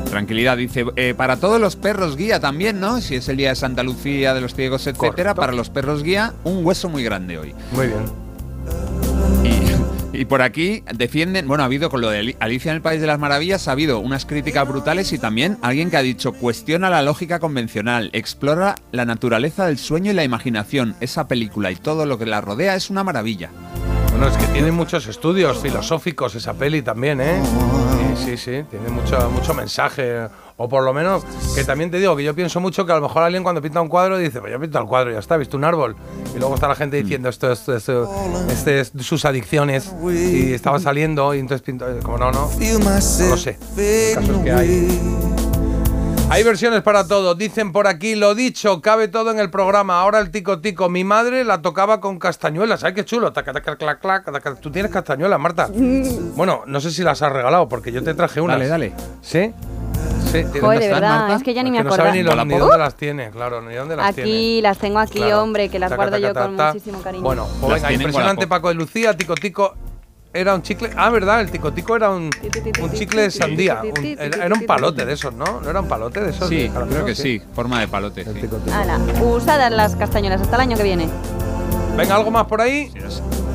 [0.09, 2.99] Tranquilidad, dice, eh, para todos los perros guía también, ¿no?
[2.99, 5.35] Si es el día de Santa Lucía, de los ciegos, etcétera, Correcto.
[5.35, 7.53] para los perros guía, un hueso muy grande hoy.
[7.73, 7.99] Muy bien.
[10.13, 12.81] Y, y por aquí defienden, bueno, ha habido con lo de Ali- Alicia en el
[12.81, 16.33] País de las Maravillas, ha habido unas críticas brutales y también alguien que ha dicho,
[16.33, 20.95] cuestiona la lógica convencional, explora la naturaleza del sueño y la imaginación.
[21.01, 23.51] Esa película y todo lo que la rodea es una maravilla.
[24.19, 27.41] Bueno, es que tiene muchos estudios filosóficos esa peli también, ¿eh?
[28.17, 30.27] Sí, sí, sí, tiene mucho, mucho mensaje.
[30.57, 31.23] O por lo menos,
[31.55, 33.79] que también te digo que yo pienso mucho que a lo mejor alguien cuando pinta
[33.79, 35.95] un cuadro dice, pues yo pinto el cuadro, ya está, he visto un árbol.
[36.35, 38.13] Y luego está la gente diciendo esto, esto, esto,
[38.51, 39.95] este es sus adicciones.
[40.11, 42.51] Y estaba saliendo y entonces pinto, como no, no.
[42.59, 43.57] No lo sé.
[43.77, 45.48] El caso es que hay.
[46.31, 47.33] Hay versiones para todo.
[47.33, 49.99] Dicen por aquí, lo dicho, cabe todo en el programa.
[50.01, 50.87] Ahora el tico tico.
[50.87, 52.81] Mi madre la tocaba con castañuelas.
[52.81, 53.33] ¿Sabes qué chulo?
[53.33, 54.59] Taca, taca, clac.
[54.61, 55.69] Tú tienes castañuelas, Marta.
[56.35, 58.57] Bueno, no sé si las has regalado porque yo te traje unas.
[58.57, 58.93] Dale, dale.
[59.21, 59.51] ¿Sí?
[60.25, 61.35] Sí, tiene- Joder, de verdad, Marta?
[61.37, 62.05] es que ya ni me no acuerdo.
[62.05, 64.29] sabe ni, lo- ni dónde las tiene, claro, ni dónde las tiene.
[64.29, 65.41] Aquí las tengo aquí, Claro.
[65.41, 67.23] hombre, que las Taca, guardo yo taca, con muchísimo cariño.
[67.23, 68.45] Bueno, pues venga, impresionante.
[68.45, 69.73] Paco de Lucía, Tico Tico.
[70.31, 70.91] Era un chicle.
[70.95, 71.41] Ah, ¿verdad?
[71.41, 72.29] El Tico Tico era un,
[72.81, 73.81] un chicle de sandía.
[73.81, 75.59] Un- era era un palote de esos, ¿no?
[75.61, 76.47] ¿No era un palote de esos?
[76.47, 78.23] Sí, de creo que sí, forma de palote.
[78.23, 78.71] sí.
[78.71, 81.09] Ala, usadas las castañuelas hasta el año que viene.
[81.97, 82.91] Venga, ¿algo más por ahí?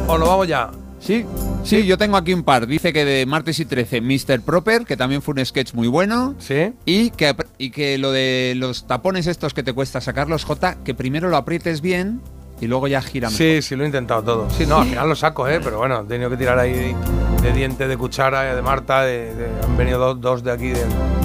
[0.09, 0.71] ¿O lo vamos ya?
[0.99, 1.25] Sí,
[1.65, 2.67] sí, yo tengo aquí un par.
[2.67, 4.41] Dice que de martes y 13, Mr.
[4.41, 6.35] Proper, que también fue un sketch muy bueno.
[6.39, 6.73] Sí.
[6.87, 10.95] Y que, y que lo de los tapones estos que te cuesta sacarlos, J, que
[10.95, 12.21] primero lo aprietes bien
[12.61, 13.37] y luego ya gira mejor.
[13.39, 14.51] Sí, sí, lo he intentado todo.
[14.51, 15.61] Sí, no, al final lo saco, ¿eh?
[15.63, 16.95] Pero bueno, he tenido que tirar ahí
[17.43, 20.85] de diente, de cuchara, de Marta, de, de- han venido dos, dos de aquí de,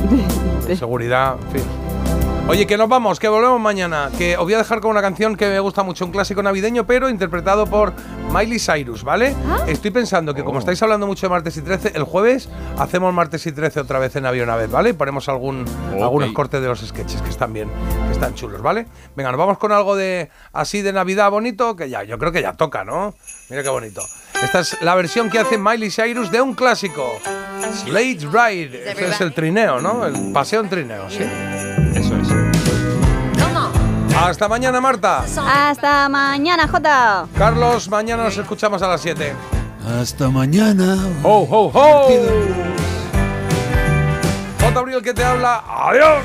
[0.67, 1.69] de seguridad, en fin.
[2.49, 4.09] Oye, que nos vamos, que volvemos mañana.
[4.17, 6.83] Que os voy a dejar con una canción que me gusta mucho, un clásico navideño,
[6.83, 7.93] pero interpretado por
[8.33, 9.35] Miley Cyrus, ¿vale?
[9.67, 13.45] Estoy pensando que como estáis hablando mucho de martes y 13, el jueves hacemos martes
[13.45, 14.95] y 13 otra vez en Avión una vez, ¿vale?
[14.95, 15.63] Ponemos algún,
[16.01, 17.69] algunos cortes de los sketches que están bien,
[18.07, 18.87] que están chulos, ¿vale?
[19.15, 22.41] Venga, nos vamos con algo de así de Navidad bonito, que ya, yo creo que
[22.41, 23.13] ya toca, ¿no?
[23.51, 24.01] Mira qué bonito.
[24.41, 27.11] Esta es la versión que hace Miley Cyrus de un clásico.
[27.85, 28.91] Slade Ride.
[28.91, 30.03] Ese es el trineo, ¿no?
[30.03, 31.25] El paseo en trineo, sí.
[34.19, 35.23] Hasta mañana, Marta.
[35.23, 37.25] Hasta mañana, Jota.
[37.37, 39.33] Carlos, mañana nos escuchamos a las 7.
[39.99, 40.97] Hasta mañana.
[41.23, 42.07] ¡Ho, ho, ho!
[44.59, 44.79] J.
[44.79, 45.63] Abril que te habla.
[45.67, 46.23] ¡Adiós!